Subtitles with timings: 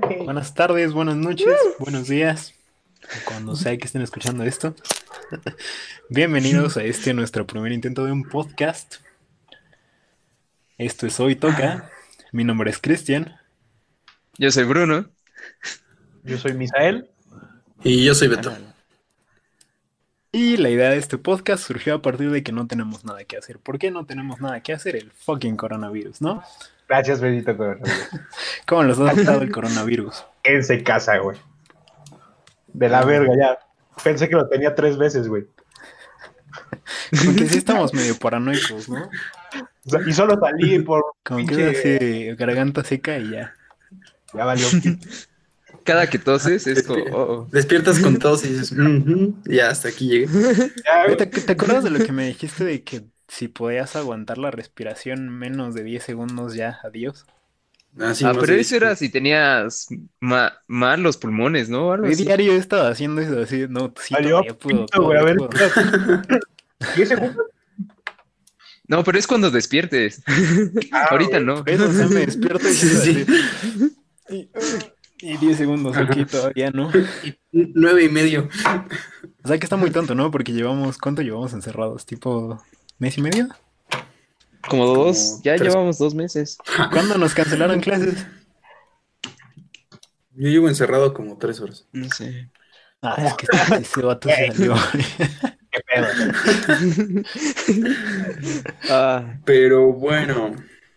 [0.00, 2.54] Buenas tardes, buenas noches, buenos días,
[3.26, 4.74] cuando sea que estén escuchando esto.
[6.08, 8.96] Bienvenidos a este nuestro primer intento de un podcast.
[10.78, 11.90] Esto es Hoy Toca.
[12.32, 13.36] Mi nombre es Cristian.
[14.36, 15.06] Yo soy Bruno.
[16.24, 17.08] Yo soy Misael.
[17.84, 18.52] Y yo soy Beto.
[20.32, 23.36] Y la idea de este podcast surgió a partir de que no tenemos nada que
[23.36, 23.60] hacer.
[23.60, 24.96] ¿Por qué no tenemos nada que hacer?
[24.96, 26.42] El fucking coronavirus, ¿no?
[26.88, 28.08] Gracias, Benito Coronavirus.
[28.66, 30.24] ¿Cómo los ha afectado el coronavirus?
[30.42, 31.38] Quédense en casa, güey.
[32.68, 33.58] De la verga, ya.
[34.02, 35.46] Pensé que lo tenía tres veces, güey.
[37.24, 39.08] Porque sí estamos medio paranoicos, ¿no?
[39.86, 41.04] O sea, y solo salí por.
[41.22, 43.54] Como que así garganta seca y ya.
[44.32, 44.66] Ya valió.
[45.84, 47.48] Cada que toses es como, oh, oh.
[47.52, 50.26] Despiertas con todos y dices, "Ujú, ya hasta aquí llegué.
[50.82, 54.38] Ya, Oye, ¿Te, te acuerdas de lo que me dijiste de que si podías aguantar
[54.38, 57.26] la respiración menos de 10 segundos ya, adiós?
[57.98, 58.60] Ah, no pero sé.
[58.60, 59.86] eso era si tenías
[60.20, 61.92] ma- mal los pulmones, ¿no?
[61.92, 62.24] Algo así.
[62.24, 65.48] diario he estado haciendo eso así, no, sí, todavía puedo, todavía puedo.
[66.96, 67.46] ¿Diez segundos?
[68.86, 70.22] No, pero es cuando despiertes.
[70.92, 71.44] Ah, Ahorita güey.
[71.44, 71.62] no.
[71.66, 73.26] Eso, o sea, me despierto y, Sí, sí.
[75.20, 76.90] y 10 segundos aquí todavía, ¿no?
[77.52, 78.48] Nueve y medio.
[79.44, 80.30] O sea que está muy tonto, ¿no?
[80.30, 82.04] Porque llevamos, ¿cuánto llevamos encerrados?
[82.06, 82.62] ¿Tipo
[82.98, 83.48] mes y medio?
[84.68, 85.68] Como dos, Como ya tres.
[85.72, 86.56] llevamos dos meses.
[86.90, 88.24] ¿Cuándo nos cancelaron clases?
[90.36, 91.86] Yo llevo encerrado como tres horas.
[91.92, 92.50] No sé.
[93.02, 94.74] Ah, es que ese vato se salió.
[95.70, 97.22] Qué pedo.
[98.90, 100.54] Ah, Pero bueno,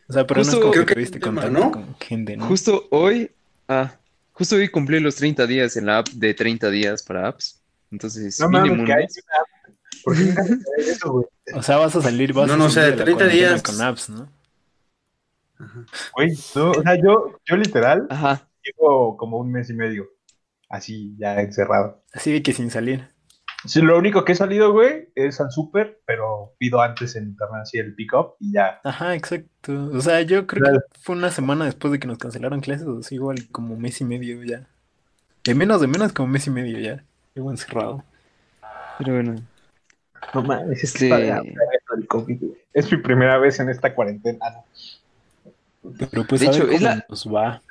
[0.08, 1.72] O sea, pero no Justo- es como que creo que tuviste contacto ¿no?
[1.72, 2.46] con gente, ¿no?
[2.48, 3.32] justo hoy,
[3.68, 3.92] ah,
[4.34, 7.62] justo hoy cumplí los 30 días en la app de 30 días para apps.
[7.92, 9.57] Entonces, No mínimo mames, que hay una.
[10.08, 11.26] ¿Por qué nunca se ve eso, güey?
[11.54, 13.50] O sea, vas a salir, vas No, a o salir sea, de la 30 cuarentena
[13.50, 13.64] días.
[13.64, 14.30] con apps, ¿no?
[16.16, 18.48] Güey, no, o sea, yo, yo literal Ajá.
[18.64, 20.06] llevo como un mes y medio.
[20.70, 22.04] Así, ya encerrado.
[22.14, 23.08] Así de que sin salir.
[23.66, 27.62] Sí, lo único que he salido, güey, es al súper, pero pido antes en internet
[27.64, 28.80] así el pick-up y ya.
[28.84, 29.90] Ajá, exacto.
[29.94, 30.80] O sea, yo creo Claro.
[30.92, 34.00] que fue una semana después de que nos cancelaron clases, o sea, igual como mes
[34.00, 34.68] y medio ya.
[35.44, 37.04] De menos, de menos como mes y medio ya.
[37.34, 38.04] Llevo encerrado.
[39.00, 39.36] Pero bueno.
[40.34, 41.56] No mames, es que está de
[41.98, 42.54] el COVID, güey.
[42.74, 44.46] Es mi primera vez en esta cuarentena.
[46.12, 47.62] Pero pues De hecho, es la- nos va.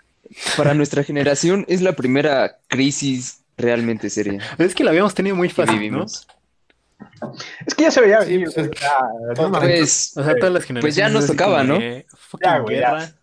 [0.56, 5.48] Para nuestra generación es la primera crisis realmente seria Es que la habíamos tenido muy
[5.48, 5.80] que fácil, ¿no?
[5.80, 6.26] vivimos.
[7.66, 8.98] Es que ya se veía Sí, pues, ya,
[9.36, 9.68] no mames.
[9.78, 10.80] Pues, O sea, todas las generaciones.
[10.82, 11.74] Pues ya nos tocaba, ¿no?
[12.16, 13.14] fucking Ya, güey, ya.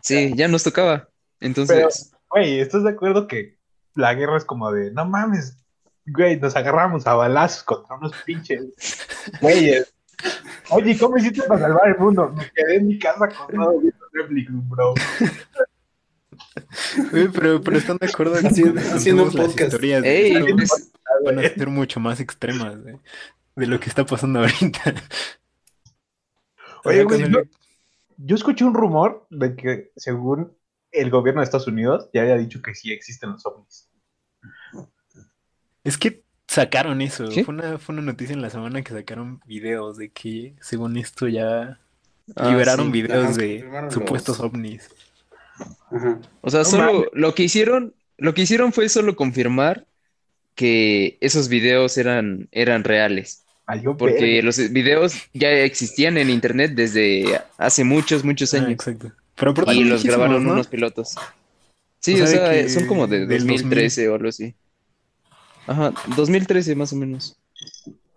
[0.00, 1.08] sí, ya nos tocaba.
[1.40, 3.56] Entonces, Güey, ¿estás de acuerdo que
[3.94, 5.56] la guerra es como de, no mames,
[6.06, 8.64] güey, nos agarramos a balazos contra unos pinches
[9.40, 9.92] güeyes?
[10.70, 12.32] Oye, ¿cómo hiciste para salvar el mundo?
[12.36, 14.94] Me quedé en mi casa acostado viendo Netflix, bro.
[17.10, 19.60] Güey, pero, pero están de acuerdo que Haciendo- haciendo las podcast.
[19.72, 20.92] historias de ey, pues,
[21.24, 22.98] van a ser mucho más extremas de,
[23.56, 24.94] de lo que está pasando ahorita.
[26.84, 27.40] Oye, güey, con yo,
[28.18, 30.56] yo escuché un rumor de que según
[30.92, 33.88] el gobierno de Estados Unidos ya había dicho que sí existen los ovnis.
[35.86, 37.30] Es que sacaron eso.
[37.30, 37.44] ¿Sí?
[37.44, 41.28] Fue una, fue una noticia en la semana que sacaron videos de que, según esto,
[41.28, 41.78] ya
[42.36, 42.92] ah, liberaron sí.
[42.92, 44.88] videos Ajá, de supuestos los- ovnis.
[45.90, 46.20] Ajá.
[46.42, 49.86] O sea, No solo lo que hicieron, lo que hicieron fue solo confirmar
[50.54, 53.42] que esos videos eran, eran reales.
[53.98, 58.70] Porque los videos ya existían en internet desde hace muchos, muchos Ah, años.
[58.70, 59.12] exacto.
[59.34, 60.52] Pero Y los grabaron ¿no?
[60.52, 61.16] unos pilotos.
[62.00, 64.54] Sí, O sea, o de sea, que son como de del 2013 o algo así.
[65.66, 67.36] Ajá, 2013 más o menos.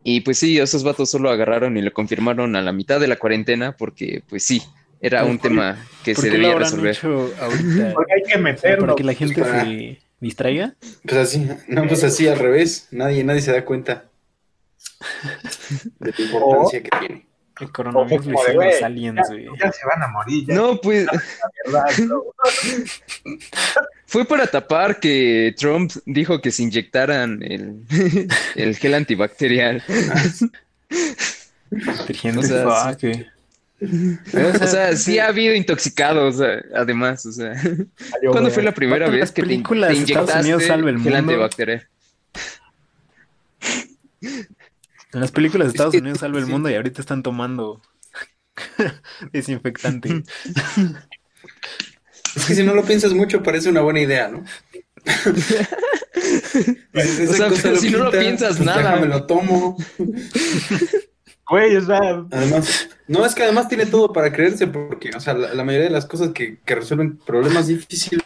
[0.03, 3.17] Y pues sí, esos vatos solo agarraron y lo confirmaron a la mitad de la
[3.17, 4.61] cuarentena porque pues sí,
[5.01, 6.97] era un ¿Por- tema que ¿Por se qué debía resolver.
[7.03, 7.91] ahorita?
[7.93, 8.85] Porque hay que meterlo.
[8.87, 10.75] ¿Para que la gente para- se distraiga?
[11.03, 12.87] Pues así, no, pues así al revés.
[12.91, 14.05] Nadie, nadie se da cuenta
[15.99, 17.25] de la importancia que tiene.
[17.59, 19.27] El coronavirus hicieron los aliens.
[19.61, 21.05] Ya se van a morir, ya No, pues
[21.65, 22.23] verdad, bro.
[24.09, 27.83] fue para tapar que Trump dijo que se inyectaran el,
[28.55, 29.83] el gel antibacterial.
[32.35, 33.27] O sea, güey.
[33.81, 36.41] O sea, sí ha habido intoxicados,
[36.75, 37.53] además, o sea.
[38.11, 40.89] Valió ¿Cuándo fue la primera vez que te, películas te de Estados inyectaste Unidos salva
[40.89, 41.17] el gel mundo.
[41.19, 41.87] antibacterial?
[44.21, 46.51] En las películas de Estados Unidos salva el sí.
[46.51, 47.79] mundo y ahorita están tomando
[49.31, 50.23] desinfectante.
[52.35, 54.43] Es que si no lo piensas mucho, parece una buena idea, ¿no?
[56.93, 58.81] O sea, pero si no lo piensas pues nada.
[58.81, 59.77] déjame lo tomo.
[61.49, 65.33] Güey, o sea, Además, No, es que además tiene todo para creerse, porque, o sea,
[65.33, 68.23] la, la mayoría de las cosas que, que resuelven problemas difíciles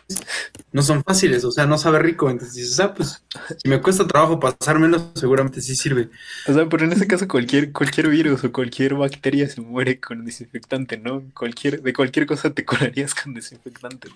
[0.74, 2.30] no son fáciles, o sea, no sabe rico.
[2.30, 3.24] Entonces dices, ah, pues,
[3.64, 6.10] si me cuesta trabajo pasármelo, seguramente sí sirve.
[6.48, 10.26] O sea, pero en ese caso cualquier, cualquier virus o cualquier bacteria se muere con
[10.26, 11.24] desinfectante, ¿no?
[11.34, 14.10] Cualquier, de cualquier cosa te curarías con desinfectante.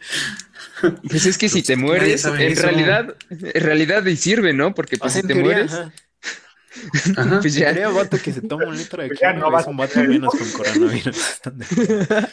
[1.09, 2.62] Pues es que si te mueres, en eso.
[2.62, 4.74] realidad, en realidad y sirve, ¿no?
[4.74, 5.94] Porque pues sea, si te teoría, mueres, ajá.
[7.18, 7.40] Ajá.
[7.42, 7.74] pues ya.
[7.74, 9.76] Teoría, vato que se toma un litro de Pues ya cloro no es vas un
[9.76, 11.18] a vato menos con coronavirus.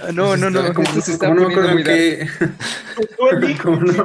[0.00, 2.28] Ah, No, no, no, Como- se está como no me acuerdo en qué,
[3.64, 4.04] no,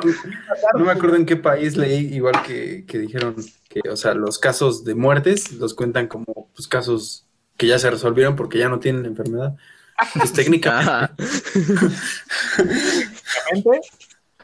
[0.79, 3.35] no me acuerdo en qué país leí, igual que, que dijeron
[3.69, 7.25] que, o sea, los casos de muertes los cuentan como pues, casos
[7.57, 9.55] que ya se resolvieron porque ya no tienen la enfermedad.
[10.13, 11.11] Pues técnicamente, Ajá.
[12.57, 13.87] Técnicamente,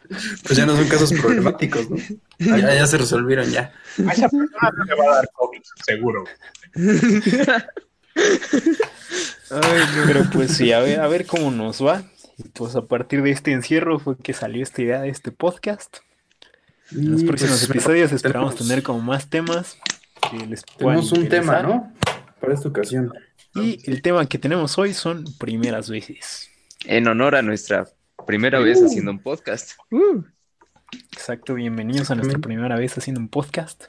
[0.10, 1.98] pues ya no son casos problemáticos, ¿no?
[2.40, 3.72] Ya, ya se resolvieron, ya.
[4.08, 6.26] a esa persona no le va a dar COVID, seguro.
[9.50, 10.04] Ay, no.
[10.06, 12.04] Pero pues sí, a ver, a ver cómo nos va.
[12.38, 15.98] Y pues a partir de este encierro fue que salió esta idea de este podcast.
[16.92, 19.78] En los próximos pues, episodios esperamos tenemos- tener como más temas
[20.30, 21.62] que les puedan Tenemos un tema.
[21.62, 21.94] ¿no?
[22.42, 23.14] Para esta ocasión.
[23.56, 26.50] Y el tema que tenemos hoy son primeras veces.
[26.86, 27.88] En honor a nuestra
[28.25, 28.86] primera vez Uh.
[28.86, 29.74] haciendo un podcast.
[29.92, 30.24] Uh.
[31.12, 33.86] Exacto, bienvenidos a nuestra primera vez haciendo un podcast.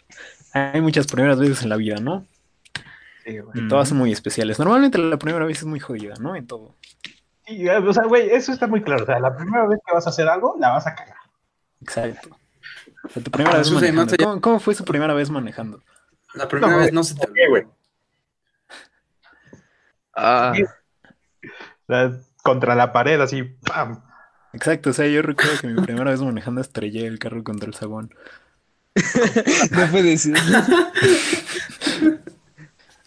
[0.52, 2.26] Hay muchas primeras veces en la vida, ¿no?
[3.24, 3.64] Sí, güey.
[3.64, 4.58] Y todas son muy especiales.
[4.58, 6.36] Normalmente la primera vez es muy jodida, ¿no?
[6.36, 6.74] En todo.
[7.46, 9.02] Sí, o sea, güey, eso está muy claro.
[9.02, 11.16] O sea, la primera vez que vas a hacer algo, la vas a cagar.
[11.82, 12.36] Exacto.
[13.04, 14.16] O sea, tu primera Ah, vez manejando.
[14.16, 15.82] ¿Cómo, cómo fue su primera vez manejando?
[16.34, 17.64] La primera No, vez no se te ¿por qué, güey?
[20.16, 20.52] Ah,
[21.42, 24.02] O sea, contra la pared, así, ¡pam!
[24.54, 27.74] Exacto, o sea, yo recuerdo que mi primera vez manejando estrellé el carro contra el
[27.74, 28.10] zaguán.
[29.72, 30.34] no puede ser.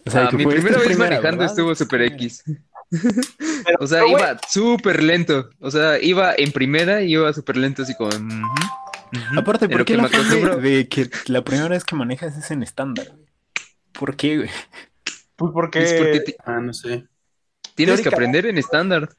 [0.06, 1.52] O sea, Ah, que mi fue- primera esta vez primera, manejando ¿verdad?
[1.54, 2.02] estuvo super.
[2.02, 2.44] X.
[3.80, 5.50] O sea, pero, güey, iba súper lento.
[5.60, 8.08] O sea, iba en primera y iba súper lento, así como.
[8.08, 10.56] ujú, ujú, Aparte, en ¿por lo qué que la me acostumbro.
[10.56, 13.08] de que la primera vez que manejas es en estándar?
[13.14, 13.26] güey?
[13.92, 14.50] ¿Por qué, güey?
[15.36, 15.82] pues porque...
[15.82, 17.06] Es porque ti- Ah, no sé.
[17.74, 19.10] tienes que teórica- aprender en estándar.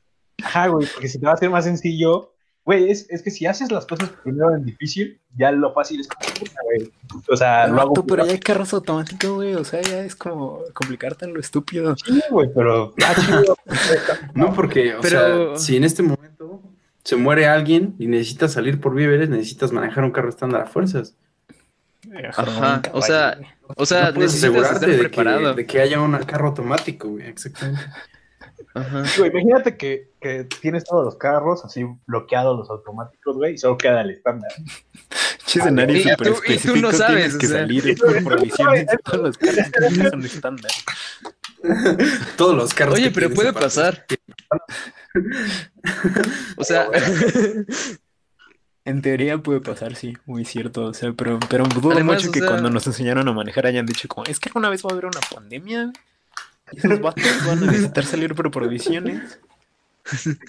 [0.44, 2.34] Ajá, güey, porque si te va a hacer más sencillo,
[2.66, 6.08] güey, es, es que si haces las cosas primero en difícil, ya lo fácil es
[6.66, 6.92] güey.
[7.28, 9.56] O sea, lo hago pero ya hay carros automáticos, güey.
[9.56, 11.96] O sea, ya es como complicarte en lo estúpido.
[11.98, 13.56] Sí, güey, pero ah, chido.
[14.36, 16.62] No, porque, o Pero- sea, si en este momento
[17.04, 21.16] se muere alguien y necesitas salir por víveres, necesitas manejar un carro estándar a fuerzas.
[22.38, 23.38] Ajá, o sea,
[23.76, 25.50] O sea, no puedes necesitas asegurarte estar de preparado.
[25.56, 27.82] que, de que haya un carro automático, güey, exactamente.
[28.76, 29.04] Ajá.
[29.18, 33.78] Güey, imagínate que, que tienes todos los carros así bloqueados, los automáticos, güey, y solo
[33.78, 34.52] queda el estándar.
[35.46, 36.78] Che escenario y súper tú- y tú específico.
[36.88, 37.60] no sabes, Tienes que o sea.
[37.60, 39.68] salir por provisiones de todos los carros
[39.98, 40.72] que son estándar.
[42.38, 42.96] Todos los carros.
[42.96, 43.66] Oye, que pero puede aparte.
[43.66, 44.06] pasar.
[46.56, 46.88] O sea,
[48.86, 50.86] En teoría puede pasar, sí, muy cierto.
[50.86, 53.68] O sea, pero, pero dudo Además, mucho o que sea- cuando nos enseñaron a manejar
[53.68, 55.92] hayan dicho como, es que alguna vez va a haber una pandemia.
[56.74, 59.40] Esos vatos van a necesitar salir por provisiones.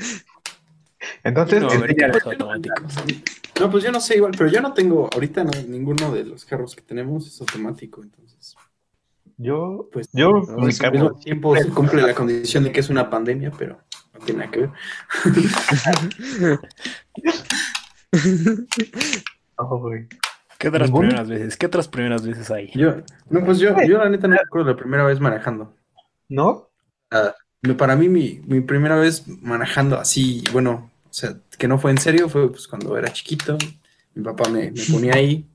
[1.25, 2.13] Entonces, No, a ver enséñale.
[2.21, 2.95] carros automáticos.
[3.59, 6.45] No, pues yo no sé igual, pero yo no tengo, ahorita no, ninguno de los
[6.45, 8.55] carros que tenemos es automático, entonces.
[9.37, 12.91] yo, Pues yo, al mi mismo carro, tiempo se cumple la condición de que es
[12.91, 13.79] una pandemia, pero
[14.15, 14.71] no tiene nada que ver.
[19.59, 20.07] no, güey.
[20.59, 21.57] ¿Qué otras primeras veces?
[21.57, 22.71] ¿Qué otras primeras veces hay?
[22.75, 22.97] Yo,
[23.31, 25.75] no, pues yo, yo la neta no me acuerdo la primera vez manejando.
[26.31, 26.71] ¿No?
[27.63, 31.91] Me- Para mí, mi, mi primera vez manejando así, bueno, o sea, que no fue
[31.91, 33.59] en serio, fue pues cuando era chiquito.
[34.15, 35.47] Mi papá me, me ponía ahí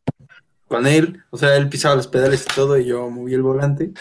[0.68, 3.94] con él, o sea, él pisaba los pedales y todo, y yo movía el volante.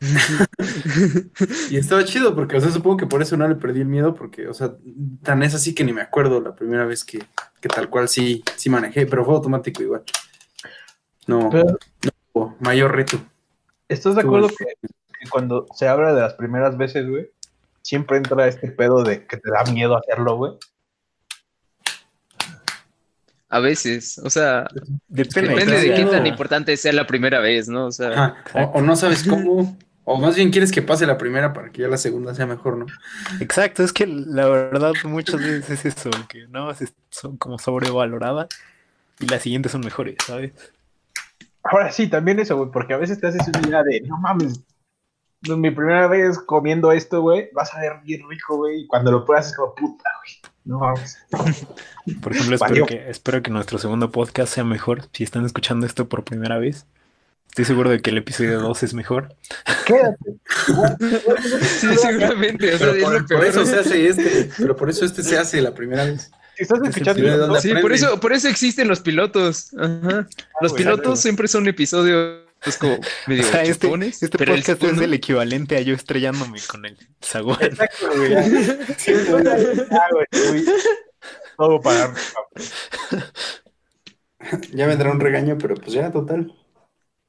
[1.70, 4.14] y estaba chido, porque, o sea, supongo que por eso no le perdí el miedo,
[4.14, 4.74] porque, o sea,
[5.22, 7.20] tan es así que ni me acuerdo la primera vez que,
[7.60, 10.04] que tal cual sí, sí manejé, pero fue automático igual.
[11.26, 13.18] No, Pero, no hubo mayor reto.
[13.88, 14.64] ¿Estás de acuerdo que,
[15.18, 17.30] que cuando se habla de las primeras veces, güey,
[17.82, 20.52] siempre entra este pedo de que te da miedo hacerlo, güey?
[23.50, 24.68] a veces, o sea,
[25.08, 27.86] Depende, depende de qué tan importante sea la primera vez, ¿no?
[27.86, 31.16] O sea, Ajá, O, o no sabes cómo, o más bien quieres que pase la
[31.16, 32.86] primera para que ya la segunda sea mejor, ¿no?
[33.40, 36.70] Exacto, es que la verdad muchas veces es eso, que no
[37.10, 38.48] son como sobrevaloradas
[39.18, 40.52] y las siguientes son mejores, ¿sabes?
[41.62, 44.58] Ahora sí, también eso, güey, porque a veces te haces una idea de, no mames,
[44.58, 44.64] no,
[45.42, 49.24] mi primera vez comiendo esto, güey, vas a ver bien rico, güey, y cuando lo
[49.24, 51.18] pruebas es como, puta, güey, no mames.
[52.22, 55.02] Por ejemplo, espero que, espero que nuestro segundo podcast sea mejor.
[55.12, 56.86] Si están escuchando esto por primera vez,
[57.48, 59.34] Estoy seguro de que el episodio 2 es mejor.
[59.86, 60.34] Quédate.
[61.62, 62.74] Sí, seguramente.
[62.74, 64.50] O sea, Pero es por, por eso se hace este.
[64.56, 66.30] Pero por eso este se hace la primera vez.
[66.56, 69.74] Si estás Es el escuchando Sí, por eso, por eso existen los pilotos.
[69.74, 70.28] Ajá.
[70.60, 74.60] Los güey, pilotos siempre son episodios pues, como medio O sea, este, este pero el
[74.60, 77.62] podcast es el equivalente a yo estrellándome con el zaguán.
[77.62, 78.34] Exacto, güey.
[78.96, 80.64] Sí, güey, ya, güey.
[81.56, 82.14] Todo para
[84.72, 86.54] Ya vendrá un regaño, pero pues ya, total.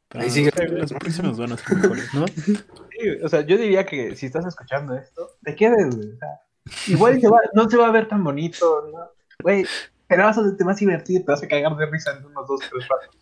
[0.09, 0.51] Pero Ahí sigue.
[0.69, 2.25] Los próximos van a ser mejores, ¿no?
[2.27, 6.09] Sí, o sea, yo diría que si estás escuchando esto, te quedes, güey.
[6.09, 6.29] O sea,
[6.87, 9.11] igual se va- no se va a ver tan bonito, ¿no?
[9.41, 9.65] Güey,
[10.09, 12.47] la vas a, te vas a divertir, te vas a cagar de risa en unos
[12.47, 13.15] dos, tres ratos.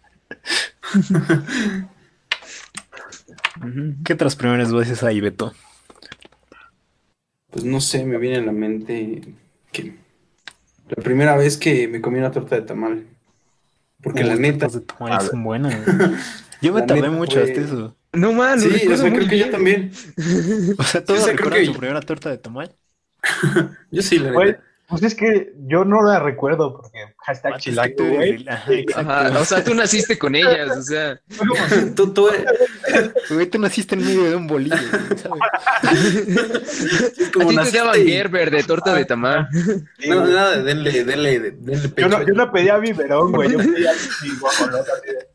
[4.05, 5.53] ¿Qué otras primeras voces hay, Beto?
[7.49, 9.21] Pues no sé, me viene a la mente
[9.71, 9.95] que
[10.89, 13.05] la primera vez que me comí una torta de tamal.
[14.01, 14.67] Porque la Las neta.
[14.67, 15.75] tortas de son buenas.
[16.61, 17.97] Yo me La tardé mucho fue- hasta eso.
[18.13, 19.91] No man, Sí, o recuerdo sea, creo que yo también.
[20.77, 22.75] O sea, ¿todos o sea, creo que- su primera torta de tamal?
[23.91, 24.63] Yo sí, la neta.
[24.87, 28.45] Pues es que yo no la recuerdo porque hashtag chilango, güey.
[28.95, 31.19] Ajá, o sea, tú naciste con ellas, o sea.
[31.95, 32.29] Tú, tú,
[33.29, 34.77] Güey, tú naciste en medio de un bolillo,
[35.17, 35.41] ¿sabes?
[37.17, 39.47] es A ti te y- Gerber de torta de tamal.
[39.99, 43.51] Sí, No, nada, de denle, denle, denle Yo no, yo no pedía biberón, güey.
[43.51, 43.91] Yo pedía
[44.23, 44.91] mi guajolota.
[45.05, 45.27] de-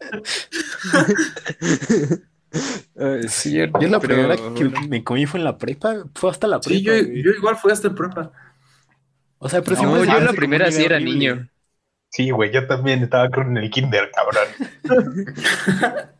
[3.28, 4.80] Sí, yo la Pero, primera que bueno.
[4.88, 6.76] me comí fue en la prepa, fue hasta la prepa.
[6.78, 8.30] Sí, yo, yo igual fui hasta prepa.
[9.44, 11.12] O sea, pero No, me yo hace la primera sí era horrible.
[11.14, 11.48] niño.
[12.10, 14.48] Sí, güey, yo también estaba con el kinder, cabrón.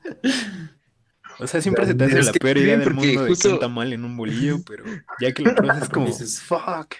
[1.38, 3.54] O sea, siempre se te hace Es la peor idea del mundo de justo- que
[3.54, 4.84] un tamal en un bolillo, pero
[5.20, 6.94] ya que lo pruebas es como, Dices, fuck.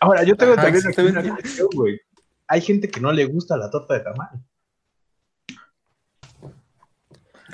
[0.00, 0.84] Ahora, yo tengo Ajá, también
[1.16, 2.00] una cuestión, güey.
[2.46, 4.28] Hay gente que no le gusta la torta de tamal.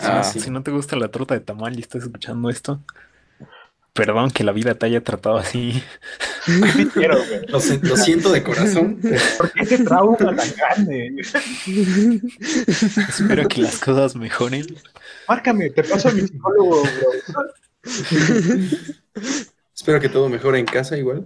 [0.00, 0.47] Ah, si, sí.
[0.47, 2.83] si no te gusta la torta de tamal y estás escuchando esto,
[3.93, 5.83] perdón que la vida te haya tratado así.
[6.45, 7.47] Sí quiero, güey.
[7.49, 9.01] Lo, si- lo siento de corazón.
[9.39, 11.15] ¿Por qué ese trauma tan grande?
[13.09, 14.67] Espero que las cosas mejoren.
[15.29, 17.45] Márcame, te paso a mi psicólogo, bro.
[19.75, 21.25] Espero que todo mejore en casa igual.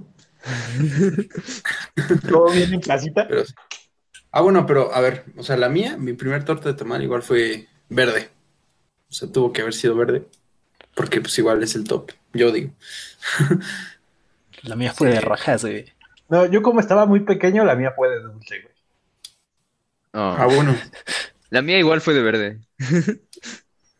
[2.28, 3.26] Todo bien en casita.
[3.28, 3.42] Pero...
[4.30, 7.22] Ah, bueno, pero a ver, o sea, la mía, mi primer torta de tamal igual
[7.22, 8.30] fue verde.
[9.10, 10.28] O sea, tuvo que haber sido verde.
[10.94, 12.72] Porque pues igual es el top, yo digo.
[14.62, 15.86] La mía fue de rajas, güey.
[16.28, 18.74] No, yo como estaba muy pequeño, la mía fue de dulce, güey.
[20.12, 20.76] Oh, Ah, bueno.
[21.50, 22.60] La mía igual fue de verde.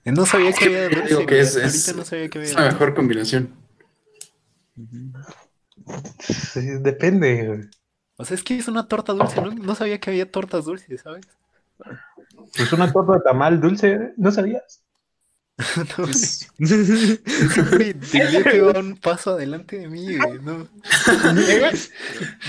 [0.05, 2.73] No sabía que había dulce, Digo que es, es, no sabía que es había la
[2.73, 3.55] mejor combinación.
[6.19, 7.61] Sí, depende, güey.
[8.17, 9.51] O sea, es que es una torta dulce, ¿no?
[9.53, 11.27] No sabía que había tortas dulces, ¿sabes?
[12.57, 14.15] Pues una torta de tamal dulce, ¿eh?
[14.17, 14.83] ¿no sabías?
[15.99, 20.69] No, siempre diría que va un paso adelante de mí, güey, ¿no?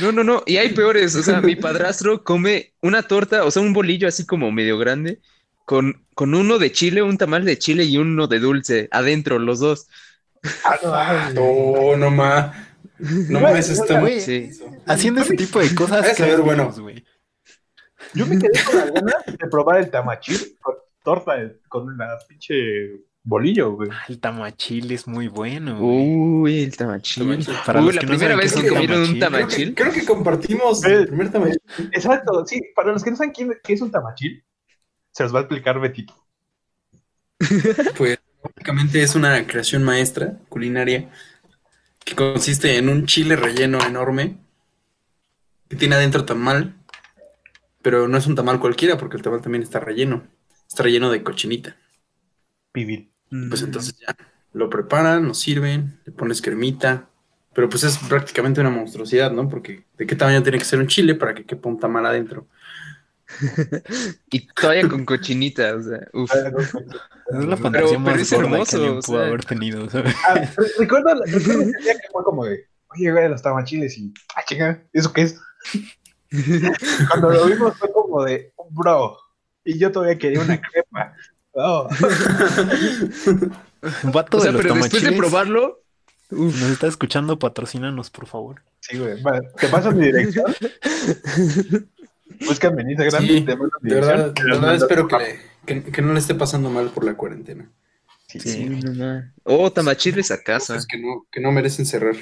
[0.02, 0.44] No, no, no.
[0.46, 1.16] Y hay peores.
[1.16, 5.20] O sea, mi padrastro come una torta, o sea, un bolillo así como medio grande,
[5.66, 9.60] con, con uno de chile, un tamal de chile y uno de dulce, adentro, los
[9.60, 9.88] dos.
[10.64, 11.42] Ah, no.
[11.44, 12.56] Oh, no más.
[13.00, 14.52] No mames, está Güey, Sí.
[14.86, 16.72] haciendo ese tipo de cosas, de saber ¿qué bueno.
[16.78, 17.04] güey?
[18.14, 20.58] Yo me quedé con las ganas de probar el tamachil
[21.04, 21.36] torta,
[21.68, 23.90] con una pinche bolillo, güey.
[23.92, 26.08] Ah, El tamachil es muy bueno, güey.
[26.08, 27.24] Uy, el tamachil.
[27.28, 27.56] Tamachil.
[27.66, 29.76] Para Uy, los la que primera vez que comieron un tamachil, Creo que, tamachil.
[29.76, 30.94] creo que compartimos Eh.
[30.94, 31.62] el primer tamachil.
[31.92, 32.62] Exacto, sí.
[32.76, 34.44] Para los que no saben quién, qué es un tamachil,
[35.12, 36.14] se los va a explicar Betito.
[37.98, 41.10] Pues básicamente es una creación maestra culinaria
[42.04, 44.38] que consiste en un chile relleno enorme
[45.70, 46.74] que tiene adentro tamal,
[47.82, 50.24] pero no es un tamal cualquiera porque el tamal también está relleno.
[50.70, 51.76] Está relleno de cochinita.
[52.72, 53.12] Pibil.
[53.50, 54.16] Pues entonces ya
[54.54, 57.10] lo preparan, lo sirven, le pones cremita,
[57.54, 59.48] pero pues es prácticamente una monstruosidad, ¿no?
[59.50, 62.48] Porque ¿de qué tamaño tiene que ser un chile para que quepa un tamal adentro?
[64.32, 66.32] Y todavía con cochinita, o sea, uf.
[66.34, 69.28] Es la fantasía pero más es gorda hermoso, que o pudo sea.
[69.28, 70.16] haber tenido, ¿sabes?
[70.28, 74.12] Ah, re- recuerdo, recuerdo ese día que fue como de, oye, güey, los tamachiles y,
[74.36, 75.40] ah, chinga, ¿eso qué es?
[77.10, 79.18] Cuando lo vimos fue como de, bro,
[79.72, 81.14] y yo todavía quería una crepa.
[81.54, 81.88] Oh.
[84.04, 85.82] Vato O sea, de los pero después de probarlo,
[86.30, 88.62] Nos está escuchando, patrocínanos, por favor.
[88.82, 89.16] Sí, güey,
[89.58, 90.54] te paso mi dirección.
[92.46, 94.18] Búscame en Instagram, Sí, te mando mi De dirección.
[94.18, 97.16] verdad, de verdad espero que, le- que, que no le esté pasando mal por la
[97.16, 97.70] cuarentena.
[98.28, 98.50] Sí, Sí.
[98.52, 98.66] sí.
[98.66, 99.34] No ma.
[99.44, 100.74] Oh, tamachiles a casa.
[100.76, 102.16] Cosas que no, que no merecen cerrar.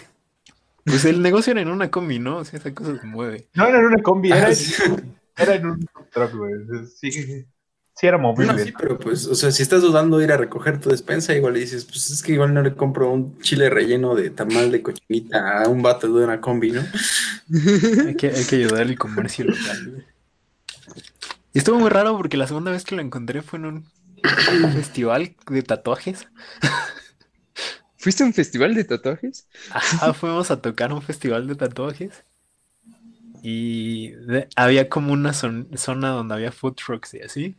[0.86, 2.38] Pues el negocio era en una combi, ¿no?
[2.38, 3.50] O sea, esa cosa se mueve.
[3.54, 4.54] No era en una combi, era, Ah.
[5.38, 6.54] Era en un truck, güey.
[6.96, 7.46] Sí, sí.
[8.02, 8.60] Era No, movible.
[8.60, 11.54] sí, pero pues, o sea, si estás dudando de ir a recoger tu despensa, igual
[11.56, 14.84] le dices, pues es que igual no le compro un chile relleno de tamal de
[14.84, 16.92] cochinita a un vato de una combi, ¿no?
[18.04, 20.06] Hay que, hay que ayudar al comercio local, güey.
[21.54, 23.92] Y estuvo muy raro porque la segunda vez que lo encontré fue en un
[24.72, 26.28] festival de tatuajes.
[27.98, 29.48] ¿Fuiste a un festival de tatuajes?
[29.70, 32.26] Ajá, fuimos a tocar un festival de tatuajes.
[33.44, 37.56] Y de- había como una zon- zona donde había food trucks y así.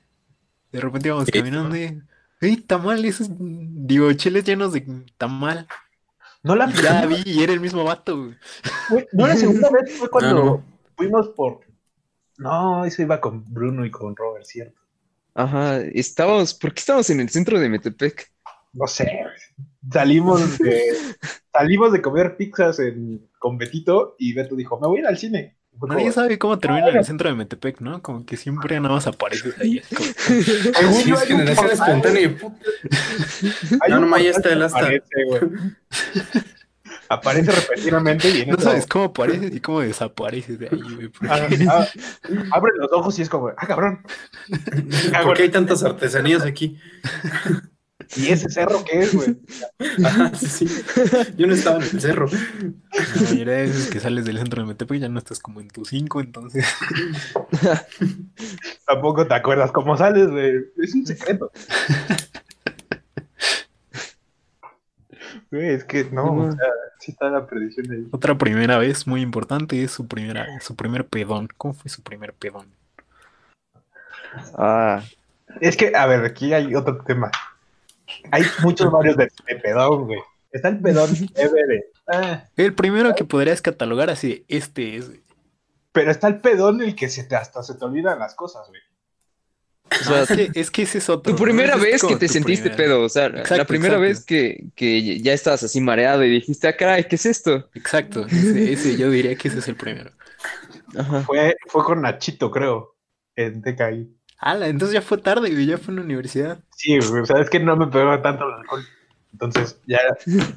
[0.72, 1.32] De repente íbamos Sí.
[1.32, 2.02] caminando y.
[2.40, 3.04] ¡Ey, tamal!
[3.04, 5.66] Esos, digo, chiles llenos de tamal.
[6.42, 8.36] No la, Y ya vi y era el mismo vato, güey.
[9.12, 10.64] No, la segunda vez fue cuando no.
[10.96, 11.60] fuimos por.
[12.36, 14.80] No, eso iba con Bruno y con Robert, ¿cierto?
[15.34, 18.30] Ajá, estábamos, ¿por qué estábamos en el centro de Metepec?
[18.72, 19.10] No sé.
[19.92, 20.92] Salimos de,
[21.52, 25.18] salimos de comer pizzas en, con Betito y Beto dijo, me voy a ir al
[25.18, 25.56] cine.
[25.86, 28.02] Nadie como, sabe cómo termina en el centro de Metepec, ¿no?
[28.02, 29.78] Como que siempre nada más apareces ahí.
[29.78, 30.08] así como-
[30.78, 32.56] "Según Sí, yo, es generación espontánea y puta.
[33.88, 34.78] No, nomás ya está el que asta.
[34.78, 35.40] Aparece, güey.
[37.10, 41.08] Aparece repentinamente y en No eso- sabes cómo apareces y cómo desapareces de ahí, güey.
[41.08, 41.86] porque- Ah, ah,
[42.52, 44.02] abre los ojos y es como, ah, cabrón.
[45.22, 46.78] ¿Por qué hay tantas artesanías aquí?
[48.16, 49.36] ¿Y ese cerro qué es, güey?
[50.04, 50.82] Ajá, sí, sí.
[51.36, 52.26] Yo no estaba en el cerro.
[52.26, 55.68] La mayoría de veces que sales del centro de Metepec ya no estás como en
[55.68, 56.66] tu 5, entonces.
[58.86, 60.66] Tampoco te acuerdas cómo sales, güey.
[60.78, 61.50] Es un secreto.
[65.50, 66.66] Güey, es que no, o sea,
[66.98, 68.06] sí está la perdición ahí.
[68.10, 71.48] Otra primera vez muy importante es su primera, su primer pedón.
[71.56, 72.66] ¿Cómo fue su primer pedón?
[74.56, 75.02] Ah,
[75.60, 77.30] Es que, a ver, aquí hay otro tema.
[78.30, 80.20] Hay muchos varios de, de pedón, güey.
[80.52, 85.08] Está el pedón leve ah, El primero que podrías catalogar así este es.
[85.08, 85.20] güey.
[85.92, 88.80] pero está el pedón el que se te, hasta se te olvidan las cosas, güey.
[89.90, 91.34] o sea, es, que, es que ese es otro.
[91.34, 94.00] tu primera vez que te sentiste primera- pedo, o sea, la- primera exacto.
[94.00, 97.68] vez que, que ya estabas así mareado y dijiste, ah, caray, ¿qué es esto?
[97.74, 100.12] Exacto, ese, ese yo diría que ese es el primero.
[100.96, 101.22] Ajá.
[101.22, 102.96] Fue, fue con Nachito, creo,
[103.36, 104.14] en TKI.
[104.38, 106.58] Ala, entonces ya fue tarde, güey, ya fue en la universidad.
[106.76, 108.84] Sí, güey, o sea, es que no me pegaba tanto el alcohol.
[109.32, 109.98] Entonces, ya,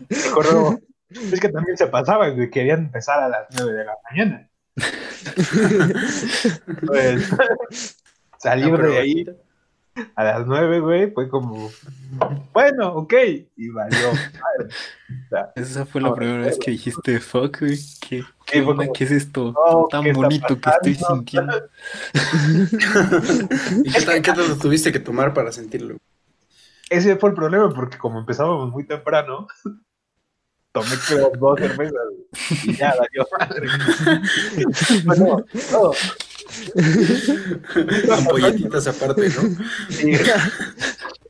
[0.09, 0.79] recuerdo,
[1.09, 4.47] es que también se pasaba, güey, querían empezar a las 9 de la mañana.
[6.87, 7.29] Pues,
[8.39, 9.25] salir No, de ahí
[10.15, 11.69] a las 9, güey, fue como,
[12.53, 13.13] bueno, ok,
[13.57, 14.07] y valió.
[14.13, 14.73] madre.
[15.25, 17.77] O sea, Esa fue la No, primera vez que dijiste fuck, güey.
[17.99, 18.83] ¿Qué, qué onda?
[18.83, 21.69] como, ¿Qué es esto no, tan ¿qué está bonito que estoy sintiendo?
[23.83, 25.97] ¿Y qué tal, qué tal lo tuviste que tomar para sentirlo?
[26.89, 29.47] Ese fue el problema, porque como empezábamos muy temprano,
[30.71, 32.01] tomé creo dos cervezas
[32.65, 33.67] y ya valió madre.
[35.05, 35.91] Bueno, no,
[38.17, 39.57] Ampolletitas aparte, ¿no?
[39.89, 40.13] sí.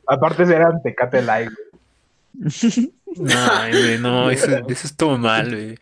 [0.06, 1.50] Aparte eran Tecate Light,
[2.34, 2.92] güey.
[3.16, 5.78] No, güey, no, eso, eso estuvo mal, güey.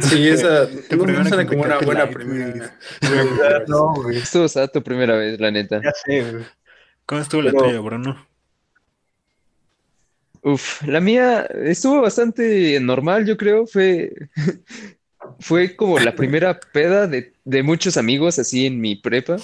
[0.00, 2.78] Sí, esa no, no primera suena como una buena Light, primera.
[3.02, 5.80] O sea, No, güey, Estuvo sad tu primera vez, la neta.
[5.82, 6.44] ya sé, güey.
[7.06, 8.26] ¿Cómo estuvo la Pero- tuya, Bruno?
[10.42, 13.66] Uf, la mía estuvo bastante normal, yo creo.
[13.66, 14.10] Fue,
[15.40, 19.36] fue como la primera peda de, de muchos amigos así en mi prepa.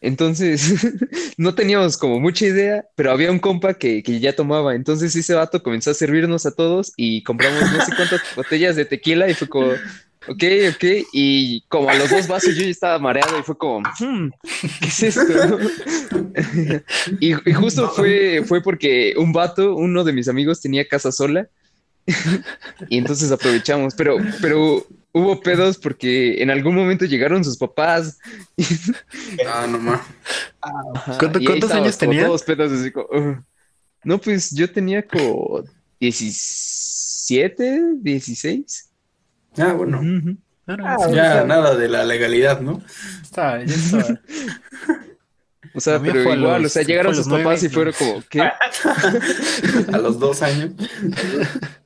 [0.00, 0.86] Entonces,
[1.36, 4.74] no teníamos como mucha idea, pero había un compa que, que ya tomaba.
[4.74, 8.86] Entonces ese vato comenzó a servirnos a todos y compramos no sé cuántas botellas de
[8.86, 9.72] tequila y fue como,
[10.28, 10.42] ok,
[10.74, 10.84] ok.
[11.12, 14.30] Y como a los dos vasos yo ya estaba mareado y fue como, "Hmm,
[14.80, 15.58] ¿qué es esto?
[17.20, 21.48] Y, y justo fue, fue porque un vato, uno de mis amigos, tenía casa sola.
[22.88, 23.94] Y entonces aprovechamos.
[23.94, 28.18] Pero, pero hubo pedos porque en algún momento llegaron sus papás.
[29.46, 30.00] Ah, no más.
[30.60, 32.26] Ajá, ¿Cuánto- y ahí cuántos años como tenías?
[32.26, 33.44] todos pedos, así como, "Ugh".
[34.04, 35.62] No, pues yo tenía como
[36.00, 38.88] 17, 16.
[39.58, 39.98] Ah, bueno.
[40.00, 40.36] Ujú.
[40.66, 42.82] No, no, Ah, sí, Ya nada de la legalidad, ¿no?
[43.22, 44.20] estaba, ya estaba.
[45.72, 48.40] O sea, pero igual, los- o sea, llegaron sus papás y fueron como, ¿qué?
[49.92, 50.70] A los dos años.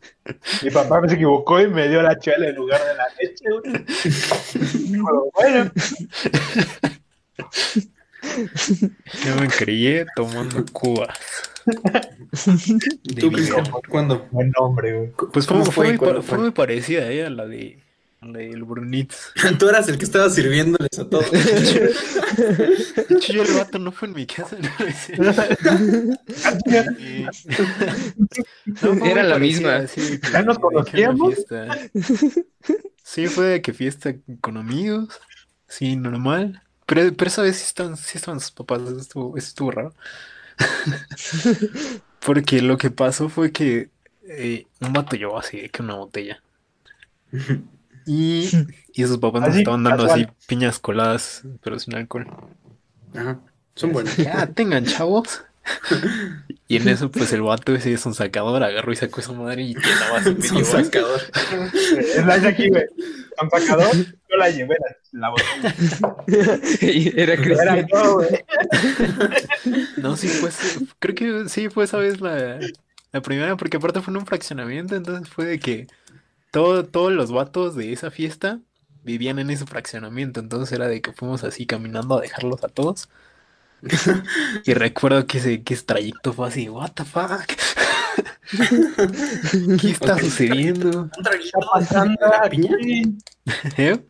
[0.63, 3.85] Mi papá se equivocó y me dio la chela en lugar de la leche, güey.
[4.91, 5.71] Pero bueno,
[9.25, 11.13] Yo me crié tomando Cuba.
[13.03, 13.65] ¿Y tú, Cristian?
[13.89, 14.27] ¿Cuándo?
[14.31, 15.13] buen nombre, güey.
[15.33, 16.39] Pues fue, ¿Cómo fue, fue fue?
[16.39, 17.84] muy parecida eh, a la de
[18.33, 19.33] del Brunitz.
[19.59, 21.31] Tú eras el que estaba sirviéndoles a todos.
[21.31, 21.91] De
[23.11, 24.57] hecho, yo el vato no fue en mi casa.
[25.19, 25.25] no
[28.83, 29.87] no, fue Era la misma.
[29.87, 31.45] sí, ¿Ya nos conocíamos?
[33.03, 35.21] Sí, fue de que fiesta con amigos.
[35.69, 36.63] Sí, normal.
[36.87, 39.95] Pero, pero esa vez sí estaban, sí estaban sus papás, eso estuvo, eso estuvo raro.
[42.25, 43.91] Porque lo que pasó fue que
[44.29, 46.43] eh, un vato llevó así de que una botella.
[48.07, 48.51] Y,
[48.93, 50.23] y sus papás nos estaban dando casual.
[50.25, 52.27] así piñas coladas, pero sin alcohol.
[53.15, 53.41] Ajá.
[53.75, 54.17] Son buenos.
[54.17, 55.43] Ya, tengan chavos.
[56.67, 59.63] Y en eso, pues el vato ese es un sacador, agarró y sacó esa madre
[59.63, 60.85] y llenaba así Son medio vaso.
[60.85, 61.21] sacador.
[62.17, 62.85] Es la de aquí, güey.
[63.39, 64.77] Con sacador, yo la llevé
[65.13, 65.35] la, la
[66.27, 67.87] Era Era Cristian.
[67.87, 68.45] yo, güey.
[69.99, 70.51] No, sí fue,
[70.99, 72.59] creo que sí fue esa vez la,
[73.13, 75.87] la primera, porque aparte fue en un fraccionamiento, entonces fue de que
[76.55, 78.61] todo, todos los vatos de esa fiesta
[79.03, 83.09] vivían en ese fraccionamiento, entonces era de que fuimos así caminando a dejarlos a todos.
[84.65, 87.47] Y recuerdo que ese, que ese trayecto fue así, what the fuck?
[89.81, 91.03] ¿Qué está sucediendo?
[91.03, 92.77] Un traguito Está pasando la piña.
[93.77, 94.05] ¿Eh?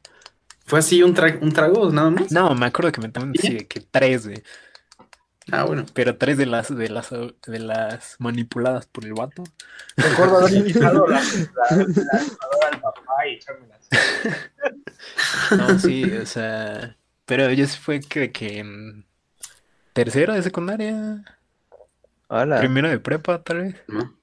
[0.66, 2.30] ¿Fue así un, tra- un trago nada más?
[2.32, 4.42] No, me acuerdo que me tomaron que tres, güey,
[5.52, 5.84] Ah, bueno.
[5.92, 9.44] pero tres de las, de las, de las manipuladas por el vato.
[9.96, 13.88] Recuerdo haber quitado la, la, la al papá y echármela así.
[15.56, 19.04] No, sí, o sea, pero yo sí fue que, que en
[19.92, 21.22] tercero de secundaria,
[22.28, 22.58] Hola.
[22.58, 23.76] primero de prepa, tal vez.
[23.86, 24.14] ¿no?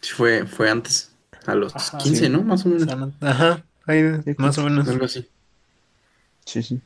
[0.00, 1.14] Sí, fue, fue antes.
[1.46, 2.28] A los Ajá, 15, sí.
[2.28, 2.42] ¿no?
[2.42, 2.88] Más o menos.
[3.20, 4.02] ajá, ahí,
[4.38, 4.88] más o menos.
[4.88, 5.28] Algo así.
[6.44, 6.80] Sí, sí.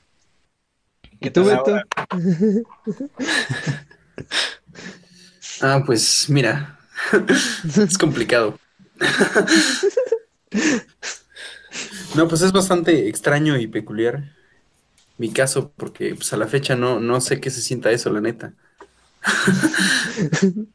[5.61, 6.79] Ah, pues mira.
[7.89, 8.59] es complicado.
[12.15, 14.37] No, pues es bastante extraño y peculiar
[15.19, 18.21] mi caso, porque pues a la fecha no, no sé qué se sienta eso, la
[18.21, 18.53] neta.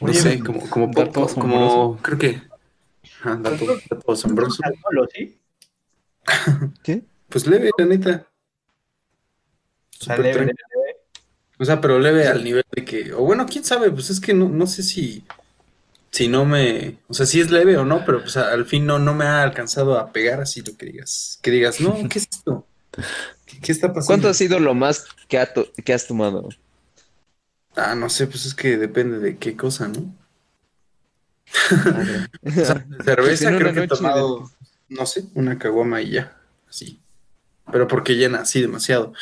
[0.00, 2.40] No sé, como, como poco, como, creo que,
[3.18, 4.62] ajá, dato, dato asombroso.
[6.84, 7.02] ¿Qué?
[7.28, 8.27] Pues leve, la neta.
[10.00, 10.56] O sea, Súper leve, tranqui.
[10.74, 10.96] leve.
[11.58, 14.34] O sea, pero leve al nivel de que, o bueno, quién sabe, pues es que
[14.34, 15.24] no, no sé si,
[16.10, 18.98] si no me, o sea, si es leve o no, pero pues al fin no,
[18.98, 22.28] no me ha alcanzado a pegar así lo que digas, que digas, no, ¿qué es
[22.30, 22.66] esto?
[23.46, 24.06] ¿Qué, qué está pasando?
[24.06, 26.48] ¿Cuánto ha sido lo más que, ha to- que has tomado?
[27.76, 30.14] Ah, no sé, pues es que depende de qué cosa, ¿no?
[31.90, 32.04] Ah,
[32.60, 34.50] O sea, de cerveza creo que he tomado,
[34.88, 37.00] no sé, una caguama y ya, así.
[37.70, 39.12] Pero porque llena así demasiado.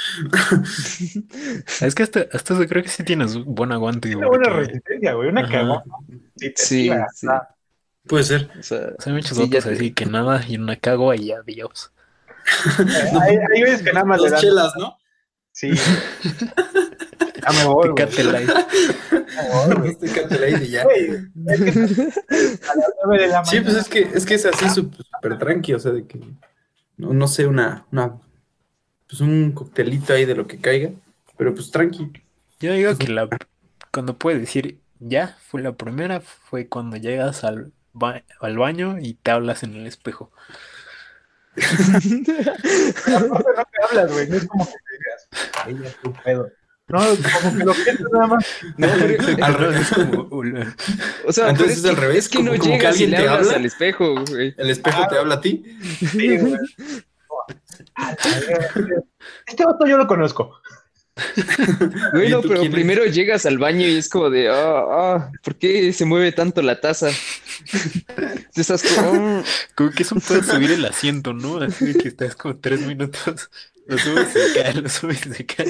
[1.81, 4.09] Es que hasta, hasta eso creo que sí tienes buen aguante.
[4.09, 5.29] Tiene buena porque, resistencia, güey.
[5.29, 5.83] Una cagona.
[6.55, 6.91] Sí.
[8.07, 8.51] Puede ser.
[8.59, 11.33] O sea, o sea, hay muchos Sí, te- así que nada y una cago y
[11.33, 11.93] adiós.
[13.21, 14.41] Hay, hay veces que nada más le Dos dan.
[14.41, 14.97] chelas, ¿no?
[15.51, 15.73] Sí.
[15.73, 17.95] Ya me voy.
[17.95, 18.51] Tecate Light.
[18.51, 19.91] Güey.
[19.91, 20.85] Este Candelaide y ya.
[20.85, 21.11] Güey,
[21.47, 22.03] es que
[22.71, 25.75] a las nueve de la Sí, pues es que es que es así súper tranqui,
[25.75, 26.21] o sea, de que
[26.97, 28.17] no, no sé, una, una
[29.09, 30.91] pues un coctelito ahí de lo que caiga,
[31.37, 32.11] pero pues tranqui.
[32.61, 33.29] Yo digo que la,
[33.93, 39.15] cuando puedes decir ya fue la primera, fue cuando llegas al, ba- al baño y
[39.15, 40.31] te hablas en el espejo.
[41.57, 41.63] No
[43.39, 44.29] te hablas, güey.
[44.29, 45.29] No es como que te digas,
[45.65, 46.49] "Ay, ya es tu pedo.
[46.89, 48.47] No, como que lo piensas nada más.
[48.77, 49.89] no, pero- Al revés.
[49.93, 50.29] como,
[51.27, 53.05] o sea, Entonces es al que, revés, es que como- no como que llegas y
[53.05, 53.59] alguien le te hablas habla.
[53.59, 54.55] al espejo, güey.
[54.57, 55.65] El espejo te habla a ti.
[56.13, 56.55] Sí, güey.
[59.47, 60.55] Este vato yo lo conozco.
[62.13, 65.33] Güey, ¿Y no, tú pero primero llegas al baño y es como de, ah, ah,
[65.43, 67.09] ¿por qué se mueve tanto la taza?
[68.55, 69.45] Estás como, "Mm".
[69.75, 71.59] Como que eso puede subir el asiento, ¿no?
[71.59, 73.51] Así que estás como tres minutos.
[73.87, 75.67] Lo subes y se cae, lo subes y se cae.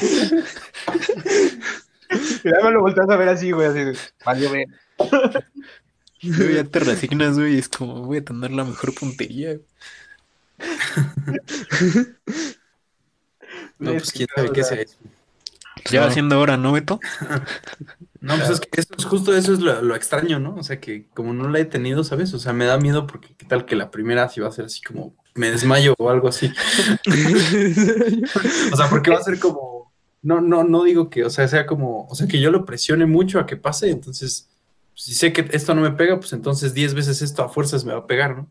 [2.44, 4.66] Y luego lo volteas a ver así, güey, así de, valió ver.
[6.22, 9.56] Ya te resignas, güey, y es como voy a tener la mejor puntería.
[13.78, 14.96] No, pues quién sabe qué sea eso.
[15.90, 17.00] Ya va siendo hora, ¿no, Beto?
[18.18, 20.56] No, pues es que eso es justo eso es lo, lo extraño, ¿no?
[20.56, 22.34] O sea, que como no la he tenido, ¿sabes?
[22.34, 24.64] O sea, me da miedo porque qué tal que la primera sí va a ser
[24.64, 26.52] así como me desmayo o algo así.
[28.72, 29.92] O sea, porque va a ser como
[30.22, 33.06] no no no digo que, o sea, sea como, o sea, que yo lo presione
[33.06, 34.48] mucho a que pase, entonces
[34.96, 37.92] si sé que esto no me pega, pues entonces 10 veces esto a fuerzas me
[37.92, 38.50] va a pegar, ¿no?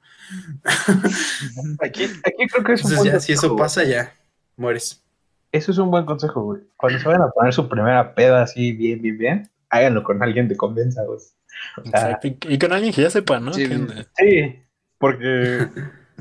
[1.82, 4.14] Aquí, aquí creo que es un Entonces buen ya si eso consejo, pasa ya
[4.56, 5.04] mueres.
[5.52, 6.62] Eso es un buen consejo, güey.
[6.78, 10.48] Cuando se vayan a poner su primera peda así bien, bien, bien, háganlo con alguien
[10.48, 11.18] de confianza, güey.
[11.18, 12.28] O sea, Exacto.
[12.50, 13.52] Y, con alguien que ya sepa, ¿no?
[13.52, 14.64] Sí.
[15.00, 15.68] Porque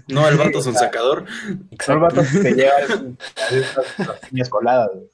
[0.09, 1.27] No, el vato es un sacador.
[1.27, 2.01] son Exacto.
[2.01, 5.11] vatos que te llevan a estas las piñas coladas, güey.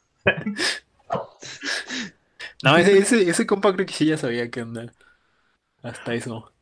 [2.62, 4.92] No, ese, ese, ese compa creo que sí ya sabía qué onda.
[5.82, 6.52] Hasta eso.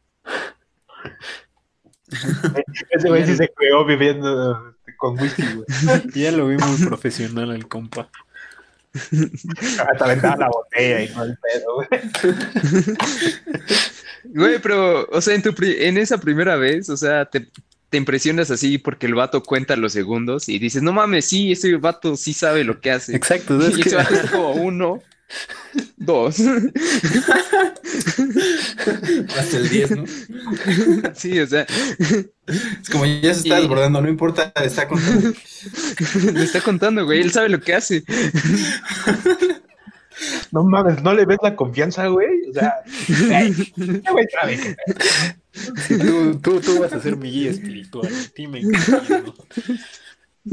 [2.90, 5.66] Ese güey sí se creó viviendo con whisky, güey.
[6.14, 8.10] Ya lo vi muy profesional al compa.
[9.78, 11.88] Hasta aventaba la botella y todo el pedo, güey.
[14.24, 17.48] Güey, pero, o sea, en, tu pri- en esa primera vez, o sea, te,
[17.88, 21.76] te impresionas así porque el vato cuenta los segundos y dices, no mames, sí, ese
[21.76, 23.16] vato sí sabe lo que hace.
[23.16, 25.02] Exacto, es Y ese que vato es como uno,
[25.96, 26.36] dos.
[29.36, 30.04] Hasta el 10, ¿no?
[31.14, 31.66] Sí, o sea,
[32.82, 35.32] Es como ya se está Y- desbordando, no importa, está contando.
[36.32, 38.02] me está contando, güey, él sabe lo que hace.
[40.50, 42.28] No mames, ¿no le ves la confianza, güey?
[42.50, 42.74] O sea,
[43.40, 44.76] ey, ¿qué güey sabe?
[45.86, 48.08] sí, tú, tú, tú vas a ser mi guía espiritual.
[48.34, 48.62] Dime.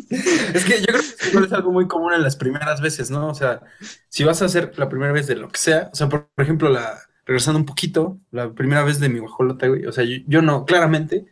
[0.10, 3.28] Es que yo creo que es algo muy común en las primeras veces, ¿no?
[3.28, 3.62] O sea,
[4.10, 6.44] si vas a hacer la primera vez de lo que sea, o sea, por, por
[6.44, 10.18] ejemplo, la, regresando un poquito, la primera vez de mi guajolota, güey, o sea, yo,
[10.28, 11.26] yo no, claramente,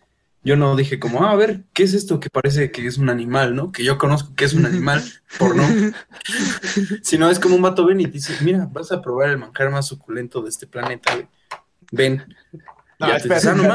[0.44, 3.10] yo no dije como, ah, a ver, ¿qué es esto que parece que es un
[3.10, 3.72] animal, ¿no?
[3.72, 5.02] Que yo conozco que es un animal,
[5.40, 5.64] por no.
[7.02, 9.72] Sino es como un vato ven y te dice, mira, vas a probar el manjar
[9.72, 11.28] más suculento de este planeta, güey.
[11.92, 12.36] Ven.
[13.00, 13.74] No, espera, ah, no.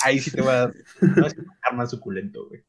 [0.00, 0.74] Ahí sí te voy a dar.
[1.00, 2.62] No es que más suculento, güey.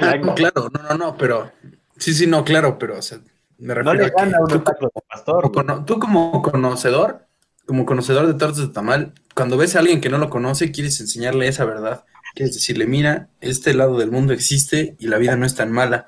[0.00, 1.52] Ah, no, claro, no, no, no, pero.
[1.96, 3.18] Sí, sí, no, claro, pero, o sea,
[3.58, 5.84] me No refiero le a que gana a tú unos tacos de pastor.
[5.84, 7.26] tú como conocedor,
[7.66, 11.00] como conocedor de tortas de tamal, cuando ves a alguien que no lo conoce, quieres
[11.00, 12.04] enseñarle esa verdad.
[12.34, 16.06] Quieres decirle, mira, este lado del mundo existe y la vida no es tan mala.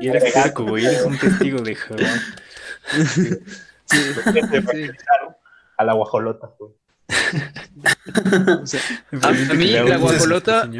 [0.00, 0.86] Y eres puerco, güey.
[0.86, 2.08] Eres un testigo de Jehová.
[2.90, 3.30] Sí,
[3.86, 4.38] Te sí.
[4.38, 5.36] evangelizaron
[5.76, 6.72] A la guajolota, güey.
[8.62, 8.80] O sea,
[9.22, 10.70] a mí la guajolota-.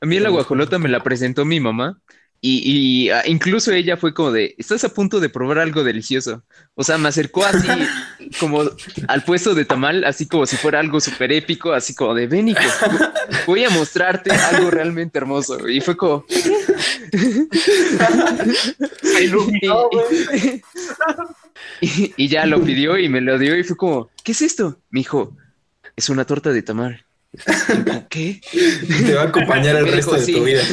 [0.00, 1.98] A mí la guajolota me la presentó mi mamá
[2.40, 6.44] y, y, ah, incluso ella fue como de, estás a punto de probar algo delicioso.
[6.74, 7.66] O sea, me acercó así
[8.40, 8.62] como
[9.08, 12.48] al puesto de tamal, así como si fuera algo súper épico, así como de, ven
[12.48, 12.60] hijo,
[13.46, 15.66] voy a mostrarte algo realmente hermoso.
[15.68, 16.24] Y fue como...
[19.02, 20.62] Se iluminó, güey.
[21.80, 24.78] y, y ya lo pidió y me lo dio y fue como, ¿qué es esto?
[24.90, 25.36] Me dijo,
[25.96, 27.06] es una torta de como,
[28.08, 28.40] ¿Qué?
[29.04, 30.34] Te va a acompañar el resto de sí.
[30.34, 30.62] tu vida.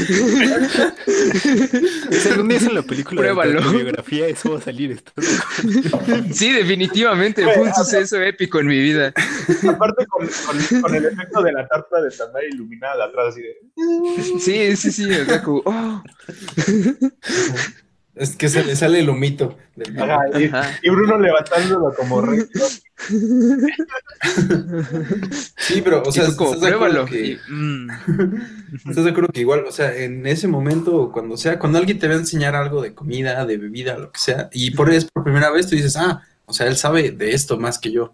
[2.12, 3.62] Si algún día en la película Pruébalo.
[3.62, 4.92] de biografía, eso va a salir.
[4.92, 6.24] ¿estás de acuerdo?
[6.34, 9.14] Sí, definitivamente fue un suceso épico en mi vida.
[9.68, 13.58] Aparte con, con, con el efecto de la tarta de tamal iluminada atrás, así de.
[14.40, 16.04] Sí, sí, sí, sea, como, oh.
[18.16, 19.58] Es que se le sale el humito.
[19.76, 20.78] del- Ajá, y, Ajá.
[20.84, 22.42] y Bruno levantándolo como rey.
[25.58, 26.70] Sí, pero, o sea, ¿estás de acuerdo
[27.06, 27.06] pruébalo.
[27.06, 27.88] que- Y, mm,
[28.90, 32.08] ¿Estás de acuerdo que igual, o sea, en ese momento, cuando sea, cuando alguien te
[32.08, 35.24] va a enseñar algo de comida, de bebida, lo que sea, y por es por
[35.24, 38.14] primera vez, tú dices, ah, o sea, él sabe de esto más que yo.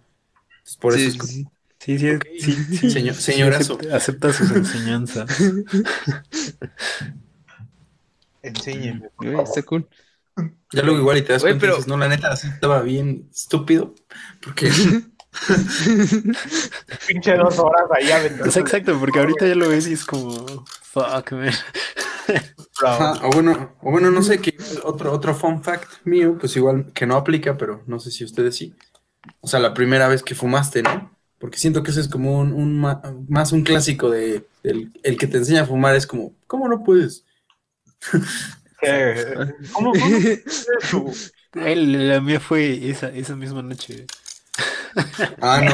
[0.59, 1.47] Entonces, por sí, eso es sí, como, sí.
[1.81, 2.89] Sí, sí, es- sí, sí.
[2.89, 3.73] Señor- Sí, señorazo.
[3.75, 5.29] acepta, acepta sus enseñanzas.
[8.49, 9.09] Enséñeme.
[9.15, 9.47] por Güey, favor.
[9.47, 9.87] está cool.
[10.73, 13.27] ya luego igual y te das cuenta y pero- dices, no, la neta, estaba bien
[13.31, 13.93] estúpido,
[14.41, 14.69] porque
[17.07, 18.51] Pinche dos horas ahí aventando.
[18.51, 20.45] sea, exacto, porque ahorita ya lo ves y es como,
[20.81, 21.51] fuck, man.
[22.85, 26.91] Ajá, o bueno, o bueno, no sé, que otro, otro fun fact mío, pues igual
[26.93, 28.75] que no aplica, pero no sé si ustedes sí.
[29.41, 31.11] O sea, la primera vez que fumaste, ¿no?
[31.39, 32.79] Porque siento que ese es como un, un
[33.29, 36.83] más un clásico de el, el que te enseña a fumar es como, ¿cómo no
[36.83, 37.25] puedes?
[39.73, 40.43] ¿Cómo, cómo es
[40.89, 41.13] tu-
[41.53, 44.05] El- la mía fue esa, esa misma noche.
[45.41, 45.73] Ah, no.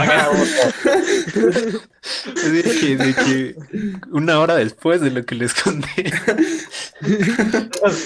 [2.52, 3.56] De que, de que
[4.12, 6.12] una hora después de lo que les conté.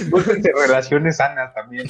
[0.10, 1.88] Búsquense relaciones sanas también.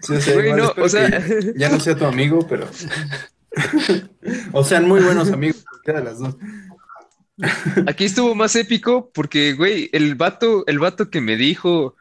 [0.00, 1.22] Sí, o sea, o sea,
[1.56, 2.68] ya no sea tu amigo, pero
[4.52, 6.36] o sean muy buenos amigos, cualquiera de las dos.
[7.86, 11.96] Aquí estuvo más épico porque, güey, el vato, el vato que me dijo,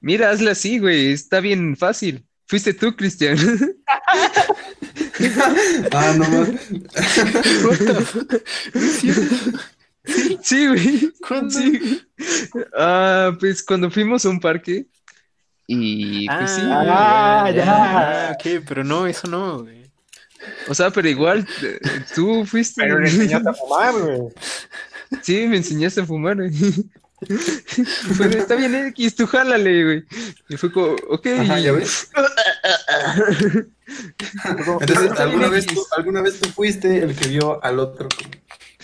[0.00, 2.26] mira, hazle así, güey, está bien fácil.
[2.46, 3.36] Fuiste tú, Cristian.
[5.92, 6.48] Ah, no más.
[10.42, 11.12] Sí, güey.
[11.26, 11.50] ¿Cuándo?
[11.50, 12.00] Sí.
[12.74, 14.86] Ah, pues cuando fuimos a un parque
[15.66, 16.62] y pues sí.
[16.64, 17.64] Ah, ya.
[17.66, 19.77] Ah, ok, pero no, eso no, güey.
[20.68, 21.78] O sea, pero igual eh,
[22.14, 22.82] tú fuiste.
[22.82, 24.20] Pero le enseñaste a fumar, güey.
[25.22, 26.50] Sí, me enseñaste a fumar, güey.
[28.16, 30.04] Pues está bien, X, tú jálale, güey.
[30.50, 31.26] Y fue como, ok.
[31.40, 32.08] Ajá, ¿ya ves?
[34.80, 38.08] Entonces, ¿alguna vez, tú, ¿alguna vez tú fuiste el que vio al otro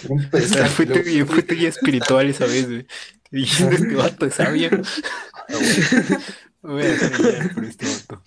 [0.03, 0.67] como un O sea, pescado?
[0.71, 2.87] fue tu, guía- fue tu guía espiritual esa vez, güey.
[3.31, 4.71] Y dijiste, este vato es sabio.
[6.63, 8.23] Voy a hacer por este vato.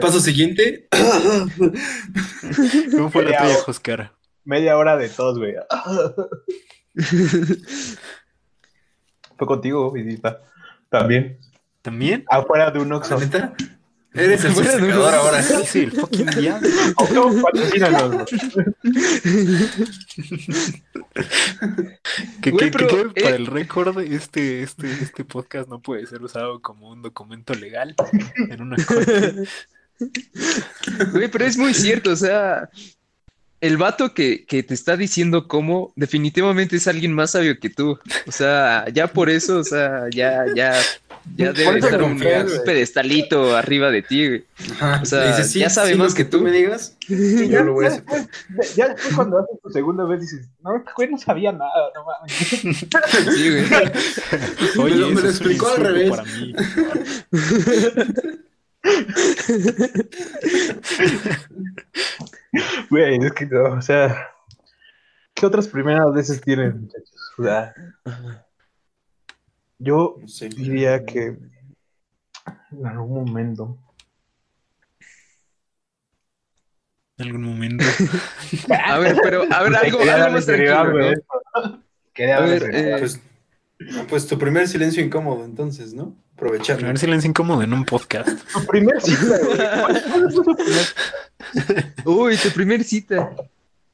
[0.00, 0.88] Paso siguiente.
[2.92, 3.64] ¿Cómo fue la Media tuya, hora.
[3.66, 4.12] Oscar?
[4.44, 5.54] Media hora de todos, güey.
[9.36, 10.40] Fue contigo, visita.
[10.88, 11.38] También.
[11.82, 12.24] ¿También?
[12.28, 13.18] Afuera de un ¿La Oxxo.
[14.14, 15.42] Eres el secador ahora.
[15.42, 16.68] Sí, sí, el fucking diablo.
[22.40, 22.70] Que, que-
[23.22, 27.94] para el récord, este, este, este podcast no puede ser usado como un documento legal
[28.48, 29.34] en una corte.
[31.12, 32.70] Güey, pero es muy cierto, o sea,
[33.60, 37.98] el vato que, que te está diciendo cómo, definitivamente es alguien más sabio que tú.
[38.26, 40.72] O sea, ya por eso, o sea, ya, ya,
[41.36, 42.18] ya debe estar un,
[42.64, 44.44] pedestalito arriba de ti, güey.
[44.80, 45.00] Ajá.
[45.02, 46.44] O sea, Dices, sí, ya sabe sí, más que que tú tú.
[46.44, 46.96] me digas.
[47.06, 48.26] Yo ya, lo voy a después,
[48.76, 52.04] ya después cuando haces tu segunda vez dices, no, este güey no sabía nada, no
[52.04, 52.32] mames.
[53.34, 53.64] Sí, güey.
[54.78, 56.10] Oye, Me lo- me explicó al revés.
[56.10, 56.54] para mí.
[62.90, 64.28] Güey, es que no, o sea,
[65.34, 67.32] ¿qué otras primeras veces tienen, muchachos?
[67.38, 67.74] O sea,
[69.78, 70.16] yo
[70.56, 71.38] diría que
[72.72, 73.76] en algún momento.
[77.18, 77.84] En algún momento.
[78.84, 81.22] A ver, pero, a ver, algo, algo más tranquilo.
[82.12, 83.20] Quería A ver, eh, Pues,
[84.08, 86.16] pues tu primer silencio incómodo, entonces, ¿no?
[86.40, 86.86] A Aprovechando.
[86.86, 88.28] ver si le incómodo en un podcast.
[88.52, 89.56] Tu primer cita, güey.
[89.58, 93.34] ¿Cuál fue tu primer- Uy, tu primer cita.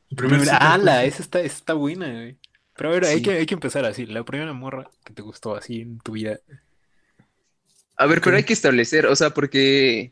[0.09, 1.01] Tu primer cita, ¡Hala!
[1.01, 2.37] pues, Esa está, esa está buena, güey.
[2.77, 4.07] Pero a ver, hay, que, hay que empezar así.
[4.07, 6.39] La primera morra que te gustó así en tu vida.
[7.97, 10.11] A ver, pero hay que establecer, o sea, porque...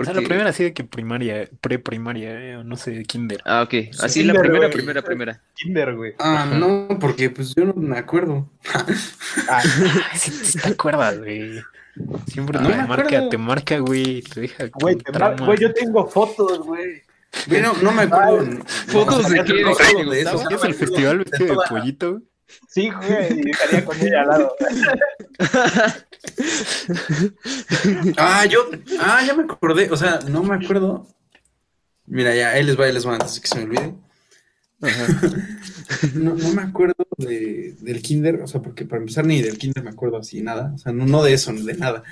[0.00, 3.42] O sea, la primera así de que primaria, pre-primaria, eh, o no sé, kinder.
[3.44, 3.74] Ah, ok.
[4.00, 5.42] Así la Kinder, primera, primera, primera.
[5.54, 6.14] Kinder, güey.
[6.18, 8.48] Ah, no, porque pues yo no me acuerdo.
[9.48, 9.62] Ah,
[10.14, 11.60] sí, sí te acuerdas, güey.
[12.26, 16.58] Siempre te marca, te marca, güey, te deja güey, te mar- güey, yo tengo fotos,
[16.60, 17.02] güey.
[17.46, 18.64] Güey, no, me acuerdo.
[18.88, 19.52] ¿Fotos de qué?
[19.52, 20.48] ¿De no, qué no, le de eso, gustaba?
[20.48, 22.22] ¿Qué es el festival vestido de pollito?
[22.68, 24.56] Sí, güey, y estaría con ella al lado.
[28.16, 28.68] Ah, yo,
[29.00, 31.06] ah, ya me acordé, o sea, no me acuerdo.
[32.06, 33.94] Mira, ya, ahí les va, ahí les va antes de que se me olvide.
[36.14, 39.82] No, no me acuerdo de, del kinder, o sea, porque para empezar ni del kinder
[39.82, 42.04] me acuerdo así, nada, o sea, no, no de eso, de nada.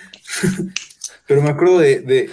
[1.27, 2.31] Pero me acuerdo de, de,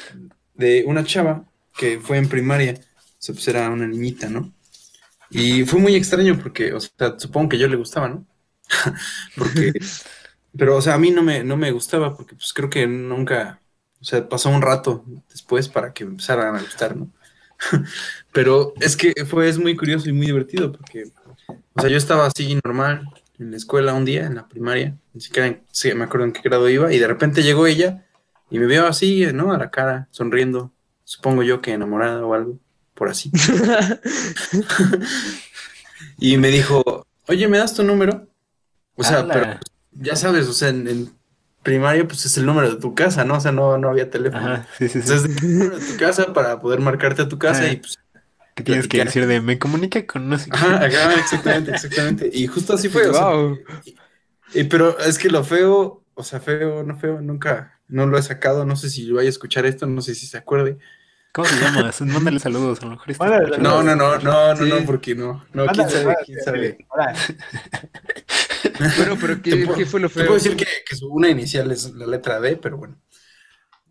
[0.55, 1.45] de una chava
[1.77, 4.54] que fue en primaria, o sea, pues era una niñita, ¿no?
[5.29, 8.25] Y fue muy extraño porque, o sea, supongo que yo le gustaba, ¿no?
[9.37, 9.73] porque,
[10.57, 13.61] pero, o sea, a mí no me, no me gustaba porque, pues, creo que nunca,
[14.01, 17.11] o sea, pasó un rato después para que empezaran a gustar, ¿no?
[18.33, 21.05] Pero es que fue, es muy curioso y muy divertido porque,
[21.75, 23.09] o sea, yo estaba así normal
[23.39, 26.33] en la escuela un día, en la primaria, ni siquiera en- sí, me acuerdo en
[26.33, 28.05] qué grado iba, y de repente llegó ella
[28.49, 29.51] y me vio así, ¿no?
[29.53, 32.59] A la cara, sonriendo, supongo yo que enamorada o algo,
[32.95, 33.31] por así.
[36.17, 38.27] y me dijo, oye, ¿me das tu número?
[38.95, 39.33] O sea, Ala.
[39.33, 39.59] pero
[39.91, 41.11] ya sabes, o sea, en, en
[41.63, 43.37] primaria pues es el número de tu casa, ¿no?
[43.37, 44.45] O sea, no, no había teléfono.
[44.45, 45.11] Ajá, sí, sí, sí.
[45.11, 47.73] Entonces, el número de tu casa para poder marcarte a tu casa Ajá.
[47.73, 47.99] y pues
[48.55, 50.57] ¿Qué tienes que decir de me comunica con no sé qué?
[50.57, 52.29] Ajá, exactamente, exactamente.
[52.31, 53.59] Y justo así fue, o sea, Wow.
[54.53, 58.21] y- pero es que lo feo, o sea, feo, no feo, nunca, no lo he
[58.21, 60.77] sacado, no sé si vaya a escuchar esto, no sé si se acuerde.
[61.35, 61.91] ¿Cómo se llama?
[61.99, 63.39] Mándale saludos, a lo mejor está.
[63.57, 66.77] No, no, no, no, no, no, porque no, no, quién sabe, quién sabe.
[68.97, 70.23] Bueno, pero Te ¿qué, puedo- qué fue lo Te feo?
[70.25, 72.97] puedo decir que, que su una inicial es la letra D, pero bueno,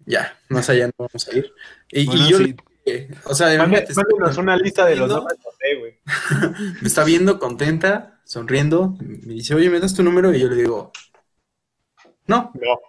[0.04, 1.52] ya, más allá no vamos a ir.
[1.90, 2.56] Y, Bueno, y yo, sí.
[2.84, 5.16] le- o sea, imagínate, Mándenos una lista de los ¿No?
[5.18, 5.38] nombres,
[5.78, 6.00] güey.
[6.82, 10.34] me está viendo contenta, sonriendo, me dice, oye, ¿me das tu número?
[10.34, 10.92] Y yo le digo,
[12.26, 12.80] no, No.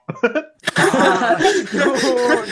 [1.74, 1.86] No,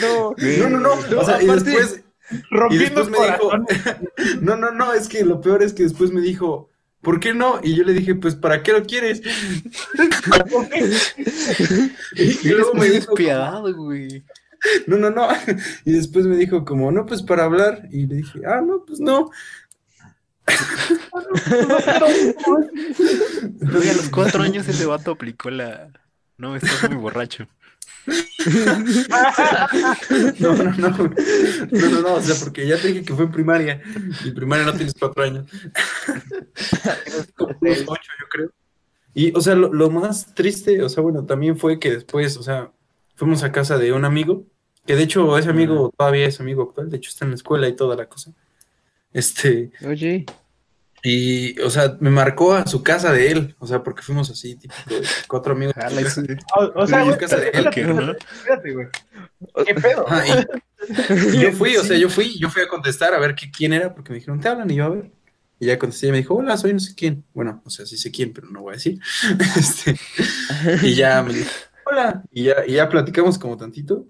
[0.00, 0.34] no.
[0.36, 2.00] no, no, no, No, o sea, y después...
[2.30, 3.50] Y Rompiendo después me dijo,
[4.40, 6.70] no, no, no, es que lo peor es que después me dijo,
[7.02, 7.60] ¿por qué no?
[7.62, 9.20] Y yo le dije, pues, ¿para qué lo quieres?
[12.16, 14.24] y luego me dijo, despiadado, güey.
[14.86, 15.28] no, no, no.
[15.84, 17.88] Y después me dijo, como, no, pues para hablar.
[17.90, 19.30] Y le dije, ah, no, pues no.
[23.60, 25.90] Güey, a los cuatro años ese vato aplicó la...
[26.36, 27.46] No, estás muy borracho.
[30.38, 30.90] No, no, no.
[30.90, 33.80] No, no, no, o sea, porque ya te dije que fue en primaria.
[34.24, 35.46] Y en primaria no tienes cuatro años.
[37.34, 38.50] Como unos ocho, yo creo.
[39.14, 42.42] Y, o sea, lo, lo más triste, o sea, bueno, también fue que después, o
[42.42, 42.72] sea,
[43.14, 44.44] fuimos a casa de un amigo,
[44.86, 47.68] que de hecho ese amigo todavía es amigo actual, de hecho está en la escuela
[47.68, 48.32] y toda la cosa.
[49.12, 50.26] Este, Oye,
[51.06, 54.56] y, o sea, me marcó a su casa de él, o sea, porque fuimos así,
[54.56, 54.74] tipo,
[55.28, 55.74] cuatro amigos.
[56.56, 58.12] O, o sea, güey, casa de él, espérate, que no.
[58.12, 58.86] espérate, güey.
[59.66, 60.06] ¿Qué pedo?
[60.26, 63.50] Y, Y yo fui, o sea, yo fui, yo fui a contestar a ver qué,
[63.50, 65.10] quién era, porque me dijeron, te hablan, y yo a ver.
[65.60, 67.22] Y ya contesté y me dijo, hola, soy no sé quién.
[67.34, 68.98] Bueno, o sea, sí sé quién, pero no voy a decir.
[69.56, 69.96] Este,
[70.82, 71.50] y ya me dijo,
[71.84, 72.24] hola.
[72.32, 74.06] Y ya, y ya platicamos como tantito.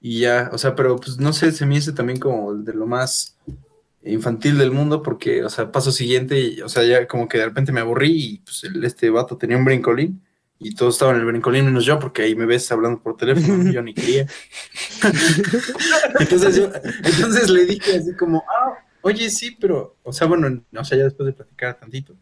[0.00, 2.86] Y ya, o sea, pero pues no sé, se me hizo también como de lo
[2.86, 3.38] más
[4.04, 7.44] infantil del mundo, porque, o sea, paso siguiente, y, o sea, ya como que de
[7.46, 10.22] repente me aburrí y pues el- este vato tenía un brincolín.
[10.62, 13.70] Y todos estaban en el brincolín menos yo, porque ahí me ves hablando por teléfono,
[13.70, 14.26] y yo ni quería.
[16.18, 16.70] entonces, yo,
[17.04, 21.04] entonces le dije así como, ah, oye, sí, pero, o sea, bueno, o sea, ya
[21.04, 22.14] después de platicar tantito,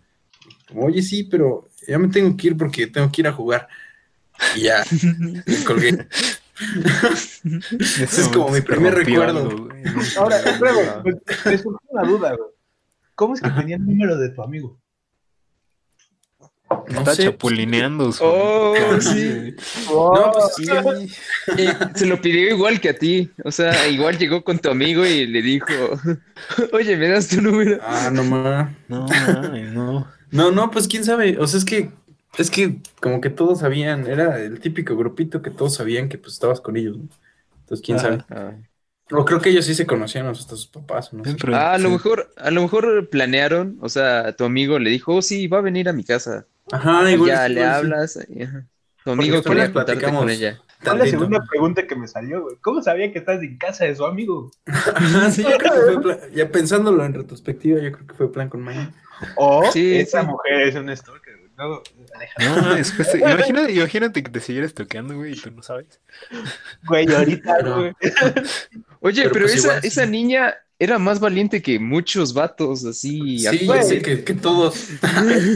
[0.69, 3.69] como, oye, sí, pero ya me tengo que ir porque tengo que ir a jugar.
[4.57, 4.85] Y ya,
[5.47, 6.07] me colgué.
[7.81, 9.69] Ese es como mi primer recuerdo.
[10.19, 12.51] Ahora, espera, güey, pues, me surgió una duda, güey.
[13.15, 14.79] ¿Cómo es que tenía el número de tu amigo?
[16.91, 18.13] No Está sé, chapulineando.
[18.13, 19.55] su- Oh, sí.
[19.91, 21.63] No, pues Sí.
[21.63, 23.31] Y se lo pidió igual que a ti.
[23.45, 25.67] O sea, igual llegó con tu amigo y le dijo,
[26.73, 27.79] oye, ¿me das tu número?
[27.83, 28.71] Ah, no más.
[28.87, 30.07] No, mames, no.
[30.31, 31.39] No, no, pues quién sabe.
[31.39, 31.91] O sea, es que,
[32.37, 36.35] es que como que todos sabían, era el típico grupito que todos sabían que pues
[36.35, 37.09] estabas con ellos, ¿no?
[37.61, 38.27] Entonces, quién Ajá.
[38.27, 38.69] sabe.
[39.11, 41.23] O creo que ellos sí se conocían hasta sus papás, ¿no?
[41.41, 45.15] Pero, Ah, a lo mejor, a lo mejor planearon, o sea, tu amigo le dijo,
[45.17, 46.47] oh, sí, va a venir a mi casa.
[46.71, 47.29] Ajá, Y igual.
[47.29, 48.19] ya sí, le hablas.
[48.29, 48.67] y, ajá.
[49.05, 50.21] Tu amigo quería platicamos.
[50.21, 50.61] con ella.
[50.81, 51.19] Fue la Tantito.
[51.19, 52.57] segunda pregunta que me salió, güey.
[52.61, 54.51] ¿Cómo sabía que estás en casa de su amigo?
[54.67, 58.33] Ajá, sí, yo creo que fue plan- ya pensándolo en retrospectiva, yo creo que fue
[58.33, 58.93] plan con Maya.
[59.37, 60.27] O Sí, esa sí.
[60.27, 61.28] mujer es un stalker.
[61.59, 66.01] No, después, imagínate, imagínate que te siguieras toqueando, güey, y tú no sabes.
[66.87, 67.77] Güey, ahorita, No.
[67.81, 67.93] güey.
[69.01, 69.89] Oye, Pero pero, pues esa, igual, sí.
[69.89, 73.41] esa niña era más valiente que muchos vatos así.
[73.41, 73.89] Sí, actuales.
[73.89, 74.87] sí, que, que todos.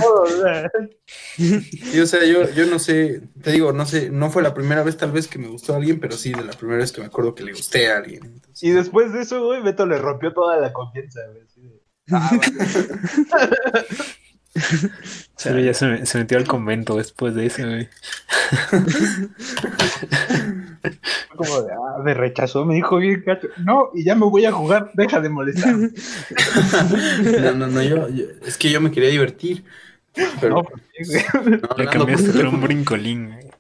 [0.00, 0.70] Todo, o sea.
[2.26, 5.28] Yo, yo no sé, te digo, no sé, no fue la primera vez tal vez
[5.28, 7.44] que me gustó a alguien, pero sí de la primera vez que me acuerdo que
[7.44, 8.24] le gusté a alguien.
[8.24, 8.62] entonces.
[8.62, 11.42] Y después de eso, güey, Beto le rompió toda la confianza, güey.
[11.44, 11.80] así de,
[12.11, 12.50] ah, güey.
[15.44, 17.88] Pero ya se, me- se metió al convento después de eso, güey.
[21.28, 23.48] Fue como de, ah, me rechazó, me dijo bien cacho.
[23.64, 25.74] No, y ya me voy a jugar, deja de molestar.
[25.74, 29.64] No, no, no, yo, yo- es que yo me quería divertir.
[30.40, 31.61] Pero, No, pues, sí, güey.
[31.61, 33.50] no, Le cambiaste por un brincolín, güey.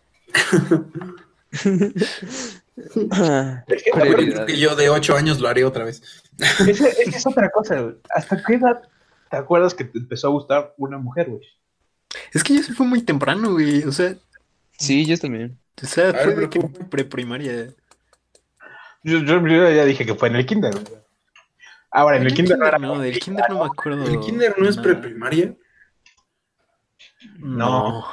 [3.12, 3.90] Ah, Es que,
[4.58, 6.02] Yo que de ocho años lo haré otra vez.
[6.66, 7.94] esa- es otra cosa, güey.
[8.14, 8.82] ¿Hasta qué edad
[9.32, 11.40] te acuerdas que te empezó a gustar una mujer, güey?
[12.34, 13.82] Es que yo sí fue muy temprano, güey.
[13.84, 14.14] O sea,
[14.78, 15.58] Sí, yo también.
[15.82, 16.82] o sea, ver, fue de que ¿cómo fue?
[16.84, 17.66] Yo, preprimaria.
[19.02, 20.84] yo- yo ya dije que fue en el kinder, güey.
[21.90, 24.04] Ahora, en el kinder no era no, del kinder no me acuerdo.
[24.04, 25.54] ¿El kinder no es preprimaria?
[27.38, 28.04] No.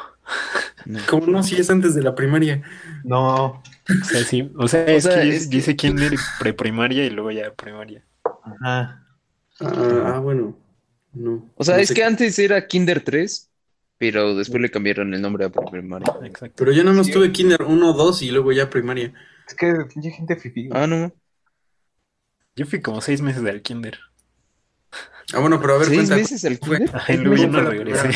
[1.10, 1.44] ¿Cómo no?
[1.44, 2.64] Si es antes de la primaria.
[3.04, 3.62] No.
[4.02, 4.50] O sea, sí.
[4.58, 8.06] O sea, es sea, que es yo hice kinder preprimaria y luego ya primaria.
[8.24, 9.06] Ajá.
[9.60, 10.58] Ah, ah, bueno.
[11.14, 11.50] No.
[11.56, 11.94] O sea, No es sé.
[11.96, 13.50] que antes era Kinder 3,
[13.98, 16.14] pero después le cambiaron el nombre a primaria.
[16.24, 16.56] Exacto.
[16.58, 17.12] Pero yo no más Sí.
[17.14, 19.14] tuve kinder 1, 2 y luego ya primaria.
[19.48, 20.36] Es que pinche gente
[20.70, 20.70] güey.
[20.72, 21.12] Ah, no.
[22.56, 23.98] Yo fui como seis meses del kinder.
[25.34, 26.16] Ah, bueno, pero a ver, ¿Seis cuenta.
[26.16, 26.96] meses al fue kinder?
[26.96, 28.10] Ajá, y luego ya ¿Cómo no regresé.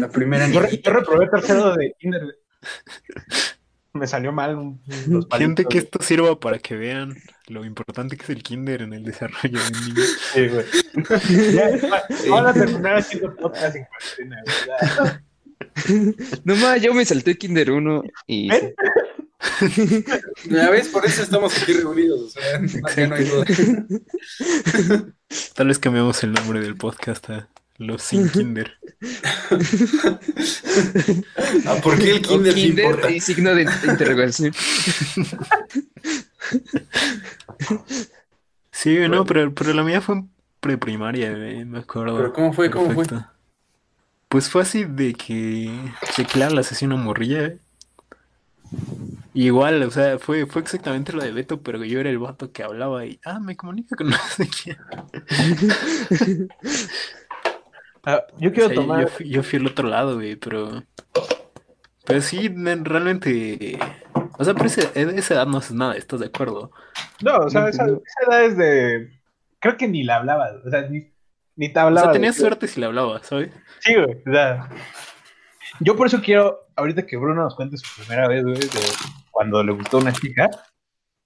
[0.00, 2.38] La primera Yo, yo reprobé tercero de kinder.
[3.92, 7.14] Me salió mal un- los Gente, que esto sirva para que vean
[7.48, 10.02] lo importante que es el kinder en el desarrollo de un niño.
[10.34, 10.64] Sí, güey.
[11.54, 15.22] Ya, va- Van a terminar haciendo podcast en cuarentena, ya.
[16.44, 18.52] No más, yo me salté Kinder 1 y...
[18.52, 18.74] ¿Eh?
[20.50, 22.20] Ya ves, por eso estamos aquí reunidos.
[22.20, 23.44] O sea, no hay duda.
[25.54, 28.72] Tal vez cambiamos el nombre del podcast a Los Sin Kinder.
[31.66, 33.10] Ah, ¿por qué el o kinder, sí Kinder importa?
[33.10, 34.52] y signo de interrogación.
[38.70, 40.30] Sí, no, pero, pero la mía fue en
[40.60, 42.16] preprimaria, güey, me acuerdo.
[42.16, 42.70] ¿Pero cómo fue?
[42.70, 43.04] ¿Cómo fue?
[43.04, 43.30] Perfecto.
[44.28, 45.70] Pues fue así de que,
[46.16, 47.54] de que le hablas así a una morrilla.
[49.32, 52.52] Y Igual, o sea, fue, fue exactamente lo de Beto, pero yo era el vato
[52.52, 54.76] que hablaba y, ah, me comunica con no sé quién.
[58.04, 59.00] Ah, yo quiero O sea, yo- tomar.
[59.02, 60.82] yo, fui, yo fui al otro lado, güey, pero...
[62.04, 63.78] Pero sí, ne- realmente...
[64.38, 66.70] O sea, pero ese- esa edad no haces nada, ¿estás de acuerdo?
[67.22, 67.92] No, o sea, No, esa, no.
[68.04, 69.10] esa edad es de.
[69.58, 70.52] Creo que ni la hablabas.
[70.64, 71.12] O sea, ni,
[71.56, 72.06] ni te O hablaba.
[72.06, 73.50] sea, de- tenías suerte si le hablaba, ¿sabes?
[73.80, 74.22] Sí, güey.
[74.26, 74.68] O sea,
[75.80, 78.80] yo por eso quiero, ahorita que Bruno nos cuente su primera vez, güey, de
[79.32, 80.48] cuando le gustó una chica,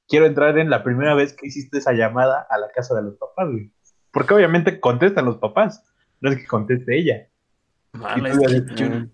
[0.09, 3.15] quiero entrar en la primera vez que hiciste esa llamada a la casa de los
[3.17, 3.71] papás, güey.
[4.11, 5.83] Porque obviamente contestan los papás,
[6.21, 7.29] no es que conteste ella.
[7.93, 9.07] Mala, tú es ya que ves- yo-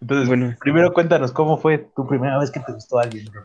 [0.00, 0.56] Entonces, Bueno.
[0.60, 3.42] primero cuéntanos cómo fue tu primera vez que te gustó alguien, bro.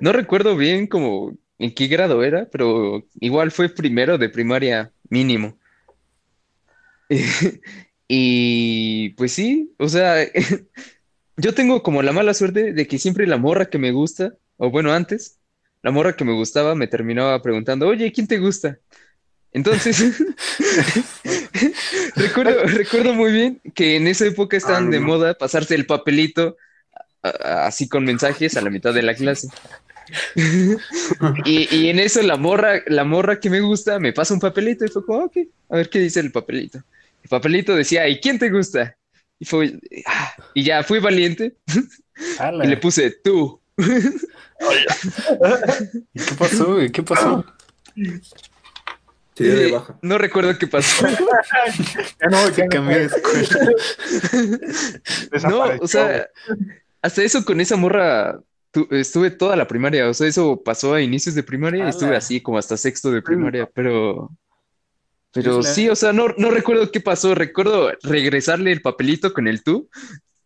[0.00, 5.56] no recuerdo bien como en qué grado era, pero igual fue primero de primaria mínimo.
[8.06, 10.16] Y pues sí, o sea,
[11.38, 14.70] yo tengo como la mala suerte de que siempre la morra que me gusta, o
[14.70, 15.40] bueno, antes,
[15.82, 18.78] la morra que me gustaba me terminaba preguntando, oye, ¿quién te gusta?
[19.52, 20.22] Entonces,
[22.16, 25.06] recuerdo, recuerdo muy bien que en esa época estaban Ah, de no.
[25.06, 26.56] moda pasarse el papelito
[27.22, 29.48] a- a- así con mensajes a la mitad de la clase.
[31.46, 34.84] Y, y en eso la morra, la morra que me gusta me pasa un papelito
[34.84, 35.36] y fue como, ok,
[35.70, 36.78] a ver qué dice el papelito.
[37.22, 38.96] El papelito decía, ¿y quién te gusta?
[39.38, 39.72] Y fue,
[40.06, 41.56] ah, y ya fui valiente
[42.62, 43.60] y le puse tú.
[46.14, 46.76] ¿Y qué pasó?
[46.92, 47.44] ¿Qué pasó?
[49.36, 49.98] De Eh, baja.
[50.02, 51.06] No recuerdo qué pasó.
[52.20, 53.70] Ya no, ya Cambié de escuela.
[55.48, 56.26] No, o sea,
[57.02, 58.38] hasta eso con esa morra
[58.70, 62.16] tu- estuve toda la primaria, o sea, eso pasó a inicios de primaria y estuve
[62.16, 64.30] así como hasta sexto de primaria, pero
[65.32, 69.64] pero sí, o sea, no, no recuerdo qué pasó, recuerdo regresarle el papelito con el
[69.64, 69.88] tú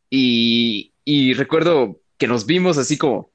[0.08, 3.30] y, y recuerdo que nos vimos así como,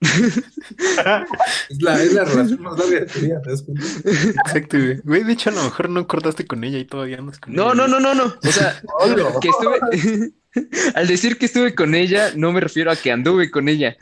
[1.68, 3.84] Es la, es la relación más larga de tu vida, ¿te das cuenta?
[4.04, 5.00] Exacto, güey.
[5.04, 7.66] Güey, de hecho, a lo mejor no cortaste con ella y todavía andas con no,
[7.72, 7.74] ella.
[7.74, 8.80] no, no, no, no, o sea,
[9.40, 10.32] que estuve,
[10.94, 13.96] al decir que estuve con ella, no me refiero a que anduve con ella,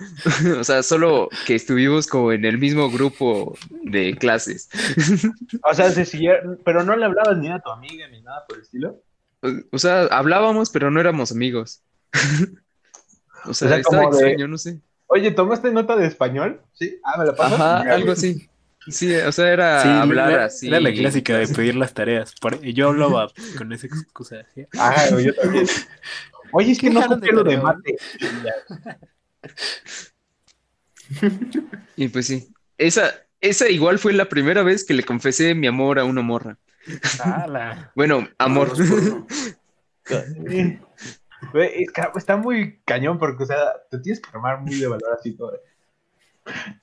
[0.58, 4.68] o sea, solo que estuvimos como en el mismo grupo de clases.
[5.62, 8.58] O sea, se siguieron, pero no le hablabas ni a tu amiga ni nada por
[8.58, 9.02] el estilo.
[9.42, 11.82] O, o sea, hablábamos, pero no éramos amigos.
[13.44, 14.80] O sea, O sea, estaba de- extraño, no sé.
[15.08, 16.60] Oye, ¿tomaste nota de español?
[16.72, 16.98] Sí.
[17.04, 17.60] Ah, me la pasas.
[17.60, 18.48] Ajá, algo así.
[18.88, 20.68] Sí, o sea, era Sí, hablar era, así.
[20.68, 22.34] era la clásica de pedir las tareas.
[22.62, 23.28] Yo hablaba
[23.58, 24.44] con esa excusa.
[24.54, 24.64] ¿sí?
[24.78, 25.66] Ajá, güey, yo también.
[26.52, 27.96] Oye, es que ¿Qué no copié lo de mate.
[31.96, 32.52] Y pues sí.
[32.78, 36.58] Esa, esa igual fue la primera vez que le confesé mi amor a una morra.
[37.20, 37.92] Ala.
[37.94, 38.72] Bueno, amor.
[42.16, 45.58] Está muy cañón porque, o sea, te tienes que tomar muy de valor así todo.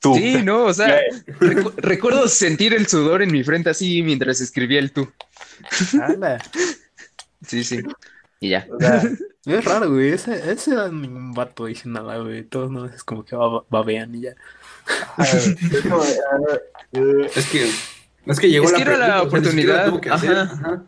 [0.02, 0.14] Tú.
[0.16, 1.00] Sí, no, o sea,
[1.40, 5.10] recu- recuerdo sentir el sudor en mi frente así mientras escribía el tú.
[7.48, 7.82] Sí, sí.
[8.40, 8.68] Y ya.
[8.70, 9.02] o sea,
[9.46, 10.10] Es raro, güey.
[10.10, 12.44] Ese, ese ningún vato dice nada, güey.
[12.44, 14.36] Todos no es como que ba- babean y ya.
[15.20, 15.56] es
[15.90, 16.58] ah,
[16.94, 17.70] eh, Es que,
[18.26, 20.54] es que llegó Es la que era oportunidad, tuvo que hacer, ajá.
[20.54, 20.84] ajá.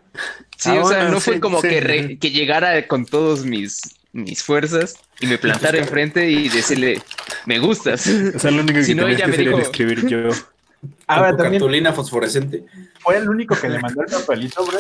[0.57, 3.05] Sí, Ah, o sea, bueno, no fue sí, como sí, que, re- que llegara con
[3.05, 3.81] todos mis,
[4.13, 7.01] mis fuerzas y me plantara enfrente y decirle,
[7.45, 8.07] me gustas.
[8.35, 10.29] O sea, lo único que Si no, ella que me dijo- escribir yo.
[11.07, 12.63] Ahora Con tu también cartulina fosforescente.
[12.99, 14.79] fue el único que le mandó el papelito, bro.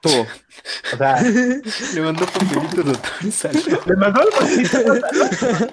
[0.00, 0.26] Tú.
[0.92, 1.20] O sea,
[1.94, 3.62] Le mandó papelitos a todo el salón.
[3.86, 5.68] le mandó el papelito.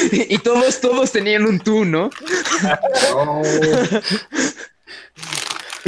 [0.30, 2.08] Y todos, todos tenían un tú, ¿no?
[3.14, 3.42] No.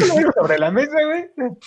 [0.08, 1.26] Lo digo sobre la mesa, güey.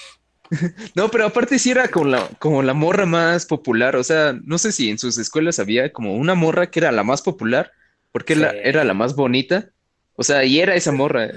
[0.95, 3.95] No, pero aparte sí era como la, como la morra más popular.
[3.95, 7.03] O sea, no sé si en sus escuelas había como una morra que era la
[7.03, 7.71] más popular,
[8.11, 9.69] porque la- era la más bonita.
[10.15, 11.29] O sea, y era esa morra.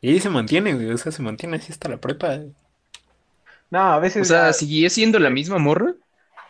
[0.00, 0.90] Y se mantiene, güey.
[0.90, 2.38] O sea, se mantiene así hasta la prepa.
[3.70, 4.22] No, a veces.
[4.22, 5.94] O sea, ya- ¿seguía siendo la misma morra?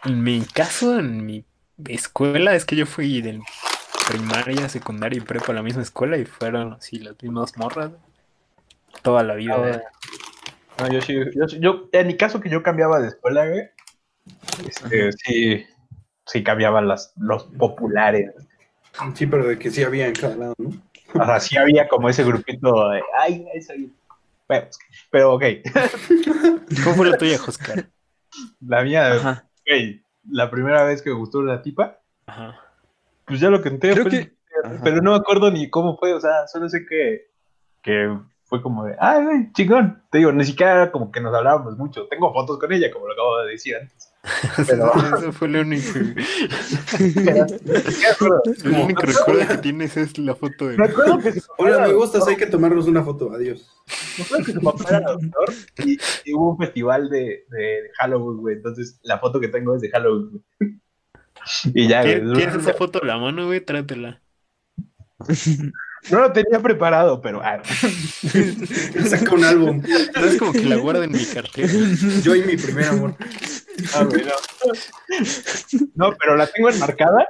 [0.05, 1.45] En mi caso, en mi
[1.89, 3.41] escuela, es que yo fui de
[4.09, 7.91] primaria, secundaria y prepa a la misma escuela y fueron así las mismas morras.
[9.03, 9.55] Toda la vida.
[9.55, 9.81] Ah, bueno.
[10.79, 13.69] No, yo sí, yo, sí- yo- en mi caso que yo cambiaba de escuela, güey,
[14.67, 15.67] este, sí,
[16.27, 18.33] sí cambiaban las, los populares.
[19.15, 20.71] Sí, pero de que sí había en cada lado, ¿no?
[21.15, 23.93] O sea, sí había como ese grupito de, ay, ay, soy...
[24.49, 24.67] Bueno,
[25.11, 25.45] pero ok,
[26.85, 27.89] ¿Cómo fue la tuya, Oscar?
[28.61, 32.57] la mía, ok, la primera vez que me gustó una tipa, Ajá.
[33.27, 34.33] pues ya lo conté, Creo que-
[34.85, 37.31] pero no me acuerdo ni cómo fue, o sea, solo sé que,
[37.83, 38.19] que
[38.51, 40.03] fue como de, ay, güey, chingón.
[40.11, 42.09] Te digo, ni siquiera era como que nos hablábamos mucho.
[42.09, 44.13] Tengo fotos con ella, como lo acabo de decir antes.
[44.67, 45.87] Pero- Eso fue lo único.
[48.65, 50.77] El único recuerdo que tienes es la foto de.
[50.77, 53.33] Me acuerdo que su papá Hola, me gustas, hay que tomarnos una foto.
[53.33, 53.71] Adiós.
[54.19, 58.39] Me acuerdo que su papá era doctor y, y hubo un festival de, de, Halloween,
[58.41, 58.57] güey.
[58.57, 60.75] Entonces, la foto que tengo es de Halloween, güey.
[61.73, 62.03] Y ya.
[62.03, 63.61] ¿Tienes esa foto a la mano, güey?
[63.65, 64.21] Trátela.
[66.09, 67.43] No lo tenía preparado, pero.
[67.43, 67.61] ah,
[69.07, 69.83] Saca un álbum.
[70.15, 71.69] No es como que la guardo en mi cartera.
[72.23, 73.15] Yo y mi primer amor.
[73.95, 74.33] ah, güey, no.
[75.95, 77.29] No, pero la tengo enmarcada.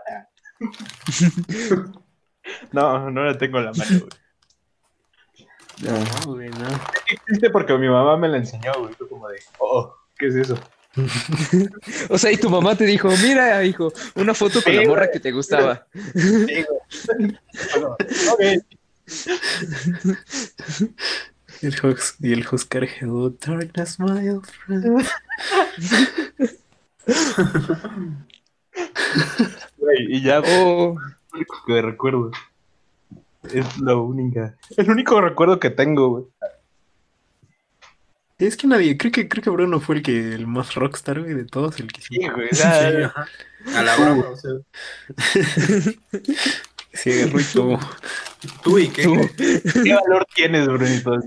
[2.72, 4.10] No, no la tengo en la mano, güey.
[5.82, 6.68] No, güey, no.
[7.10, 8.94] Existe porque mi mamá me la enseñó, güey.
[8.94, 10.58] Fue como de, oh, ¿qué es eso?
[12.10, 15.02] O sea, y tu mamá te dijo, mira, hijo, una foto con Sí, la morra
[15.06, 15.12] güey.
[15.12, 15.86] que te gustaba.
[15.94, 17.36] Sí, güey.
[17.74, 17.96] Bueno,
[18.32, 18.40] ok.
[21.62, 25.06] Y el, Hus- y el Huskar Hello Darkness, my old friend.
[29.78, 32.30] Güey, y ya Oh, lo único que recuerdo.
[33.52, 34.56] Es la única.
[34.76, 36.24] El único recuerdo que tengo, güey.
[38.40, 41.34] Es que nadie, creo que, creo que Bruno fue el que el más rockstar, güey,
[41.34, 42.48] de todos, el que sí, Sí, güey.
[42.50, 43.28] Sí, sea, ajá.
[43.76, 44.52] A la brava, o sea.
[46.94, 47.78] se agarró y todo.
[48.62, 49.02] Tú y qué.
[49.02, 49.14] tú.
[49.84, 51.20] ¿Qué valor tienes, Brunito?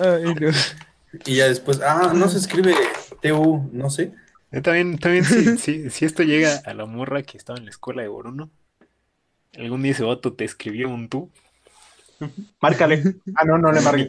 [0.00, 0.50] Ay, no.
[1.26, 2.76] Y ya después, ah, no se escribe
[3.20, 4.12] TU, no sé.
[4.52, 7.70] Yo también, también si, si, si esto llega a la morra que estaba en la
[7.70, 8.50] escuela de Boruno,
[9.58, 11.32] algún día ese vato te escribió un tú,
[12.60, 13.14] Márcale.
[13.36, 14.08] Ah, no, no le marques.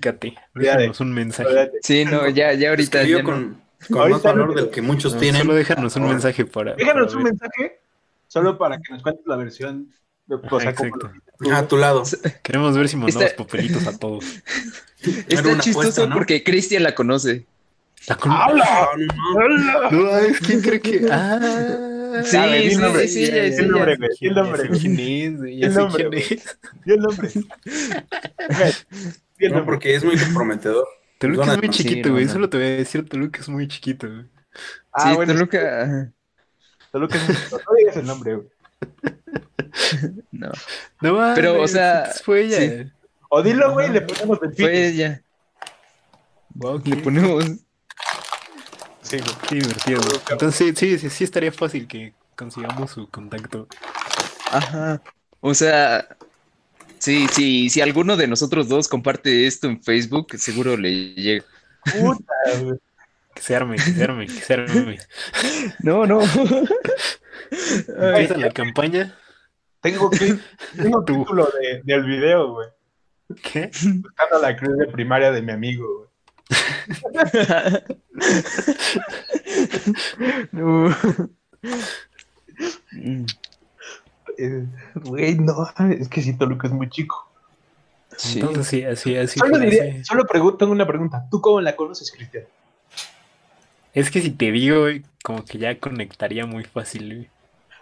[0.56, 1.72] déjanos un mensaje.
[1.84, 3.02] Sí, no, ya, ya ahorita.
[3.02, 3.30] Escribió ya no.
[3.30, 4.54] con, con Ahorita más valor no.
[4.56, 5.42] del que muchos No, tienen.
[5.42, 7.34] solo déjanos un mensaje para, Déjanos para un ver.
[7.34, 7.80] mensaje
[8.28, 9.90] solo para que nos cuentes la versión.
[10.26, 11.12] De, o Ajá, sea, como exacto.
[11.40, 12.04] lo- A tu lado.
[12.44, 14.24] Queremos ver si mandamos Está- papelitos a todos.
[15.28, 16.16] Está una chistoso apuesta, ¿no?
[16.16, 17.46] porque Cristian la conoce.
[18.08, 18.66] La con- ¡Habla!
[18.68, 21.08] Ah, que creo que.
[21.12, 21.40] Ah,
[22.24, 22.38] Sí,
[22.70, 24.64] sí, sí, sí, el nombre, el nombre,
[25.60, 26.28] El nombre,
[26.86, 27.34] el nombre.
[29.40, 29.64] No, nombre.
[29.66, 30.86] porque es muy comprometedor.
[31.20, 32.26] Toluca es muy chiquito, güey.
[32.26, 32.32] no.
[32.34, 34.26] Solo te voy a decir, Toluca es muy chiquito, güey.
[34.92, 36.12] Ah, sí, bueno, Toluca.
[36.92, 38.48] Toluca es un- No digas el nombre, güey.
[40.32, 40.50] No,
[41.02, 42.58] No Pero, o sea, Fue ella.
[42.60, 42.92] sí.
[43.30, 45.22] O dilo, güey, le ponemos el fue ella.
[46.56, 47.46] Wow, Le ponemos.
[49.10, 50.02] Sí, qué divertido.
[50.30, 53.68] Entonces, sí, sí, sí estaría fácil que consigamos su contacto.
[54.52, 55.02] Ajá.
[55.42, 56.08] O sea,
[57.00, 61.46] sí, sí, si alguno de nosotros dos comparte esto en Facebook, seguro le llega.
[61.86, 62.34] Puta.
[63.34, 65.00] Que se arme, que se arme, que se arme.
[65.80, 66.22] No, no.
[67.52, 69.18] Empieza la campaña.
[69.82, 70.38] Tengo que.
[70.76, 72.68] Tengo título de, del video, güey.
[73.42, 73.72] ¿Qué?
[73.74, 76.09] Buscando la cruz de primaria de mi amigo, güey.
[80.52, 80.96] No.
[84.96, 87.28] Güey, no, es que sí, Toluca es muy chico.
[88.18, 88.40] Sí.
[88.40, 89.40] Entonces, sí, así, así.
[89.40, 91.26] Solo, diré- solo pregunto, tengo una pregunta.
[91.30, 92.44] ¿Tú cómo la conoces, Cristian?
[93.94, 94.86] Es que si te digo,
[95.24, 97.30] como que ya conectaría muy fácil, güey.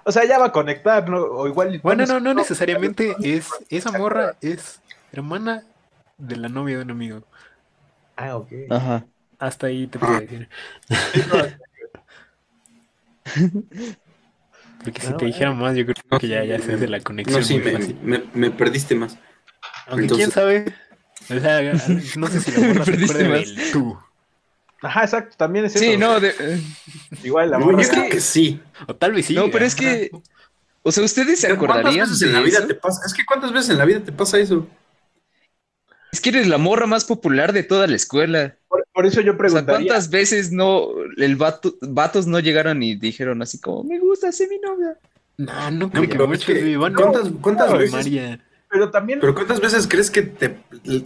[0.03, 1.17] O sea, ya va a conectar, ¿no?
[1.21, 1.79] O igual.
[1.83, 3.49] Bueno, no, no necesariamente es.
[3.69, 4.79] Esa morra es
[5.11, 5.63] hermana
[6.17, 7.23] de la novia de un amigo.
[8.17, 8.51] Ah, ok.
[8.69, 9.05] Ajá.
[9.39, 10.49] Hasta ahí te puedo decir.
[14.83, 17.39] Porque si No, te dijera más, yo creo que ya, ya se hace la conexión
[17.41, 19.17] No, sí, me, me, me perdiste más.
[19.87, 20.73] Aunque entonces- quién sabe.
[21.29, 21.73] O sea,
[22.15, 23.55] no sé si la morra se Perdiste acuerda más.
[23.55, 23.97] del tú.
[24.81, 25.83] Ajá, exacto, también es eso.
[25.83, 26.61] Sí, no, de- eh,
[27.23, 27.81] Igual la morra.
[27.83, 28.61] yo creo que sí.
[28.87, 29.33] O tal vez sí.
[29.33, 29.81] no, pero es ajá.
[29.83, 30.11] que,
[30.83, 32.67] o sea, ¿ustedes se ¿Cuántas acordarían veces en la vida eso?
[32.67, 33.01] te pasa?
[33.05, 34.67] Es que ¿cuántas veces en la vida te pasa eso?
[36.11, 38.55] Es que eres la morra más popular de toda la escuela.
[38.67, 39.87] Por, por eso yo O sea, preguntaría.
[39.87, 44.47] ¿cuántas veces no, el vato, vatos no llegaron y dijeron así como, me gusta, sé
[44.47, 44.97] mi novia?
[45.37, 47.89] No, no creo que pero es muchos, que, van ¿cuántas- cuántas veces?
[48.05, 48.43] primaria.
[48.69, 49.19] Pero también.
[49.19, 50.57] Pero ¿cuántas veces crees que te,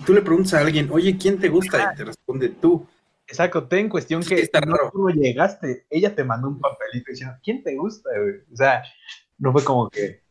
[0.06, 1.92] tú le preguntas a alguien, oye, ¿quién te gusta?
[1.94, 2.88] Y te responde tú.
[3.28, 4.90] Exacto, ten en cuestión Sí, que está no, raro.
[4.92, 5.86] tú no llegaste.
[5.90, 8.36] Ella te mandó un papelito diciendo, ¿quién te gusta, güey?
[8.52, 8.84] O sea,
[9.38, 10.22] no fue como que.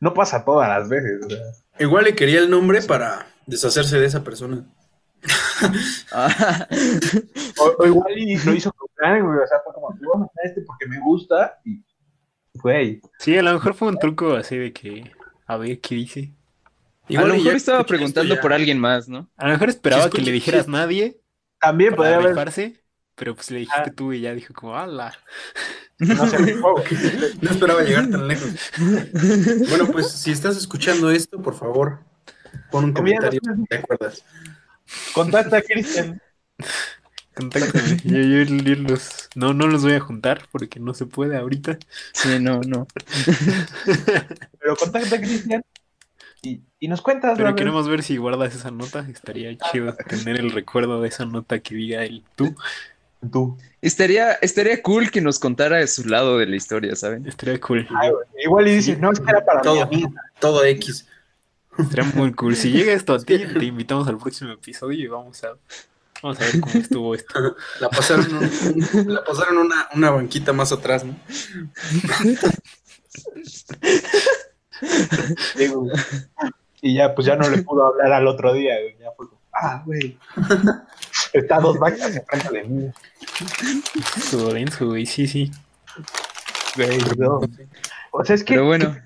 [0.00, 1.24] No pasa todas las veces.
[1.26, 1.40] O sea.
[1.78, 4.66] Igual le quería el nombre para deshacerse de esa persona.
[6.12, 6.66] Ah,
[7.58, 9.38] O, o igual y lo hizo con plan, güey.
[9.38, 11.58] O sea, fue como, te voy a mandar este porque me gusta.
[11.64, 11.82] Y,
[12.54, 13.00] güey.
[13.18, 15.10] Sí, a lo mejor fue un truco así de que.
[15.46, 16.34] A ver qué dice.
[17.08, 19.30] a lo mejor ya estaba preguntando ya- por alguien más, ¿no?
[19.36, 20.70] A lo mejor esperaba que le dijeras sí.
[20.72, 21.20] nadie
[21.60, 22.36] También podría para haber.
[22.36, 22.82] rifarse,
[23.14, 25.14] pero pues le dijiste tú y ya dijo como, ala.
[25.98, 26.84] No rifó, güey.
[27.40, 28.50] No esperaba llegar tan lejos.
[29.68, 32.00] Bueno, pues si estás escuchando esto, por favor,
[32.70, 34.24] pon un comentario si te acuerdas.
[35.14, 36.20] Contacta a Cristian.
[37.34, 37.98] Contáctame.
[38.04, 41.78] yo, yo- yo los, no, no los voy a juntar porque no se puede ahorita.
[42.12, 42.86] Sí, no, no.
[44.58, 45.62] Pero contacta a Cristian.
[46.42, 49.06] Y, y nos cuentas, Pero queremos ver si guardas esa nota.
[49.10, 52.54] Estaría chido tener el recuerdo de esa nota que diga el tú.
[53.32, 53.58] Tú.
[53.82, 57.26] Estaría, estaría cool que nos contara de su lado de la historia, ¿saben?
[57.26, 57.88] Estaría cool.
[58.44, 60.08] Igual y dices, no, es que era para mi Todo, amiga.
[60.38, 61.06] todo X.
[62.14, 62.56] Muy cool.
[62.56, 65.48] Si llega esto a ti, te invitamos al próximo episodio y vamos a,
[66.22, 67.56] vamos a ver cómo estuvo esto.
[67.80, 71.16] La pasaron, un- la pasaron una, una banquita más atrás, ¿no?
[75.56, 75.86] Digo,
[76.80, 78.74] y ya, pues ya no le pudo hablar al otro día.
[79.00, 80.18] Ya fue como, ah, güey.
[81.32, 82.90] Está a dos bancas enfrente de mí.
[84.52, 85.50] Denso, güey, sí, sí.
[86.76, 87.40] Güey, no.
[88.10, 88.96] O sea, es que Pero bueno,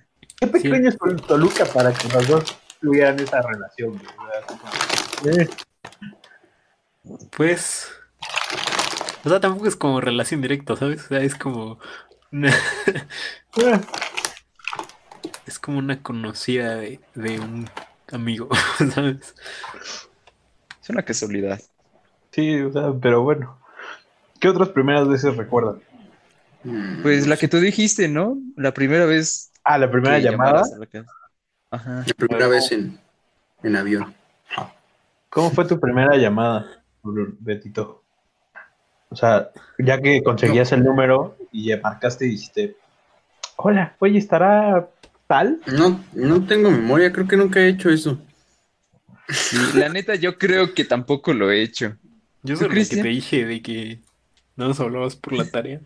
[0.41, 4.01] qué pequeño es Tol- Toluca para que los dos tuvieran esa relación.
[5.27, 5.49] eh,
[7.37, 7.89] Pues.
[9.25, 11.05] O sea, tampoco es como relación directa, ¿sabes?
[11.05, 11.79] O sea, es como.
[12.33, 12.53] Una,
[15.47, 17.69] es como una conocida de, de un
[18.13, 18.49] amigo,
[18.95, 19.35] ¿sabes?
[20.83, 21.61] es una casualidad.
[22.33, 23.59] Sí, o sea, pero bueno.
[24.41, 25.81] ¿Qué otras primeras veces recuerdan?
[27.03, 28.39] Pues la que tú dijiste, ¿no?
[28.57, 30.63] La primera vez Ah, la primera llamada.
[31.71, 32.05] Ajá.
[32.07, 32.99] La primera vez en,
[33.63, 34.15] en avión.
[35.31, 38.03] ¿Cómo fue tu primera llamada, Betito?
[39.11, 42.77] O sea, ya que conseguías el número y ya marcaste y dijiste,
[43.57, 44.89] hola, oye, ¿estará
[45.29, 45.61] tal?
[45.67, 48.19] No, no tengo memoria, creo que nunca he hecho eso.
[49.75, 51.97] La neta, yo creo que tampoco lo he hecho.
[52.43, 54.01] Yo ¿Tú, solo que te dije de que
[54.57, 55.81] no nos hablabas por la tarea.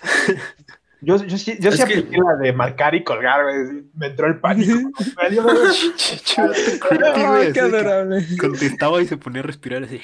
[1.04, 3.84] Yo, yo, sí- yo sí que- apliqué la de marcar y colgar, güey.
[3.94, 4.72] Me entró el pánico.
[7.16, 8.24] Ay, qué adorable.
[8.40, 10.00] Contestaba y se ponía a respirar así.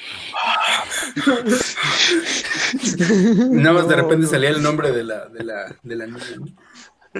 [3.50, 4.28] Nada más de repente no.
[4.28, 6.20] salía el nombre de la, de la, de la niña.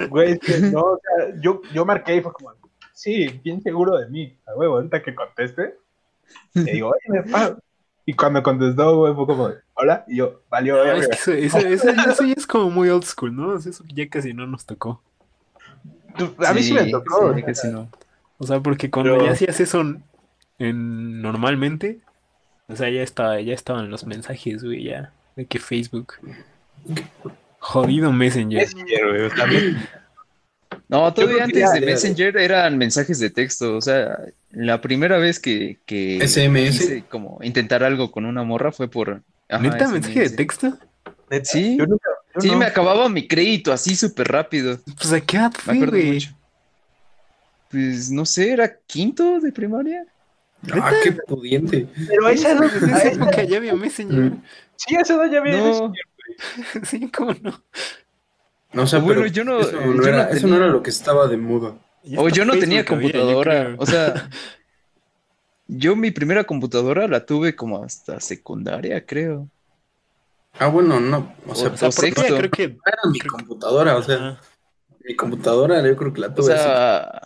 [0.08, 2.52] Güey, es que no, o sea, yo, yo marqué y fue como,
[2.92, 4.36] sí, bien seguro de mí.
[4.46, 5.74] A huevo, ahorita que conteste,
[6.54, 7.56] le digo, oye, me pa-".
[8.10, 11.58] Y cuando contestó, güey, fue como, hola, y yo, valió, No, es que eso, eso,
[11.58, 13.56] eso, eso ya es como muy old school, ¿no?
[13.56, 15.00] Eso ya casi no nos tocó.
[16.44, 17.32] A mí sí, me tocó.
[17.54, 17.88] sí, no.
[18.38, 19.80] O sea, porque cuando Pero- ya hacías eso
[20.58, 22.00] en, normalmente,
[22.66, 25.12] o sea, ya estaba, ya estaban los mensajes, güey, ya.
[25.36, 26.14] De que Facebook.
[27.60, 28.58] Jodido Messenger.
[28.58, 29.99] Messenger, güey, me-
[30.88, 33.76] No, todavía antes ya- de Messenger eran mensajes de texto.
[33.76, 34.18] O sea,
[34.50, 37.04] la primera vez que, que SMS.
[37.08, 39.22] como intentar algo con una morra fue por.
[39.48, 39.92] ajá, ¿Neta SMS.
[39.92, 40.78] mensaje de texto?
[41.30, 41.76] neta, Sí.
[41.78, 42.58] yo nunca- yo Sí, no.
[42.58, 44.78] me acababa mi crédito así súper rápido.
[44.96, 46.12] Pues a qué edad Me fue, acuerdo güey.
[46.12, 46.30] mucho.
[47.70, 50.04] Pues no sé, era quinto de primaria.
[50.72, 51.86] Ah, qué pudiente.
[52.08, 54.32] Pero a esa edad, Desde esa esa- época ya había Messenger.
[54.76, 55.64] sí, a esa edad ya había No.
[55.66, 56.04] Messenger.
[56.84, 57.62] Sí, cómo no.
[58.72, 60.56] No, o sea, Bueno, pero yo no- eso, no yo era, no eso no tenía-
[60.56, 61.74] era lo que estaba de moda.
[62.16, 63.74] O yo no tenía Facebook computadora.
[63.78, 64.14] O sea,
[65.66, 69.48] yo mi primera computadora la tuve como hasta secundaria, creo.
[70.58, 71.34] Ah, bueno, no.
[71.46, 72.22] O sea, O O sea, o sexto.
[72.22, 72.62] creo que.
[72.64, 74.40] era mi computadora, o sea, Ajá.
[75.04, 76.62] mi computadora yo creo que la O tuve así.
[76.62, 77.20] sea,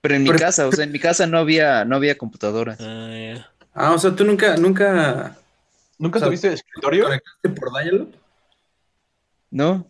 [0.00, 2.78] pero en mi Pero- casa, o sea, en mi casa no había, no había computadoras.
[2.80, 3.46] Ah.
[3.74, 5.36] Ah, o sea, tú nunca, nunca
[5.98, 7.04] ¿Nunca O sea, tuviste escritorio?
[7.04, 8.12] conectaste por Dial-up?
[9.52, 9.86] ¿No?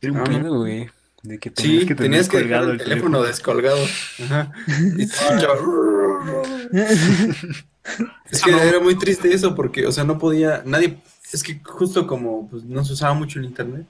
[0.00, 0.88] Era un Ah, pedo, güey.
[1.22, 3.78] De que tenías Sí, que tener tenías que dejar el teléfono descolgado.
[4.24, 4.52] Ajá.
[4.96, 5.02] Y
[8.30, 10.98] Es que era muy triste eso porque, o sea, no podía, nadie,
[11.32, 13.86] es que justo como pues, no se usaba mucho el internet,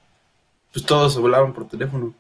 [0.72, 2.14] pues todos hablaban por teléfono.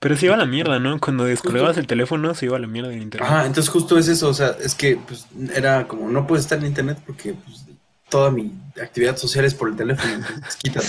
[0.00, 1.00] Pero se iba a la mierda, ¿no?
[1.00, 3.28] Cuando descolgabas el teléfono, se iba a la mierda el internet.
[3.28, 6.58] Ajá, entonces justo es eso, o sea, es que pues era como, no puedes estar
[6.58, 7.64] en internet porque pues,
[8.08, 10.86] toda mi actividad social es por el teléfono, entonces quítate.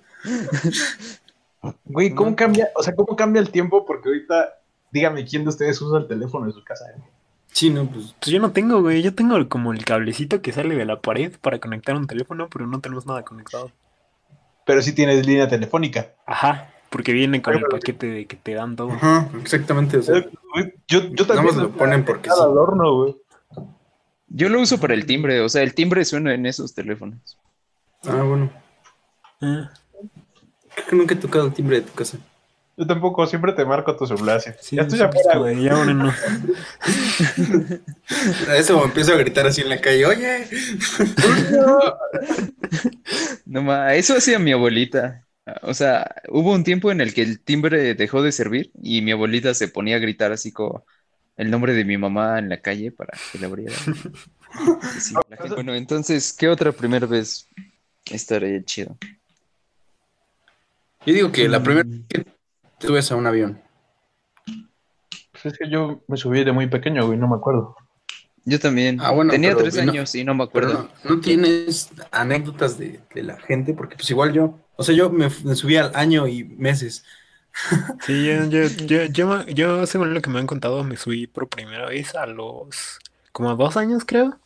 [1.84, 2.70] Güey, ¿cómo cambia?
[2.74, 3.84] O sea, ¿cómo cambia el tiempo?
[3.86, 4.54] Porque ahorita,
[4.90, 6.86] dígame, ¿quién de ustedes usa el teléfono en su casa?
[7.52, 9.02] Sí, no, pues, Pues yo no tengo, güey.
[9.02, 12.66] Yo tengo como el cablecito que sale de la pared para conectar un teléfono, pero
[12.66, 13.70] no tenemos nada conectado.
[14.64, 16.12] Pero sí tienes línea telefónica.
[16.26, 18.90] Ajá, porque viene con el Pero- paquete de que te dan todo.
[18.92, 22.36] ajá, exactamente, o sea, Eh, güey, Yo, yo Nada también más lo ponen porque sí.
[22.40, 23.16] al horno, güey.
[24.28, 27.38] Yo lo uso para el timbre, o sea, el timbre suena en esos teléfonos.
[28.08, 28.50] ah, bueno,
[29.42, 29.70] Ah,
[30.86, 32.18] creo que nunca he tocado el timbre de tu casa.
[32.76, 34.40] Yo tampoco, siempre te marco tu celular.
[34.60, 35.62] sí, ya estoy sí, afuera, güey.
[35.62, 36.12] ya ahora no.
[38.48, 40.46] A eso empiezo a gritar así en la calle, oye,
[43.46, 45.26] No ma, eso hacía mi abuelita.
[45.62, 49.12] O sea, hubo un tiempo en el que el timbre dejó de servir y mi
[49.12, 50.84] abuelita se ponía a gritar así como
[51.36, 53.88] el nombre de mi mamá en la calle para que le abriera.
[54.92, 57.48] Y sí, la gente- Bueno, entonces, ¿qué otra primera vez
[58.10, 58.98] estaría chido?
[61.06, 62.24] Yo digo que la primera vez que
[62.78, 63.60] te subes a un avión.
[65.32, 67.76] Pues es que yo me subí de muy pequeño, güey, no me acuerdo.
[68.44, 68.98] Yo también.
[69.00, 70.88] Ah, bueno, Tenía pero tres no- años y no me acuerdo.
[71.04, 75.10] no, no tienes anécdotas de, de la gente, porque pues igual yo, o sea, yo
[75.10, 77.04] me, me subí al año y meses.
[78.06, 81.48] Sí, yo, yo, yo, yo, yo, según lo que me han contado, me subí por
[81.48, 82.98] primera vez a los
[83.30, 84.38] como dos años, creo.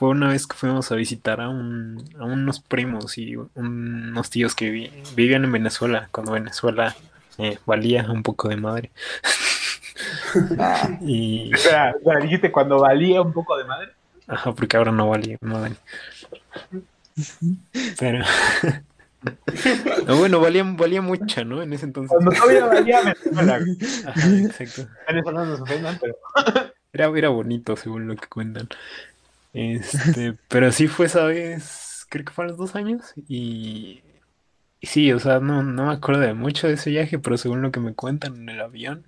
[0.00, 4.54] Fue una vez que fuimos a visitar a, un, a unos primos y unos tíos
[4.54, 4.70] que
[5.14, 6.96] vivían en Venezuela, cuando Venezuela
[7.36, 8.90] eh, valía un poco de madre.
[10.58, 13.90] Ah, Y Espera, espera, dijiste cuando valía un poco de madre.
[14.26, 15.76] Ajá, porque ahora no valía, vale.
[17.98, 18.24] Pero.
[20.06, 21.60] No, bueno, valía, valía mucho, ¿no?
[21.60, 22.10] En ese entonces.
[22.10, 23.60] Cuando todavía valía Venezuela.
[24.06, 24.88] Ajá, exacto.
[25.06, 26.16] Venezolanos nos ofendan, pero.
[26.90, 28.68] Era, era bonito, según lo que cuentan.
[29.52, 33.12] Este, pero sí fue esa vez, creo que fue a los dos años.
[33.28, 34.02] Y,
[34.80, 37.62] y sí, o sea, no, no me acuerdo de mucho de ese viaje, pero según
[37.62, 39.06] lo que me cuentan en el avión.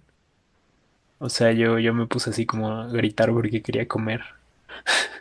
[1.18, 4.22] O sea, yo, yo me puse así como a gritar porque quería comer.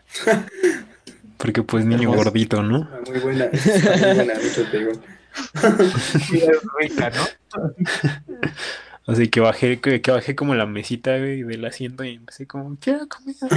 [1.38, 2.14] Porque pues niño Hermoso.
[2.14, 2.90] gordito, ¿no?
[2.92, 4.34] Ah, Muy buena, está muy buena,
[4.70, 4.92] te digo.
[6.80, 7.36] Rica, ¿no?
[9.12, 12.78] Así que bajé, que, que bajé como la mesita, güey, del asiento y empecé como,
[12.80, 13.48] quiero comida,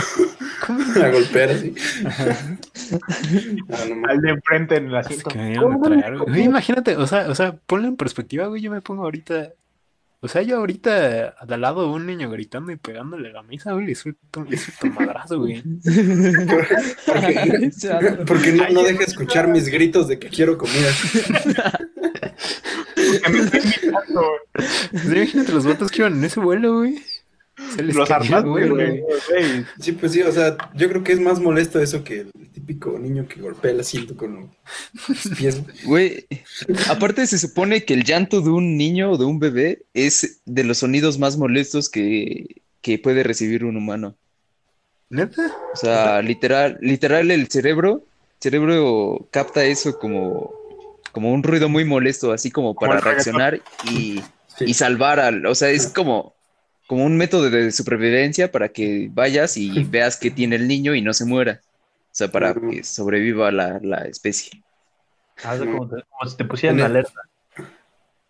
[0.66, 1.06] comida.
[1.06, 1.74] A golpear así.
[2.04, 4.08] Ah, no.
[4.08, 5.30] Al de enfrente en el asiento.
[5.30, 6.30] que me iban a traer, güey.
[6.30, 9.52] Güey, imagínate, o sea, o sea, ponlo en perspectiva, güey, yo me pongo ahorita,
[10.20, 13.74] o sea, yo ahorita al lado de un niño gritando y pegándole a la mesa,
[13.74, 15.62] güey, le suelto, le suelto madrazo, güey.
[17.06, 17.70] Porque,
[18.26, 20.90] porque no, no deja escuchar mis gritos de que quiero comida.
[23.22, 24.22] Que me estoy invitando,
[24.92, 27.02] imagínate los vatos que iban en ese vuelo, güey.
[27.78, 29.00] Los el vuelo, güey.
[29.00, 29.64] güey.
[29.78, 32.98] Sí, pues sí, o sea, yo creo que es más molesto eso que el típico
[32.98, 34.50] niño que golpea el asiento con
[35.08, 35.62] los pies.
[35.84, 36.26] Güey,
[36.88, 40.64] aparte se supone que el llanto de un niño o de un bebé es de
[40.64, 44.16] los sonidos más molestos que, que puede recibir un humano.
[45.10, 45.54] ¿Neta?
[45.72, 48.04] O sea, literal, literal el cerebro,
[48.40, 50.52] cerebro capta eso como,
[51.14, 53.60] como un ruido muy molesto, así como para reaccionar
[53.90, 54.20] y,
[54.58, 54.66] Sí.
[54.66, 56.34] y salvar al, o sea, es como,
[56.86, 61.00] como un método de supervivencia para que vayas y veas qué tiene el niño y
[61.00, 61.60] no se muera.
[61.64, 64.62] O sea, para que sobreviva la, la especie.
[65.58, 67.20] De como, te- como si te pusieran En el- alerta.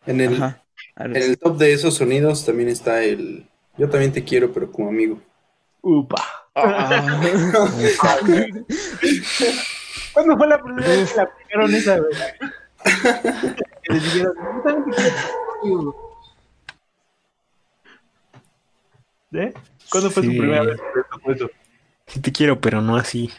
[0.06, 0.62] En el, Ajá.
[0.96, 4.88] en el top de esos sonidos también está el Yo también te quiero, pero como
[4.88, 5.20] amigo.
[5.82, 6.22] Upa.
[6.54, 7.20] Ah.
[10.12, 12.12] ¿Cuándo fue la primera vez que la aplicaron esa, güey?
[19.32, 19.52] ¿Eh?
[19.90, 20.30] ¿Cuándo fue Sí.
[20.30, 20.80] su primera vez
[21.26, 21.50] eso?
[22.06, 23.30] Sí te quiero, pero no así.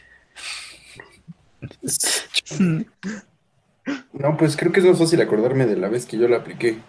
[4.14, 6.80] No, pues creo que es más fácil acordarme de la vez que yo la apliqué.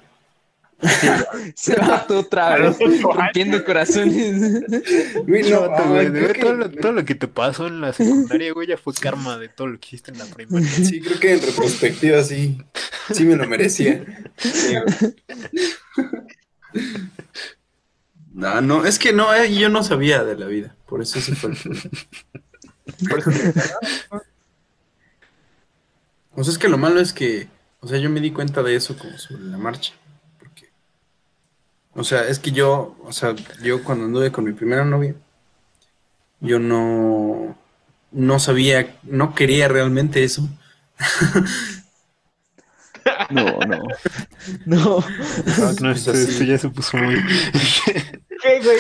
[1.56, 4.62] Se va tú otra vez, rompiendo corazones.
[5.26, 8.68] Güey, no, güey, que- todo, lo, todo lo que te pasó en la secundaria, güey,
[8.68, 10.68] ya fue karma de todo lo que hiciste en la primaria.
[10.70, 12.58] Sí, creo que en retrospectiva sí,
[13.12, 14.04] sí me lo merecía.
[18.32, 21.34] No, no, es que no, eh, yo no sabía de la vida, por eso sí
[21.34, 21.56] fue el.
[23.08, 23.52] Por eso te-
[26.34, 27.48] O sea, es que lo malo es que,
[27.80, 29.94] o sea, yo me di cuenta de eso como sobre la marcha,
[31.96, 35.14] o sea, es que yo, o sea, yo cuando anduve con mi primera novia,
[36.40, 37.56] yo no,
[38.12, 40.48] no sabía, no quería realmente eso.
[43.30, 43.82] No, no.
[44.66, 44.76] No.
[44.76, 46.22] No, no, Pues esto, así.
[46.22, 47.16] esto ya se puso muy...
[48.42, 48.78] ¿Qué, güey?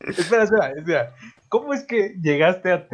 [0.00, 1.14] espera, espera, espera.
[1.48, 2.86] ¿Cómo es que llegaste a,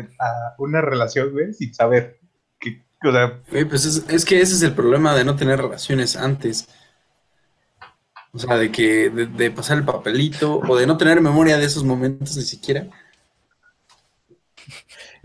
[0.58, 2.18] una relación, güey, sin saber?
[2.58, 5.60] Que, o sea, Güey, pues es, es que ese es el problema de no tener
[5.60, 6.66] relaciones antes.
[8.32, 11.64] O sea, de que, de, de pasar el papelito, o de no tener memoria de
[11.66, 12.86] esos momentos ni siquiera.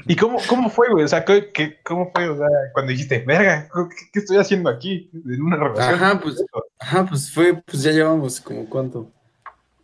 [0.08, 1.06] ¿y cómo, cómo fue, güey?
[1.06, 4.70] O sea, ¿qué, qué- cómo fue, o sea, cuando dijiste, verga, ¿qué, qué estoy haciendo
[4.70, 5.10] aquí?
[5.14, 5.96] En una relación.
[5.96, 6.44] Ajá, pues,
[6.80, 9.12] ajá, pues fue, pues ya llevamos como cuánto.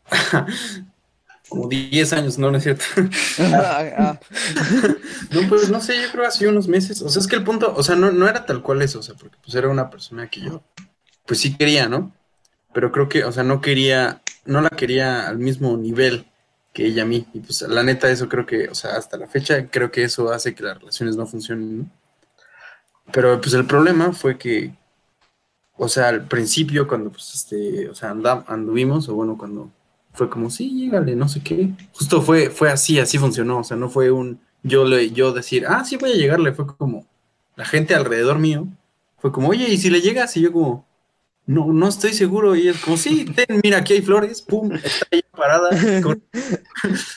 [1.50, 2.84] como 10 años, no, no es cierto.
[5.32, 7.02] No, pues no sé, yo creo hace unos meses.
[7.02, 9.04] O sea, es que el punto, o sea, no, no era tal cual eso, o
[9.04, 10.64] sea, porque pues era una persona que yo,
[11.26, 12.14] pues sí quería, ¿no?
[12.74, 16.26] Pero creo que, o sea, no quería, no la quería al mismo nivel
[16.74, 17.28] que ella a mí.
[17.34, 20.32] Y pues la neta, eso creo que, o sea, hasta la fecha, creo que eso
[20.32, 21.86] hace que las relaciones no funcionen, ¿no?
[23.12, 24.74] Pero pues el problema fue que,
[25.78, 29.72] o sea, al principio, cuando pues este, o sea, andam- anduvimos, o bueno, cuando
[30.14, 31.70] fue como, sí, llégale, no sé qué.
[31.94, 33.60] Justo fue, fue así, así funcionó.
[33.60, 36.54] O sea, no fue un yo le, yo decir, ah, sí voy a llegarle.
[36.54, 37.06] Fue como
[37.56, 38.68] la gente alrededor mío.
[39.20, 40.36] Fue como, oye, ¿y si le llegas?
[40.38, 40.86] Y yo como,
[41.50, 42.56] no, no estoy seguro.
[42.56, 45.70] Y es como, sí, ten, mira, aquí hay flores, pum, está ahí parada.
[46.04, 46.22] con-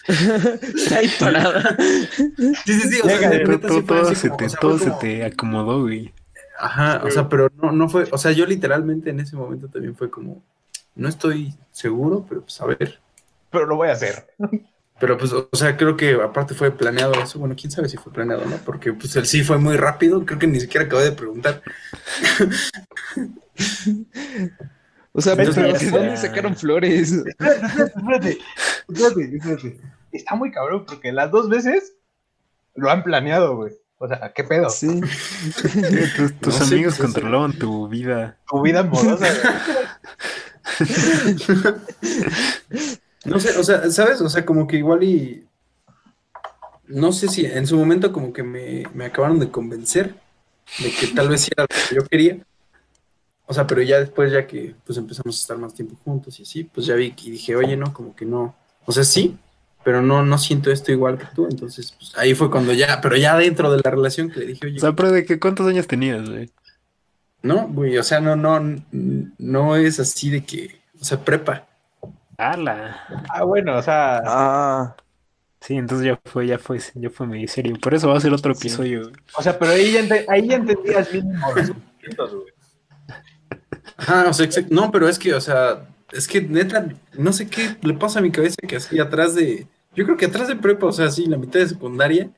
[0.06, 1.76] Está ahí parada.
[1.76, 4.78] Sí, sí, sí, o sea, de todo sí todo se como- te, o sea, todo
[4.78, 6.12] se te acomodó, güey.
[6.58, 9.96] Ajá, o sea, pero no, no fue, o sea, yo literalmente en ese momento también
[9.96, 10.42] fue como,
[10.94, 13.00] no estoy seguro, pero pues a ver.
[13.50, 14.26] Pero lo voy a hacer.
[15.02, 17.40] Pero pues, o sea, creo que aparte fue planeado eso.
[17.40, 18.58] Bueno, quién sabe si fue planeado, ¿no?
[18.58, 20.24] Porque pues el sí fue muy rápido.
[20.24, 21.60] Creo que ni siquiera acabé de preguntar.
[25.10, 27.14] O sea, pero ¿de dónde sacaron flores?
[27.14, 28.38] Espérate,
[28.88, 29.80] espérate, espérate,
[30.12, 31.94] está muy cabrón porque las dos veces
[32.76, 33.72] lo han planeado, güey.
[33.98, 34.70] O sea, ¿qué pedo?
[34.70, 35.00] Sí.
[36.16, 38.38] Tus, tus No sé, amigos pues, controlaban tu vida.
[38.48, 39.40] Tu vida amorosa, güey.
[43.32, 44.20] No sé, o sea, ¿sabes?
[44.20, 45.46] O sea, como que igual y...
[46.86, 50.14] No sé si en su momento como que me, me acabaron de convencer
[50.78, 52.38] de que tal vez sí era lo que yo quería.
[53.46, 56.42] O sea, pero ya después, ya que pues empezamos a estar más tiempo juntos y
[56.42, 58.54] así, pues ya vi y dije, oye, no, como que no.
[58.84, 59.36] O sea, sí,
[59.84, 61.46] pero no, no siento esto igual que tú.
[61.50, 64.66] Entonces, pues ahí fue cuando ya, pero ya dentro de la relación que le dije,
[64.66, 66.50] oye, O sea, pero de que cuántos años tenías, güey.
[67.42, 68.84] no, güey, o sea, no, no,
[69.38, 71.68] no es así de que, o sea, prepa.
[72.50, 73.24] ¡Hala!
[73.28, 74.96] Ah, bueno, o sea, Ah,
[75.60, 77.76] Sí, entonces ya fue, ya fue, ya fue medio serio.
[77.80, 78.66] Por eso va a ser otro Sí.
[78.66, 79.02] episodio.
[79.02, 79.14] güey.
[79.36, 82.52] o sea, pero ahí ya, ente- ahí ya entendías mínimo güey.
[83.96, 84.74] Ajá, o sea, exacto.
[84.74, 86.86] No, pero es que, o sea, es que neta,
[87.16, 89.66] no sé qué le pasa a mi cabeza que así atrás de.
[89.94, 92.30] Yo creo que atrás de prepa, o sea, así, la mitad de secundaria,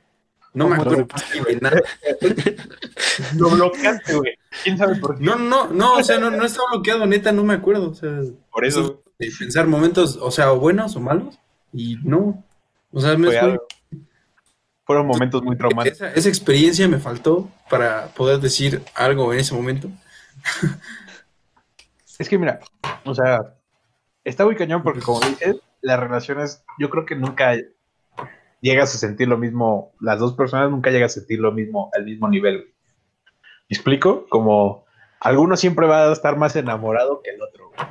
[0.52, 1.06] no me ¿Cómo acuerdo
[1.46, 1.80] de nada.
[3.36, 4.34] Lo bloqueaste, güey.
[4.64, 5.24] ¿Quién sabe por qué?
[5.24, 7.90] No, no, no, o sea, no, no estaba bloqueado, neta, no me acuerdo.
[7.90, 8.10] O sea,
[8.52, 11.38] Por eso, de pensar momentos, o sea, o buenos o malos,
[11.72, 12.44] y no.
[12.92, 13.58] O sea, me fue
[14.84, 16.00] fueron momentos muy traumáticos.
[16.00, 19.88] esa, esa experiencia me faltó para poder decir algo en ese momento.
[22.16, 22.60] Es que mira,
[23.04, 23.56] o sea,
[24.22, 27.56] está muy cañón porque como dices, las relaciones, yo creo que nunca
[28.60, 32.04] llegas a sentir lo mismo, las dos personas nunca llegan a sentir lo mismo al
[32.04, 32.72] mismo nivel.
[33.68, 34.26] ¿Me explico?
[34.28, 34.86] Como
[35.18, 37.70] alguno siempre va a estar más enamorado que el otro.
[37.70, 37.88] güey.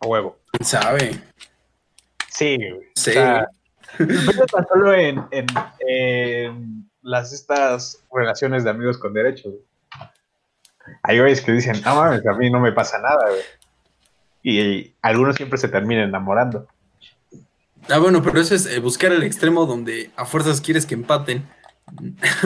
[0.00, 0.38] A huevo.
[0.52, 1.20] ¿Quién sabe?
[2.28, 2.88] Sí, güey.
[2.94, 3.46] Sí, O sea,
[4.52, 5.46] tan solo en, en-
[5.86, 9.54] en las estas relaciones de amigos con derechos.
[11.02, 13.42] Hay güeyes que dicen, no mames, a mí no me pasa nada, güey.
[14.42, 16.66] Y, algunos siempre se terminan enamorando.
[17.88, 21.46] Ah, bueno, pero eso es eh, buscar el extremo donde a fuerzas quieres que empaten.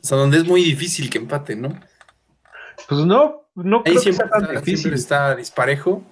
[0.00, 1.80] o sea, donde es muy difícil que empaten, ¿no?
[2.88, 4.78] Pues no, no Ahí creo que siempre sea tan está, difícil.
[4.78, 6.02] siempre está disparejo.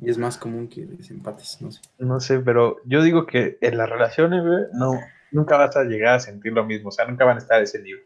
[0.00, 1.80] Y es más común que desempates, no sé.
[1.98, 4.92] No sé, pero yo digo que en las relaciones, güey, no,
[5.32, 6.90] nunca vas a llegar a sentir lo mismo.
[6.90, 8.02] O sea, nunca van a estar a ese nivel.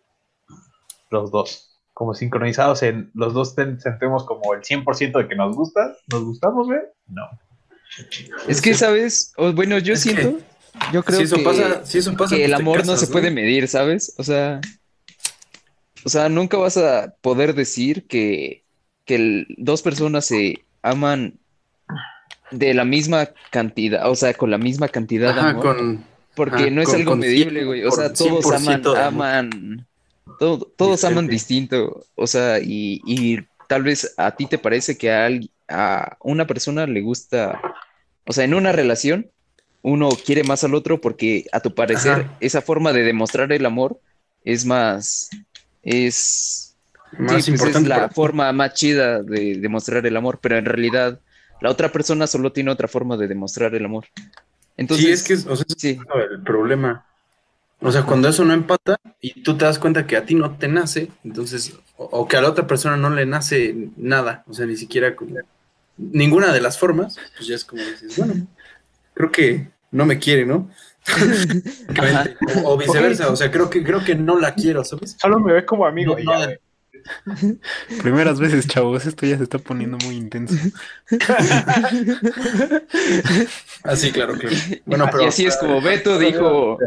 [1.11, 1.67] Los dos.
[1.93, 5.97] Como sincronizados en los dos ten- sentemos como el 100% de que nos gusta.
[6.11, 6.81] ¿Nos gustamos, güey?
[7.09, 7.29] No.
[8.47, 9.33] es que, ¿sabes?
[9.37, 10.39] O, bueno, yo Es que siento,
[10.93, 13.33] yo creo si eso que, pasa, si eso pasa, que el amor no se puede
[13.33, 14.15] medir, ¿sabes?
[14.17, 14.61] O sea,
[16.05, 18.65] o sea, nunca vas a poder decir que,
[19.05, 21.39] que el- dos personas se aman
[22.51, 25.63] de la misma cantidad, o sea, con la misma cantidad de amor.
[25.77, 27.85] con, Porque no es con- algo con medible, 100 güey.
[27.85, 29.87] O sea, todos 100% aman, aman,
[30.39, 32.05] todo- todos aman distinto.
[32.15, 33.39] O sea, y, y
[33.69, 35.29] tal vez a ti te parece que a,
[35.69, 37.61] a una persona le gusta,
[38.27, 39.31] o sea, en una relación,
[39.83, 42.37] uno quiere más al otro porque a tu parecer Ajá.
[42.41, 43.99] esa forma de demostrar el amor
[44.45, 45.31] es más,
[45.83, 46.77] es,
[47.19, 48.15] más sí, pues es importante la para ti.
[48.15, 51.19] forma más chida de demostrar el amor, pero en realidad
[51.61, 54.07] la otra persona solo tiene otra forma de demostrar el amor.
[54.77, 55.89] Entonces, sí, es que, o sea, ese sí.
[55.91, 57.05] es el problema.
[57.81, 60.57] O sea, cuando eso no empata y tú te das cuenta que a ti no
[60.59, 64.55] te nace, entonces, o, o que a la otra persona no le nace nada, o
[64.55, 65.15] sea, ni siquiera
[65.97, 68.47] ninguna de las formas, pues ya es como dices, bueno,
[69.15, 70.71] creo que no me quiere, ¿no?
[72.65, 75.17] O, o viceversa, o sea, creo que creo que no la quiero, ¿sabes?
[75.21, 76.19] Solo me ve como amigo.
[76.19, 76.59] y No, ya, no, güey.
[78.03, 80.55] Primeras veces, chavos, esto ya se está poniendo muy intenso.
[83.83, 84.57] Así, claro, claro.
[84.87, 86.79] Bueno, y así es como Beto dijo,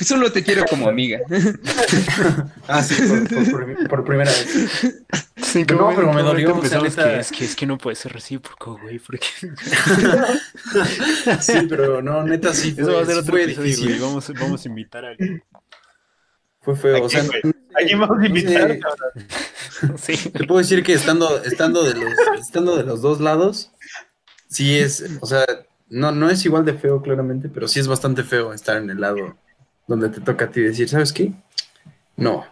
[0.00, 1.20] solo te quiero como amiga.
[2.66, 4.94] Ah, sí, por, por- por- por primera vez.
[5.42, 7.04] Sí, No, como pero me dolió, o sea, neta.
[7.14, 9.26] que es, que es que no puede ser recíproco, güey, porque
[11.40, 12.74] Sí, pero no, neta, sí.
[12.76, 13.88] eso va a ser otro episodio, difícil.
[13.90, 14.00] güey.
[14.00, 15.42] Vamos, vamos a invitar a alguien.
[16.64, 16.96] Fue feo.
[16.96, 17.22] ¿A O sea?
[17.22, 18.70] ¿A quién vamos a no invitar?
[18.72, 18.80] sé.
[20.16, 20.30] Sí.
[20.30, 23.70] Te puedo decir que estando, estando, de los, estando de los dos lados,
[24.48, 25.44] sí es, o sea,
[25.88, 29.00] no, no es igual de feo claramente, pero sí es bastante feo estar en el
[29.00, 29.36] lado
[29.86, 31.32] donde te toca a ti decir, ¿sabes qué?
[32.16, 32.46] No,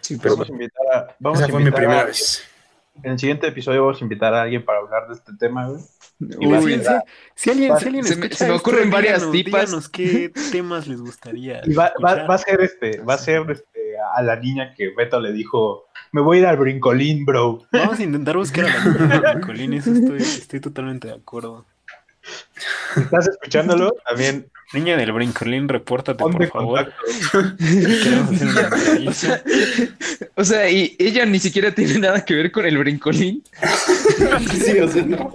[0.00, 1.16] Sí, pero Vamos a invitar a.
[1.20, 2.42] Vamos esa a fue mi invitar primera a- vez.
[3.02, 5.80] En el siguiente episodio vamos a invitar a alguien para hablar de este tema, güey.
[6.20, 6.90] Uy, sí,
[7.36, 9.60] si alguien, si alguien se me- escucha se me esto, ocurren varias díganos- tipas.
[9.66, 13.48] díganos qué temas les gustaría Y va, va- va a ser este, va a ser
[13.50, 13.68] este
[14.16, 17.62] a la niña que Beto le dijo, me voy a ir al brincolín, bro.
[17.72, 21.64] Vamos a intentar buscar a la niña de Colín, eso estoy, estoy totalmente de acuerdo.
[22.96, 23.94] ¿Estás escuchándolo?
[24.08, 26.92] También Niña del brincolín, repórtate, por favor.
[27.32, 28.70] hacer una.
[30.34, 33.42] O sea, y ella ni siquiera tiene nada que ver con el brincolín.
[34.64, 35.34] Sí, o sea, no.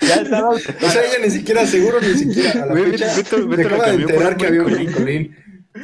[0.00, 0.50] Ya estaba.
[0.50, 4.36] O sea, ella ni siquiera, seguro, ni siquiera a la fecha, lo acaba de enterar
[4.36, 5.36] que había un brincolín.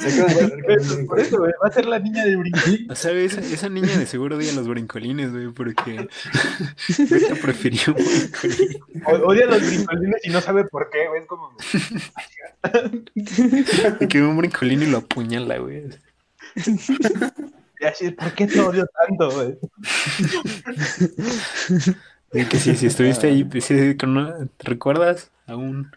[0.02, 2.90] De Por eso, güey, va a ser la niña del brincolín.
[2.90, 6.08] O sea, esa, esa niña de seguro odia los brincolines, güey, porque
[7.10, 8.82] Beto prefirió un brincolín.
[9.06, 11.22] O- Odia los brincolines y no sabe por qué, güey.
[11.22, 11.56] Es como.
[14.08, 15.84] Que un brincolín y lo apuñala, güey.
[17.80, 19.58] Y así, ¿por qué te odio tanto, güey?
[22.32, 23.96] Que sí, si estuviste ahí, pues, ¿te
[24.60, 25.90] recuerdas a un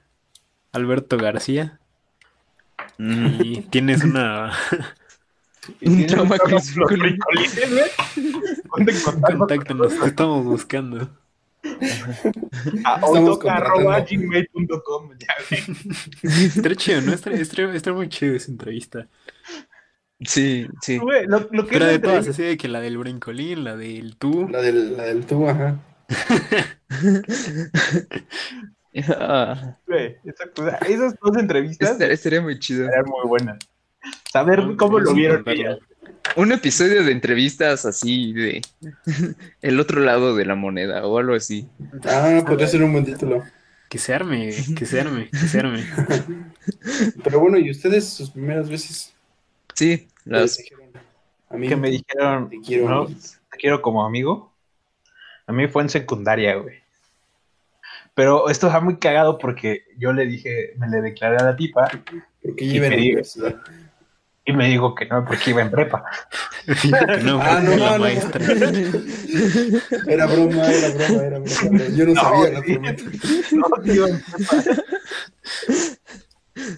[0.71, 1.79] Alberto García?
[2.99, 3.41] Mm.
[3.41, 4.51] Y tienes una
[5.79, 7.17] Y Un trauma con los güey.
[9.37, 11.09] Contáctanos, te estamos buscando.
[12.85, 12.99] a
[15.07, 15.17] güey.
[16.23, 17.13] Está chido, ¿no?
[17.13, 19.07] Está, está- está muy chido esa entrevista.
[20.21, 20.97] Sí, sí.
[20.97, 24.17] Güey, lo, lo que Pero de todas, así de que la del brincolín, la del
[24.17, 24.47] tú.
[24.49, 25.79] La del, la del tubo, ajá.
[29.17, 32.87] Ah, güey, esas dos entrevistas estaría, estaría muy chido.
[32.87, 33.57] eran muy buenas.
[34.31, 35.77] Saber No, cómo lo sí, vieron ellas.
[36.35, 38.61] Un episodio de entrevistas así de
[39.61, 41.67] el otro lado de la moneda o algo así.
[42.05, 43.43] Ah, podría ser un buen título.
[43.89, 45.83] Que se arme, que se arme, que se arme.
[47.23, 49.13] Pero bueno, ¿y ustedes sus primeras veces?
[49.73, 50.89] Sí, ¿qué les las dijeron?
[51.49, 52.87] A mí Que me dijeron, te quiero.
[52.89, 53.07] ¿no?
[53.07, 54.53] te quiero como amigo.
[55.47, 56.77] A mí fue en secundaria, güey.
[58.15, 61.89] Pero esto está muy cagado porque yo le dije, me le declaré a la tipa
[62.43, 63.55] Porque Y iba en universidad.
[64.45, 66.03] y me dijo que no, porque iba en prepa.
[66.83, 67.99] Dijo que no, Ah, no, no, no.
[67.99, 68.43] maestra.
[70.07, 71.83] Era broma, era broma, era broma.
[71.95, 73.05] Yo no, No, sabía la promesa.
[73.51, 74.55] No, iba en prepa.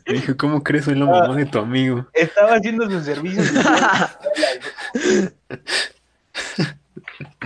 [0.06, 0.86] Me dijo, ¿cómo crees?
[0.86, 2.06] Soy la mamá de tu amigo.
[2.14, 3.48] Estaba haciendo sus servicios.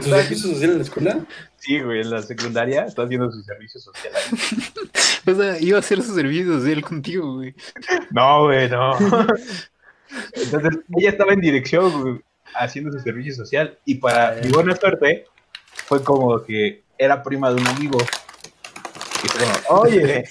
[0.01, 1.19] ¿Su servicio social en la escuela?
[1.65, 4.29] Sí, güey, en la secundaria está haciendo sus servicios sociales.
[5.27, 7.55] O sea, iba a hacer sus servicios de él contigo, güey.
[8.11, 8.95] No, güey, no.
[10.35, 12.21] Entonces, ella estaba en dirección, güey,
[12.53, 13.75] haciendo su servicio social.
[13.85, 15.25] Y para mi buena suerte,
[15.73, 17.97] fue como que era prima de un amigo.
[19.23, 20.25] Y fue como, oye,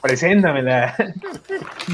[0.00, 0.96] preséntamela.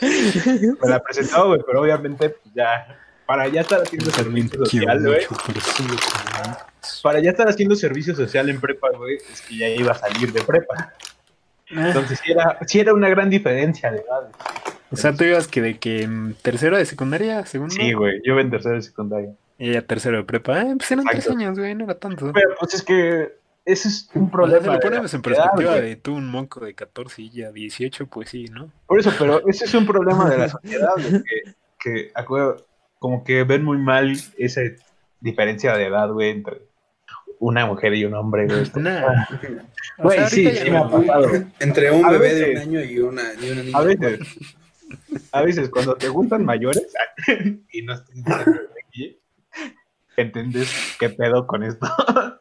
[0.00, 5.26] Me la presentó, güey, pero obviamente, pues, ya, para ya estar haciendo servicio social, güey,
[7.02, 10.32] para ya estar haciendo servicio social en prepa, güey, es que ya iba a salir
[10.32, 10.92] de prepa.
[11.74, 14.28] Ah, Entonces, sí era, sí era una gran diferencia de edad.
[14.90, 17.74] O sea, tú ibas que de que en tercero de secundaria, segundo.
[17.74, 19.34] Sí, güey, yo iba en tercera de secundaria.
[19.58, 20.60] Y ella tercero de prepa.
[20.60, 22.30] Eh, pues eran tres años, güey, no era tanto.
[22.32, 23.32] Pero pues es que
[23.64, 24.62] ese es un problema.
[24.62, 25.82] si lo ponemos en perspectiva güey.
[25.82, 28.70] de tú, un monco de 14 y ya 18, pues sí, ¿no?
[28.86, 32.66] Por eso, pero ese es un problema de la sociedad, de que, que acuerdo,
[33.02, 34.60] como que ven muy mal esa
[35.20, 36.62] diferencia de edad, güey, entre
[37.40, 38.70] una mujer y un hombre, güey.
[38.76, 39.26] Nah.
[39.98, 41.28] O Güey, sea, sí, sí me ha pasado.
[41.58, 43.78] Entre un A bebé de un año y una, y una niña.
[43.78, 44.20] A veces,
[45.32, 46.86] a veces cuando te gustan mayores
[47.72, 48.22] y no estoy
[48.86, 49.18] aquí,
[50.16, 51.86] entiendes qué pedo con esto.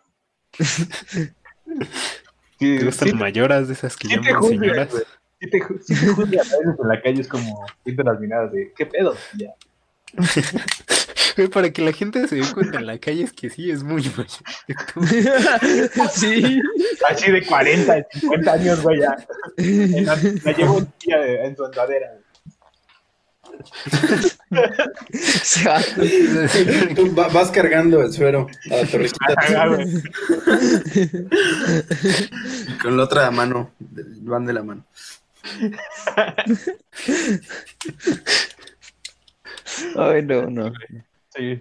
[2.59, 4.89] Sí, ¿Te gustan sí, mayoras de esas que sí llaman señoras?
[5.39, 8.51] sí te, sí te juzgan a veces en la calle, es como, sienten las miradas
[8.51, 9.15] de, ¿qué pedo?
[9.35, 9.55] Ya.
[11.53, 14.01] Para que la gente se dé cuenta en la calle es que sí, es muy
[14.17, 14.27] mayor.
[16.13, 16.61] sí.
[17.09, 19.15] Así de 40, de 50 años, güey, ya.
[19.57, 22.17] La, la llevo un día de- en su andadera.
[25.43, 25.79] Se va.
[26.95, 29.85] Tú va- vas cargando el suero a la torrecita Ajá, güey.
[32.81, 33.71] con la otra mano.
[33.79, 34.85] Van de la mano.
[39.97, 40.71] Ay, no, no.
[41.35, 41.59] Sí.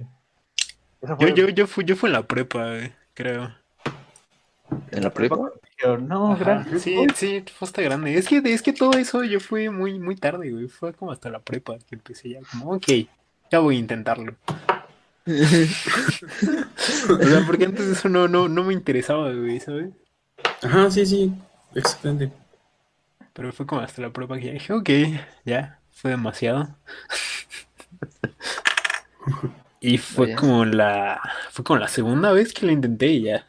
[1.19, 3.55] Yo, yo, yo, fui, yo fui en la prepa, güey, creo.
[4.91, 5.37] ¿En la prepa?
[6.01, 6.82] No, Ajá, gracias.
[6.82, 8.15] Sí, sí, fue hasta grande.
[8.15, 10.69] Es que, es que todo eso yo fui muy, muy tarde, güey.
[10.69, 12.87] Fue como hasta la prepa que empecé ya como, ok,
[13.51, 14.37] ya voy a intentarlo.
[17.09, 19.91] O sea, porque antes eso no, no, no me interesaba, güey, ¿sabes?
[20.62, 21.32] Ajá, sí, sí.
[21.74, 22.32] Exactamente.
[23.32, 24.91] Pero fue como hasta la prepa que ya dije, ok,
[25.45, 26.77] ya, fue demasiado.
[29.81, 30.36] Y fue Vaya.
[30.36, 31.20] como la,
[31.51, 33.47] fue como la segunda vez que lo intenté y ya.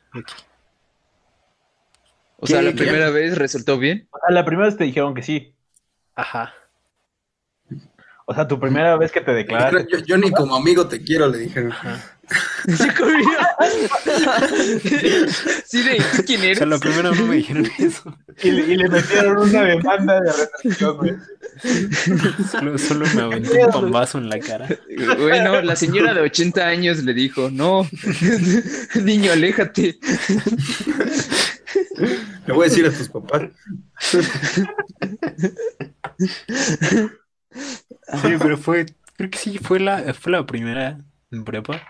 [2.38, 4.08] O sea, la primera vez resultó bien.
[4.12, 5.54] O sea, la primera vez te dijeron que sí.
[6.16, 6.54] Ajá.
[8.26, 9.86] O sea, tu primera vez que te declaraste.
[9.92, 11.74] Yo, yo ni como amigo te quiero, le dijeron.
[11.82, 12.02] Comía.
[15.66, 16.58] Sí, de ¿quién O eres?
[16.58, 18.18] sea, la primera vez no me dijeron eso.
[18.44, 21.14] Y, le- y le metieron una demanda de retención, güey.
[22.52, 24.68] Solo, solo me aventé un pambazo en la cara.
[25.20, 27.88] Bueno, la señora de 80 años le dijo, no,
[29.04, 30.00] niño, aléjate.
[32.48, 33.44] Le voy a decir a tus papás.
[38.22, 38.86] Sí, pero fue,
[39.18, 41.00] creo que sí, fue la, fue la primera
[41.32, 41.82] en prepa.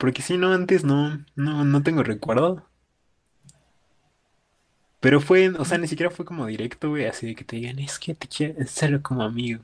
[0.00, 2.64] Porque si no, antes no, no, no tengo recuerdo.
[4.98, 7.78] Pero fue, o sea, ni siquiera fue como directo, güey, así de que te digan,
[7.78, 9.60] es que te quiero solo como amigo.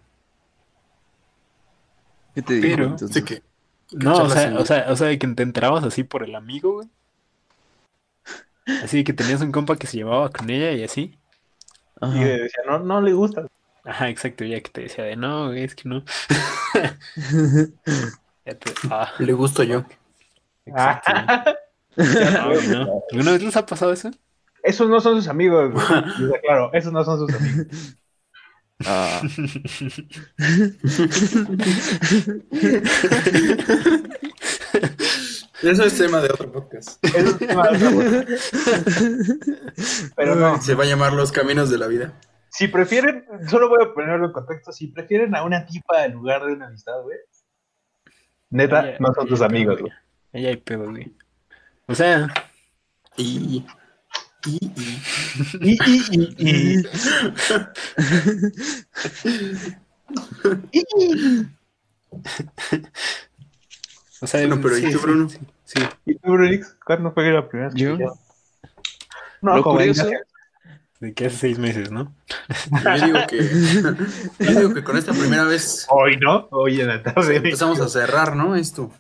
[2.35, 2.69] ¿Qué te digo?
[2.77, 3.25] Pero- entonces?
[3.25, 3.43] Que.
[3.93, 6.35] No, o charlas sea, o sea, o sea, de que te enterabas así por el
[6.35, 6.89] amigo, güey.
[8.83, 11.17] Así de que tenías un compa que se llevaba con ella y así.
[12.01, 12.17] Ajá.
[12.17, 13.47] Y decía, no, no le gusta.
[13.85, 16.05] Ajá, exacto, ya que te decía de no, güey, es que no.
[18.45, 19.85] Ya te- ah, Le gusto yo.
[20.67, 21.13] Exacto,
[21.97, 22.09] güey.
[22.35, 23.03] No, güey, no.
[23.13, 24.11] ¿Alguna vez les ha pasado eso?
[24.63, 25.73] Esos no son sus amigos,
[26.43, 27.67] claro, esos no son sus amigos.
[28.85, 29.23] Ah,
[35.63, 37.03] Eso es tema de otro podcast.
[37.05, 38.25] Eso es tema de otra cosa.
[40.17, 42.21] Pero no, Se va a llamar Los Caminos de la Vida.
[42.51, 46.45] si prefieren, solo voy a ponerlo en contexto, si prefieren a una tipa en lugar
[46.45, 47.17] de una amistad, güey.
[48.51, 49.93] Neta, no son tus hay amigos, güey.
[50.37, 51.11] Ahí hay pedo, güey.
[51.87, 52.29] O sea,
[53.17, 53.65] Y.
[54.45, 54.59] Y.
[54.77, 55.01] y.
[55.61, 55.79] Y,
[56.13, 56.83] y, y,
[64.21, 65.29] o sea, Bueno, pero ¿y tú, sí, Bruno?
[65.29, 65.81] Sí, sí.
[66.07, 66.77] ¿Y tú, Brunix?
[66.85, 67.97] ¿Cuándo fue la primera vez ¿Yo?
[69.43, 70.09] No, Lo curioso-
[70.99, 72.15] de que hace seis meses, ¿no?
[72.99, 73.37] Yo digo que.
[74.45, 76.49] Yo digo que con esta primera vez Hoy, ¿no?
[76.51, 77.37] Hoy en la tarde.
[77.37, 78.57] empezamos a cerrar, ¿no?
[78.57, 78.91] Esto.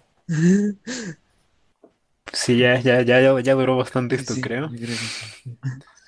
[2.32, 4.69] Sí, ya, ya, ya, ya, ya duró bastante esto, sí, creo.
[4.70, 5.59] yo creo que sí.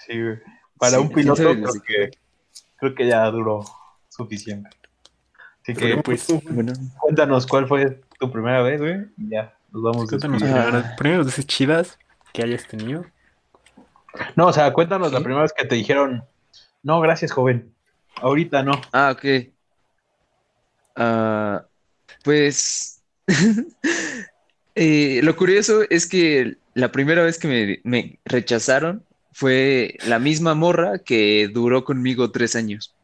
[0.06, 0.38] Sí, güey.
[0.78, 2.10] Para Sí, un piloto creo que,
[2.76, 3.64] creo que ya duró
[4.08, 4.70] suficiente.
[5.62, 9.06] Así que Pero, pues, Bueno, cuéntanos cuál fue tu primera vez, güey.
[9.16, 10.08] Ya, nos vamos.
[10.08, 10.96] cuéntanos despidiendo.
[10.96, 11.98] primero, veces chidas
[12.32, 13.04] que hayas tenido.
[14.34, 16.24] No, o sea, cuéntanos la primera vez que te dijeron,
[16.82, 17.72] no, gracias, joven.
[18.16, 18.72] Ahorita no.
[18.92, 19.52] ah, ok.
[20.96, 21.64] Ah,
[22.24, 23.00] pues
[24.78, 29.02] eh, lo curioso es que la primera vez que me, me rechazaron
[29.32, 32.94] fue la misma morra que duró conmigo tres años.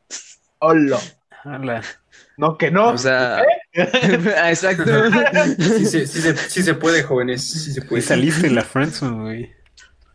[0.59, 1.01] Hola.
[1.45, 1.83] Ala.
[2.37, 2.89] No, que no.
[2.91, 3.43] O sea,
[3.73, 4.85] exacto.
[5.59, 7.43] Sí, se- sí se, sí se puede, jóvenes.
[7.45, 8.03] Sí se Y puede.
[8.03, 9.53] saliste de la friendzone, güey.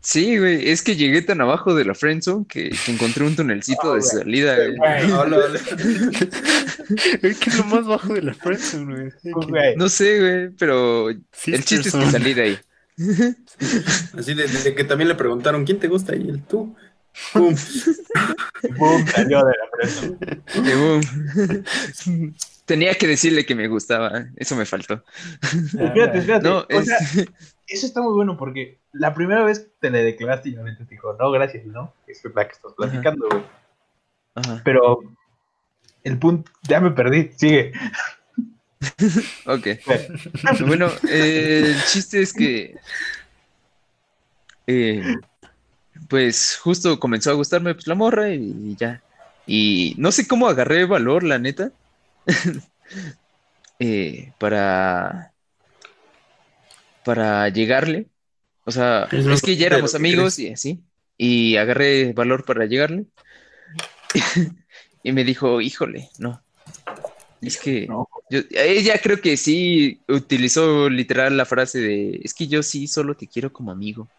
[0.01, 3.95] Sí, güey, es que llegué tan abajo de la friendzone que, que encontré un tunelcito
[3.95, 5.11] de salida, güey.
[5.11, 5.39] Hola.
[7.21, 9.11] Güey, ¿Qué es lo más bajo de la friendzone, güey?
[9.21, 9.75] Que- güey.
[9.75, 11.21] No sé, güey, pero el
[11.65, 12.59] chiste es que salí de ahí.
[14.17, 16.75] Así de, de que también le preguntaron quién te gusta y él tú.
[17.33, 17.55] Pum.
[18.77, 19.53] Boom, salió de
[20.55, 20.61] la.
[20.61, 21.01] De boom.
[22.69, 25.03] Tenía que decirle que me gustaba, eso me faltó.
[25.41, 26.43] Espérate, espérate.
[26.47, 26.97] No, o es- sea,
[27.67, 31.15] eso está muy bueno porque la primera vez te le declaraste y obviamente te dijo,
[31.19, 31.91] no, gracias, ¿no?
[32.05, 33.43] Es la que estás platicando, güey.
[34.63, 34.99] Pero
[36.03, 37.73] el punto, ya me perdí, sigue.
[39.47, 39.67] ok.
[40.67, 42.75] Bueno, eh, el chiste es que,
[44.67, 45.15] eh,
[46.07, 49.01] pues justo comenzó a gustarme pues, la morra y, y ya.
[49.47, 51.71] Y no sé cómo agarré valor, la neta,
[53.79, 55.33] eh, para,
[57.03, 58.07] para llegarle.
[58.65, 60.83] O sea, Es es que ya éramos que amigos y así.
[61.17, 63.05] Y agarré valor para llegarle.
[65.01, 66.43] Y me dijo, híjole, no.
[67.41, 68.09] Es que No.
[68.29, 73.15] yo- ella creo que sí utilizó literal la frase de, es que yo sí solo
[73.15, 74.09] te quiero como amigo.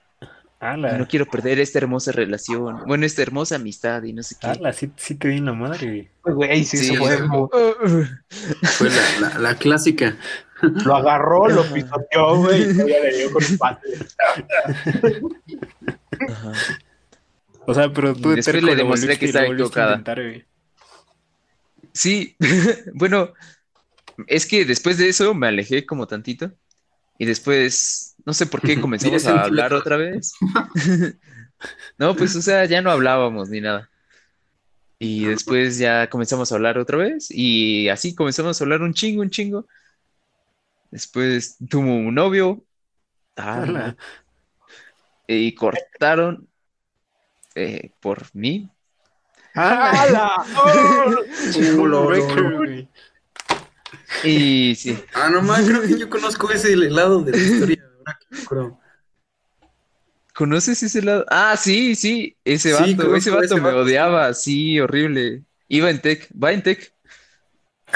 [0.60, 0.98] Ala.
[0.98, 4.46] No quiero perder esta hermosa relación, bueno, esta hermosa amistad y no sé qué.
[4.46, 6.64] Ala, sí, sí te di en la madre, güey.
[6.64, 10.16] Sí, Sí, fue Fue la, la, la clásica.
[10.60, 13.88] lo agarró, lo pisoteó, güey, y ya le dio con un pate.
[16.28, 16.52] Ajá.
[17.66, 19.96] O sea, pero tú de terco le demostré que estaba equivocada.
[19.96, 20.20] intentar.
[21.92, 22.36] Sí,
[22.94, 23.32] bueno,
[24.26, 26.52] es que después de eso me alejé como tantito
[27.18, 30.32] y después, no sé por qué comenzamos a hablar otra vez.
[31.98, 33.90] No, pues, o sea, ya no hablábamos ni nada.
[34.98, 39.22] Y después ya comenzamos a hablar otra vez y así comenzamos a hablar un chingo,
[39.22, 39.66] un chingo.
[40.90, 42.64] Después tuvo un novio
[43.36, 43.96] ah, Ala.
[45.26, 46.48] y cortaron
[47.54, 48.68] eh, por mí.
[49.54, 49.90] Ala.
[49.92, 50.44] ¡Hala!
[54.24, 57.89] Y sí, Ah, nomás creo que yo conozco ese lado de la historia.
[58.00, 58.80] Ahora que me acuerdo.
[60.34, 61.26] ¿Conoces ese lado?
[61.28, 65.44] Ah, sí, sí, ese vato, ese vato ese me vato, odiaba, sí, horrible.
[65.68, 66.94] Iba en tech, va en tech.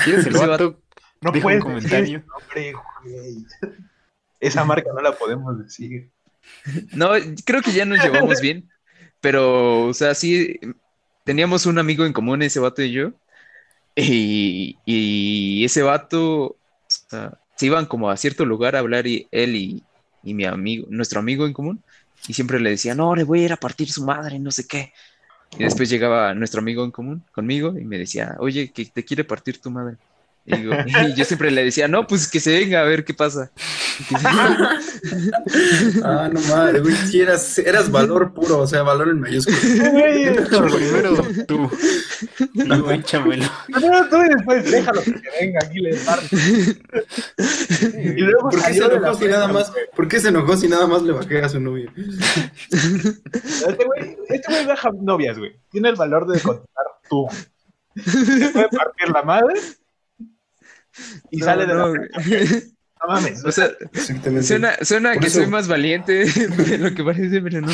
[0.04, 0.82] ¿Quieres el Ese vato?
[1.20, 2.00] No Deja un puedes comentario.
[2.00, 3.46] decir ese nombre, güey.
[4.40, 6.10] Esa marca no la podemos decir.
[6.92, 7.10] No,
[7.44, 8.70] creo que ya nos llevamos bien,
[9.20, 10.58] pero, o sea, sí,
[11.24, 13.12] teníamos un amigo en común, ese vato y yo,
[13.96, 16.58] y, y ese vato, o
[16.88, 19.84] sea, se iban como a cierto lugar a hablar y él y,
[20.24, 21.82] y mi amigo, nuestro amigo en común,
[22.28, 24.66] y siempre le decía, no, le voy a ir a partir su madre, no sé
[24.66, 24.92] qué.
[25.58, 29.24] Y después llegaba nuestro amigo en común conmigo y me decía, oye, que te quiere
[29.24, 29.98] partir tu madre.
[30.46, 33.14] Y, digo- y yo siempre le decía, no, pues que se venga a ver qué
[33.14, 33.50] pasa.
[36.02, 36.94] Ah, no madre, güey.
[36.94, 39.60] Sí, eras, eras valor puro, o sea, valor en mayúsculas.
[39.60, 41.16] Primero
[41.46, 41.70] tú.
[42.54, 43.44] Luego échamelo.
[43.66, 46.36] Primero tú y después déjalo que venga aquí le parto.
[47.98, 49.70] Y luego ¿Por qué se enojó si nada más?
[49.72, 49.84] güey.
[49.94, 51.92] ¿Por qué se enojó si nada más le bajé a su novia?
[52.72, 55.56] Este güey, este güey baja novias, güey.
[55.70, 57.26] Tiene el valor de contestar tú.
[57.96, 59.54] Se puede partir la madre
[61.30, 62.08] y No, sale de no, la.
[63.06, 63.44] No mames.
[63.44, 63.68] O sea,
[64.42, 67.70] suena, suena que eso- soy más valiente de lo que parece, pero no.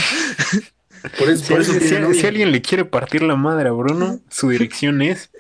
[1.19, 2.21] Por eso, Si, por eso si- tiene si- novia.
[2.21, 5.31] si alguien le quiere partir la madre a Bruno, su dirección es.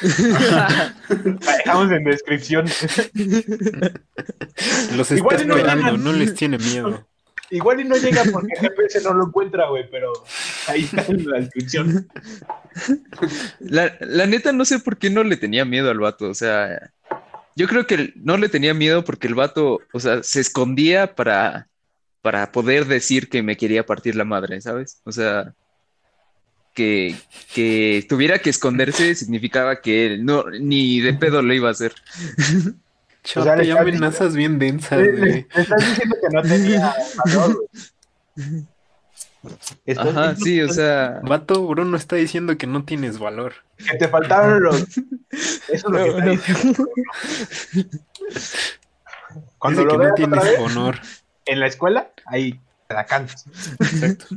[0.26, 2.66] La dejamos en descripción.
[4.96, 6.04] Los está Igual y no esperando, llaman.
[6.04, 7.06] no les tiene miedo.
[7.50, 10.12] Igual y no llega porque el GPS no lo encuentra, güey, pero
[10.66, 12.08] ahí está en la descripción.
[13.60, 16.92] La, la neta no sé por qué no le tenía miedo al vato, o sea,
[17.56, 21.68] yo creo que no le tenía miedo porque el vato, o sea, se escondía para,
[22.20, 25.00] para poder decir que me quería partir la madre, ¿sabes?
[25.04, 25.54] O sea,
[26.74, 27.16] que,
[27.54, 31.94] que tuviera que esconderse significaba que él no, ni de pedo lo iba a hacer.
[33.24, 35.48] Sea, ya estás amenazas bien densas, güey.
[35.52, 37.56] estás diciendo que no tenía valor,
[38.36, 38.66] güey.
[39.84, 43.54] Estás Ajá, diciendo sí, o sea, Vato, Bruno está diciendo que no tienes valor.
[43.78, 44.82] Que te faltaron los.
[45.30, 46.88] Eso es lo que No, está diciendo.
[49.58, 50.98] Cuando Dice lo que no veas otra tienes vez honor.
[51.46, 53.44] en la escuela, ahí te la cantas.
[53.80, 54.36] Exacto.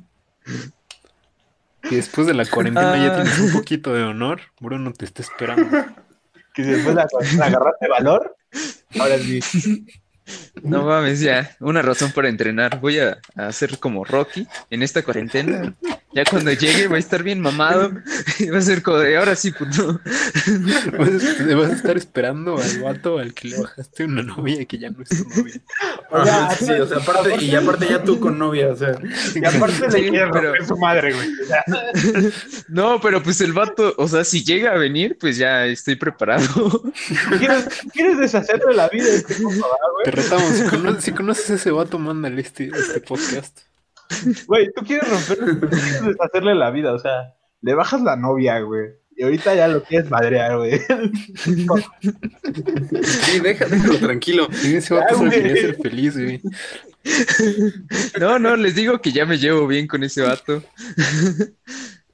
[1.84, 3.16] Y después de la cuarentena ya Ah.
[3.24, 5.66] tienes un poquito de honor, Bruno te está esperando.
[6.54, 7.08] Que si después la,
[7.38, 8.36] la agarraste valor,
[9.00, 9.40] ahora sí.
[10.64, 12.80] No mames, ya, una razón para entrenar.
[12.80, 15.76] Voy a, a hacer como Rocky en esta cuarentena.
[16.12, 17.92] Ya cuando llegue va a estar bien mamado.
[18.40, 20.02] Y va a ser como de ahora sí, puto.
[20.98, 24.78] Vas a, vas a estar esperando al vato al que le bajaste una novia que
[24.80, 25.62] ya no es tu novia.
[26.10, 28.98] O sea, Ajá, sí, o sea, aparte, y aparte ya tú con novia, o sea.
[29.36, 31.30] Y aparte Sí, le quieres pero- romper su madre, güey.
[31.42, 31.64] O sea,
[32.70, 36.84] No, pero pues el vato, o sea, si llega a venir, pues ya estoy preparado.
[37.38, 39.60] ¿quieres, quieres deshacerle la vida este güey?
[40.06, 43.60] Te retamos, si conoces, si conoces a ese vato, mándale este, este podcast.
[44.48, 48.60] Güey, tú quieres romper, tú quieres deshacerle la vida, o sea, le bajas la novia,
[48.60, 48.90] güey.
[49.16, 50.80] Y ahorita ya lo quieres madrear, güey.
[53.04, 54.48] Sí, déjalo tranquilo.
[54.64, 55.42] Y ese vato Ah, solo güey.
[55.44, 56.42] quería ser feliz, güey.
[58.20, 60.64] No, no, les digo que ya me llevo bien con ese vato.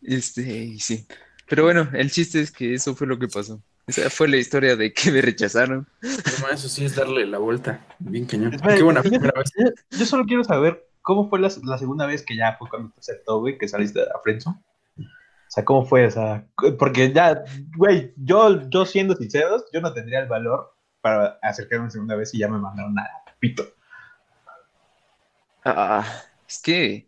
[0.08, 1.08] Este, y sí.
[1.50, 3.60] Pero bueno, el chiste es que eso fue lo que pasó.
[3.88, 5.88] Esa fue la historia de que me rechazaron.
[6.04, 7.84] No, eso sí es darle la vuelta.
[7.98, 8.54] Bien cañón.
[8.54, 9.52] Espera, Qué buena yo- primera vez.
[9.90, 13.40] Yo solo quiero saber cómo fue la, segunda vez que ya fue cuando te aceptó,
[13.40, 14.60] güey, que saliste la prensa.
[14.98, 15.04] O
[15.48, 16.08] sea, ¿cómo fue?
[16.08, 16.48] O sea,
[16.80, 17.44] porque ya,
[17.78, 22.40] güey, yo, yo siendo sinceros, yo no tendría el valor para acercarme segunda vez y
[22.40, 23.08] ya me mandaron a
[23.40, 23.64] pito.
[25.64, 26.04] Ah,
[26.50, 27.08] es que,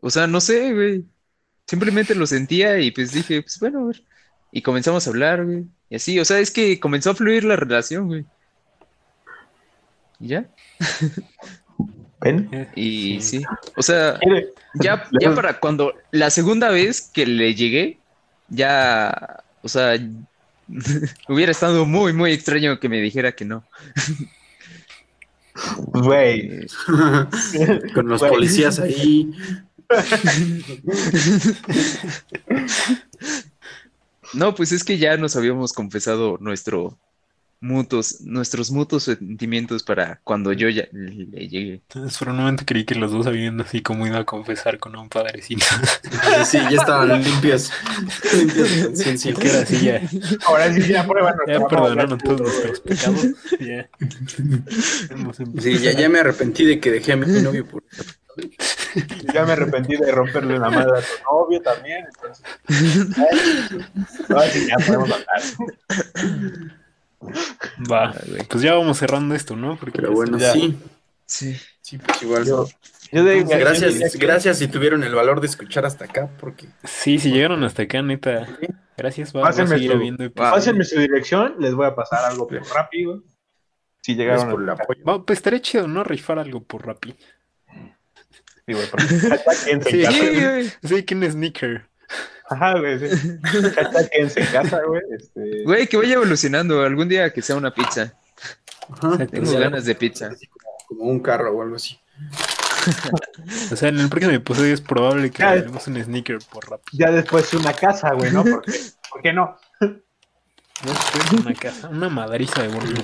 [0.00, 1.06] o sea, no sé, güey.
[1.66, 4.04] Simplemente lo sentía y pues dije, pues bueno, a ver.
[4.52, 5.64] Y comenzamos a hablar, güey.
[5.88, 8.26] Y así, o sea, es que comenzó a fluir la relación, güey.
[10.18, 10.46] ¿Y ya?
[12.20, 12.48] ¿Ven?
[12.52, 13.42] Eh, Y sí.
[13.76, 17.98] O sea, ¿Quiere- ya, Le- ya para cuando la segunda vez que le llegué,
[18.48, 19.98] ya, o sea,
[21.28, 23.64] hubiera estado muy, muy extraño que me dijera que no.
[25.88, 26.66] Güey.
[27.94, 29.30] Con los policías ahí.
[34.32, 36.96] No, pues es que ya nos habíamos confesado nuestro
[37.60, 41.74] mutuos, nuestros mutuos sentimientos para cuando yo ya le llegué.
[41.74, 44.96] Entonces, por un momento creí que los dos habían así como ido a confesar con
[44.96, 45.66] un padrecito.
[46.44, 47.70] Sí, ya estaban limpios.
[48.32, 49.30] Limpios de conciencia.
[49.30, 50.00] Y que era así, ya,
[50.46, 53.26] Ahora sí ya prueban ya perdonaron todos nuestros pecados.
[53.60, 53.88] Ya.
[55.60, 57.82] Sí, ya, ya me arrepentí de que dejé a mi novio por
[59.34, 62.06] Ya me arrepentí de romperle la madre a tu novio también.
[62.06, 62.44] Entonces,
[64.28, 65.42] ahora sí ya podemos hablar.
[67.90, 68.42] Va, Ah, güey.
[68.48, 69.76] pues ya vamos cerrando esto, ¿no?
[69.78, 70.52] Porque Pero bueno, Ya.
[70.52, 70.78] sí.
[71.26, 71.56] Sí.
[71.82, 72.44] Sí, pues igual.
[72.44, 72.66] Yo-
[73.12, 76.30] Yo de- yo diría Gracias, que- gracias si tuvieron el valor de escuchar hasta acá,
[76.38, 78.46] porque Sí, si llegaron hasta acá, neta.
[78.96, 80.32] Gracias, va, va a seguir su- episodios.
[80.34, 83.22] Pásenme su dirección, les voy a pasar algo por rápido.
[84.02, 84.72] Si gracias llegaron por el a...
[84.74, 85.04] apoyo.
[85.04, 86.04] Va, pues estaría chido, ¿no?
[86.04, 87.16] Rifar algo por Rappi.
[88.66, 89.06] Sí, güey, porque
[89.90, 90.04] Sí.
[90.06, 90.72] Sí, güey.
[90.82, 91.88] Sí, ¿quién sneaker?
[92.50, 93.38] Ajá, güey, sí.
[94.12, 95.00] Quédense en casa, güey.
[95.16, 96.82] Este, Güey, que vaya evolucionando.
[96.82, 98.12] Algún día que sea una pizza.
[98.90, 99.24] Ajá.
[99.26, 100.30] Tengo ganas de pizza.
[100.88, 101.98] Como, un carro o algo así.
[103.70, 106.80] O sea, en el próximo episodio es probable que hagamos un sneaker por rap.
[106.92, 108.42] ya después una casa, güey, ¿no?
[108.42, 109.58] ¿Por qué no?
[109.80, 113.02] No es una casa, una madriza de Bruno.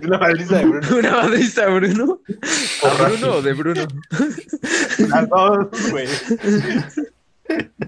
[0.00, 0.96] Una maldita de Bruno.
[0.96, 2.20] ¿Una madriza, Bruno?
[2.84, 3.86] ¿A Bruno o de Bruno?
[5.08, 6.06] Las dos, güey.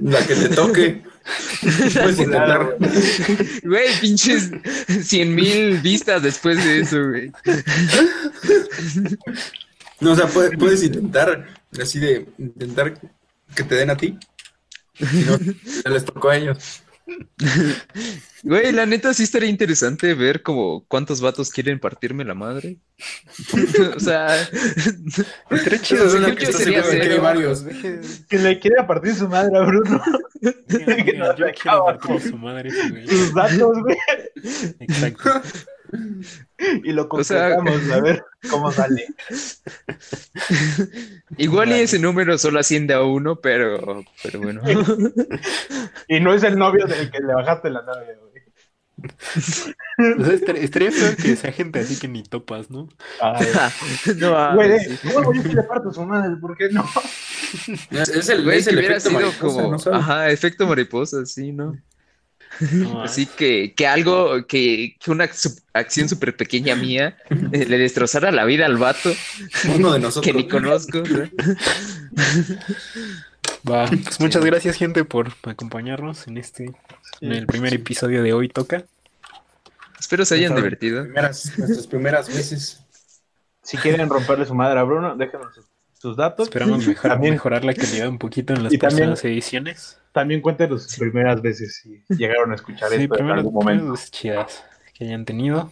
[0.01, 1.02] La que te toque.
[1.60, 2.76] Puedes intentar.
[3.62, 4.51] Güey, pinches
[5.02, 7.32] 100 mil vistas después de eso, güey.
[10.01, 11.47] No, o sea, puedes, puedes intentar,
[11.80, 13.01] así de intentar
[13.55, 14.16] que te den a ti.
[14.94, 15.39] Si no,
[15.90, 16.82] les tocó a ellos.
[18.43, 22.78] Güey, la neta sí estaría interesante ver como cuántos vatos quieren partirme la madre.
[23.97, 24.36] o sea,
[25.51, 27.64] Estaría chido, Pero según yo yo sería varios.
[27.64, 30.02] Deje- Que le quiere partir su madre a Bruno.
[30.40, 32.70] que nos Yo quiero partir su madre.
[33.09, 33.97] Sus datos, güey.
[34.80, 35.43] Exacto.
[36.85, 39.06] Y lo O sea- concretamos a ver cómo sale.
[41.39, 44.62] igual y ese número solo asciende a uno, pero, pero bueno.
[46.09, 48.28] Y no es el novio del que le bajaste la novia, güey.
[50.19, 52.89] O sea, estaría, estaría feo que sea gente así que ni topas, ¿no?
[53.20, 53.47] Ay,
[54.19, 54.98] no, Güey, sí.
[55.12, 56.36] ¿cómo yo que le parto su madre?
[56.40, 56.85] ¿Por qué no?
[57.90, 61.52] Es, es el, Güey, es el hubiera efecto sido mariposa, como, ajá, efecto mariposa, sí,
[61.52, 61.77] ¿no?
[62.72, 65.28] No, Así que, que algo, que, que una
[65.72, 67.16] acción súper pequeña mía
[67.52, 69.12] eh, le destrozara la vida al vato
[69.76, 70.24] Uno de nosotros.
[70.32, 70.98] que ni conozco.
[70.98, 71.28] ¿no?
[73.70, 76.72] Va, pues muchas gracias, gente, por acompañarnos en este,
[77.20, 78.85] en el primer episodio de Hoy Toca.
[79.98, 81.02] Espero se hayan divertido.
[81.05, 82.80] Primeras, nuestras primeras veces.
[83.62, 85.48] Si quieren romperle su madre a Bruno, déjenos
[86.01, 86.47] sus, datos.
[86.48, 89.98] Esperamos mejor- También- mejorar la calidad un poquito en las Y también- próximas ediciones.
[90.12, 93.94] También cuéntenos sus primeras veces si llegaron a escuchar Sí, esto en algún momento.
[94.10, 94.64] chidas
[94.94, 95.70] que hayan tenido.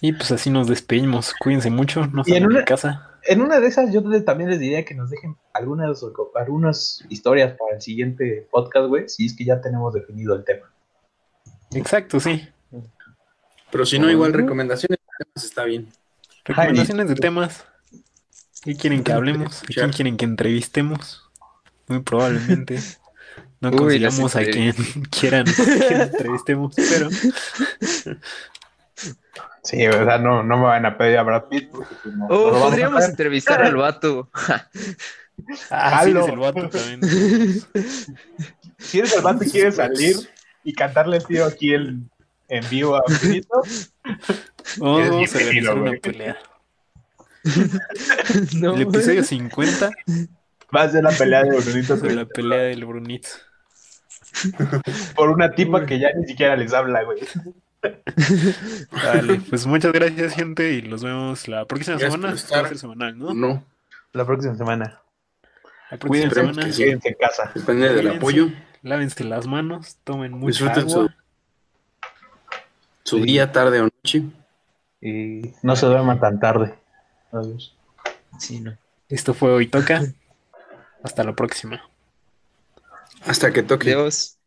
[0.00, 1.34] Y pues así nos despedimos.
[1.38, 3.10] Cuídense mucho, no salgan de una- casa.
[3.26, 6.04] En una de esas, yo también les diría que nos dejen algunas,
[6.34, 10.70] algunas historias para el siguiente podcast, güey, si es que ya tenemos definido el tema.
[11.72, 12.46] Exacto, sí.
[13.70, 15.88] Pero si no, igual recomendaciones de temas está bien.
[16.44, 17.64] Recomendaciones de temas.
[18.62, 19.62] ¿Qué quieren que hablemos?
[19.62, 21.23] ¿A quién quieren que entrevistemos?
[21.88, 22.78] Muy probablemente.
[23.60, 24.72] No Uy, consigamos a quien
[25.10, 25.44] quieran
[25.88, 27.08] que entrevistemos, pero
[29.62, 31.70] Sí, o sea, no, no me van a pedir a Brad Pitt.
[31.70, 34.28] Pues, no, no O lo vamos a podríamos entrevistar al vato.
[35.70, 37.00] ah, sí, eres el vato también.
[38.78, 40.16] Si eres el vato y quieres salir
[40.64, 42.10] y cantarle el tío aquí en,
[42.48, 43.62] en vivo a Brunito,
[44.80, 46.38] Oh, Eres vamos a bienvenido, organizar una pelea.
[48.56, 49.90] No, El episodio 50
[50.74, 53.28] va a ser la pelea de Brunito de la pelea del Brunito.
[55.14, 57.18] por una tipa que ya ni siquiera les habla, güey.
[58.90, 62.28] Vale, pues muchas gracias, gente, y los vemos la próxima Gracias semana.
[62.32, 62.62] por estar.
[62.62, 63.34] Va a ser semanal, ¿no?
[63.34, 63.64] No,
[64.12, 65.00] La próxima semana.
[65.90, 66.62] La próxima Cuídense, semana.
[66.76, 67.52] quédense en casa.
[67.54, 68.48] depende del apoyo.
[68.82, 71.14] Lávense las manos, tomen mucha Disfruten su, agua.
[73.02, 74.22] su día, tarde o noche.
[75.00, 76.74] Y no se duerman tan tarde.
[77.32, 77.76] Adiós.
[78.38, 78.76] Sí, no.
[79.08, 80.02] Esto fue Hoy Toca.
[81.04, 81.82] Hasta la próxima.
[83.26, 83.92] Hasta que toque.
[83.92, 84.38] Adiós.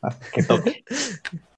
[0.00, 0.84] Hasta que toque.